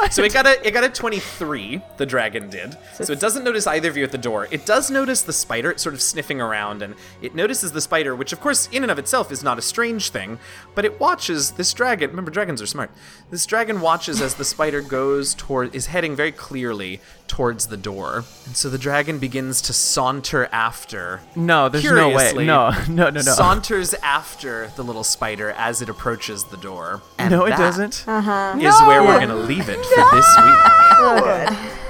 So 0.09 0.23
it 0.23 0.33
got 0.33 0.45
a 0.45 0.65
it 0.65 0.71
got 0.71 0.83
a 0.83 0.89
23, 0.89 1.81
the 1.97 2.05
dragon 2.05 2.49
did. 2.49 2.77
So 2.93 3.11
it 3.13 3.19
doesn't 3.19 3.43
notice 3.43 3.67
either 3.67 3.89
of 3.89 3.97
you 3.97 4.03
at 4.03 4.11
the 4.11 4.17
door. 4.17 4.47
It 4.51 4.65
does 4.65 4.89
notice 4.89 5.21
the 5.21 5.33
spider, 5.33 5.71
it's 5.71 5.83
sort 5.83 5.95
of 5.95 6.01
sniffing 6.01 6.39
around, 6.39 6.81
and 6.81 6.95
it 7.21 7.35
notices 7.35 7.71
the 7.71 7.81
spider, 7.81 8.15
which 8.15 8.33
of 8.33 8.39
course 8.39 8.69
in 8.71 8.83
and 8.83 8.91
of 8.91 8.99
itself 8.99 9.31
is 9.31 9.43
not 9.43 9.57
a 9.57 9.61
strange 9.61 10.09
thing, 10.09 10.39
but 10.75 10.85
it 10.85 10.99
watches 10.99 11.51
this 11.51 11.73
dragon. 11.73 12.09
Remember, 12.09 12.31
dragons 12.31 12.61
are 12.61 12.67
smart. 12.67 12.91
This 13.29 13.45
dragon 13.45 13.81
watches 13.81 14.21
as 14.21 14.35
the 14.35 14.45
spider 14.45 14.81
goes 14.81 15.33
toward 15.33 15.75
is 15.75 15.87
heading 15.87 16.15
very 16.15 16.31
clearly 16.31 17.01
towards 17.27 17.67
the 17.67 17.77
door. 17.77 18.23
And 18.45 18.55
so 18.55 18.69
the 18.69 18.77
dragon 18.77 19.19
begins 19.19 19.61
to 19.63 19.73
saunter 19.73 20.47
after. 20.51 21.21
No, 21.35 21.69
there's 21.69 21.83
no 21.83 22.09
way. 22.09 22.33
No, 22.33 22.71
no, 22.89 23.09
no, 23.09 23.09
no. 23.09 23.21
Saunters 23.21 23.93
after 23.95 24.67
the 24.75 24.83
little 24.83 25.03
spider 25.03 25.51
as 25.51 25.81
it 25.81 25.89
approaches 25.89 26.45
the 26.45 26.57
door. 26.57 27.01
And 27.17 27.31
no, 27.31 27.45
it 27.45 27.51
that 27.51 27.57
doesn't. 27.57 28.05
Uh-huh. 28.07 28.57
Is 28.59 28.81
where 28.81 29.03
we're 29.03 29.19
gonna 29.19 29.35
leave 29.35 29.69
it 29.69 29.85
for 29.85 30.15
this 30.15 30.37
week. 30.37 30.59
Oh. 30.99 31.73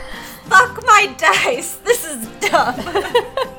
Fuck 0.47 0.81
my 0.85 1.13
dice. 1.17 1.75
This 1.75 2.05
is 2.05 2.25
dumb. 2.49 2.75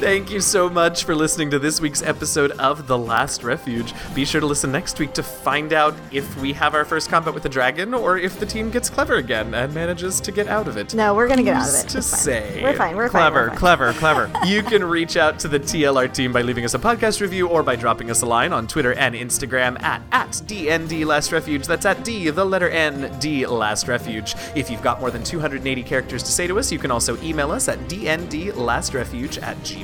Thank 0.00 0.30
you 0.30 0.40
so 0.40 0.68
much 0.68 1.04
for 1.04 1.14
listening 1.14 1.50
to 1.50 1.58
this 1.58 1.80
week's 1.80 2.02
episode 2.02 2.50
of 2.52 2.86
The 2.86 2.98
Last 2.98 3.42
Refuge. 3.42 3.94
Be 4.14 4.24
sure 4.26 4.40
to 4.40 4.46
listen 4.46 4.70
next 4.70 4.98
week 4.98 5.14
to 5.14 5.22
find 5.22 5.72
out 5.72 5.94
if 6.12 6.36
we 6.42 6.52
have 6.52 6.74
our 6.74 6.84
first 6.84 7.08
combat 7.08 7.32
with 7.32 7.42
the 7.42 7.48
dragon 7.48 7.94
or 7.94 8.18
if 8.18 8.38
the 8.38 8.44
team 8.44 8.70
gets 8.70 8.90
clever 8.90 9.14
again 9.14 9.54
and 9.54 9.72
manages 9.72 10.20
to 10.20 10.32
get 10.32 10.46
out 10.48 10.68
of 10.68 10.76
it. 10.76 10.94
No, 10.94 11.14
we're 11.14 11.28
gonna 11.28 11.42
get 11.42 11.56
out 11.56 11.68
of 11.68 11.74
it. 11.74 11.88
to 11.88 11.94
fine. 11.94 12.02
say? 12.02 12.62
We're 12.62 12.74
fine. 12.74 12.96
We're 12.96 13.08
Clever, 13.08 13.48
fine. 13.48 13.56
clever, 13.58 13.92
clever. 13.94 14.30
You 14.44 14.62
can 14.62 14.84
reach 14.84 15.16
out 15.16 15.38
to 15.40 15.48
the 15.48 15.58
TLR 15.58 16.12
team 16.12 16.32
by 16.32 16.42
leaving 16.42 16.64
us 16.66 16.74
a 16.74 16.78
podcast 16.78 17.20
review 17.22 17.48
or 17.48 17.62
by 17.62 17.76
dropping 17.76 18.10
us 18.10 18.20
a 18.20 18.26
line 18.26 18.52
on 18.52 18.66
Twitter 18.66 18.92
and 18.94 19.14
Instagram 19.14 19.80
at, 19.82 20.02
at 20.12 20.28
DND 20.32 21.06
Last 21.06 21.32
Refuge. 21.32 21.66
That's 21.66 21.86
at 21.86 22.04
D, 22.04 22.28
the 22.30 22.44
letter 22.44 22.68
N, 22.68 23.10
D 23.20 23.46
Last 23.46 23.88
Refuge. 23.88 24.34
If 24.54 24.70
you've 24.70 24.82
got 24.82 25.00
more 25.00 25.10
than 25.10 25.24
280 25.24 25.82
characters 25.84 26.22
to 26.24 26.30
say 26.30 26.46
to 26.46 26.58
us, 26.58 26.70
you 26.70 26.78
can 26.78 26.90
also 26.90 27.16
email 27.22 27.50
us 27.52 27.68
at 27.68 27.78
dndlastrefuge 27.88 29.42
at 29.42 29.56
gmail.com. 29.58 29.83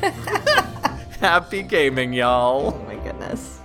Happy 1.22 1.64
gaming, 1.64 2.14
y'all. 2.14 2.76
Oh 2.76 2.86
my 2.86 2.96
goodness. 3.04 3.60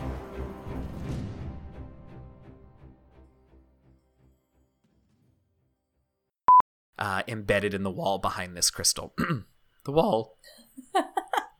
Uh, 6.98 7.22
embedded 7.28 7.74
in 7.74 7.82
the 7.82 7.90
wall 7.90 8.18
behind 8.18 8.56
this 8.56 8.70
crystal. 8.70 9.12
the 9.84 9.92
wall 9.92 10.38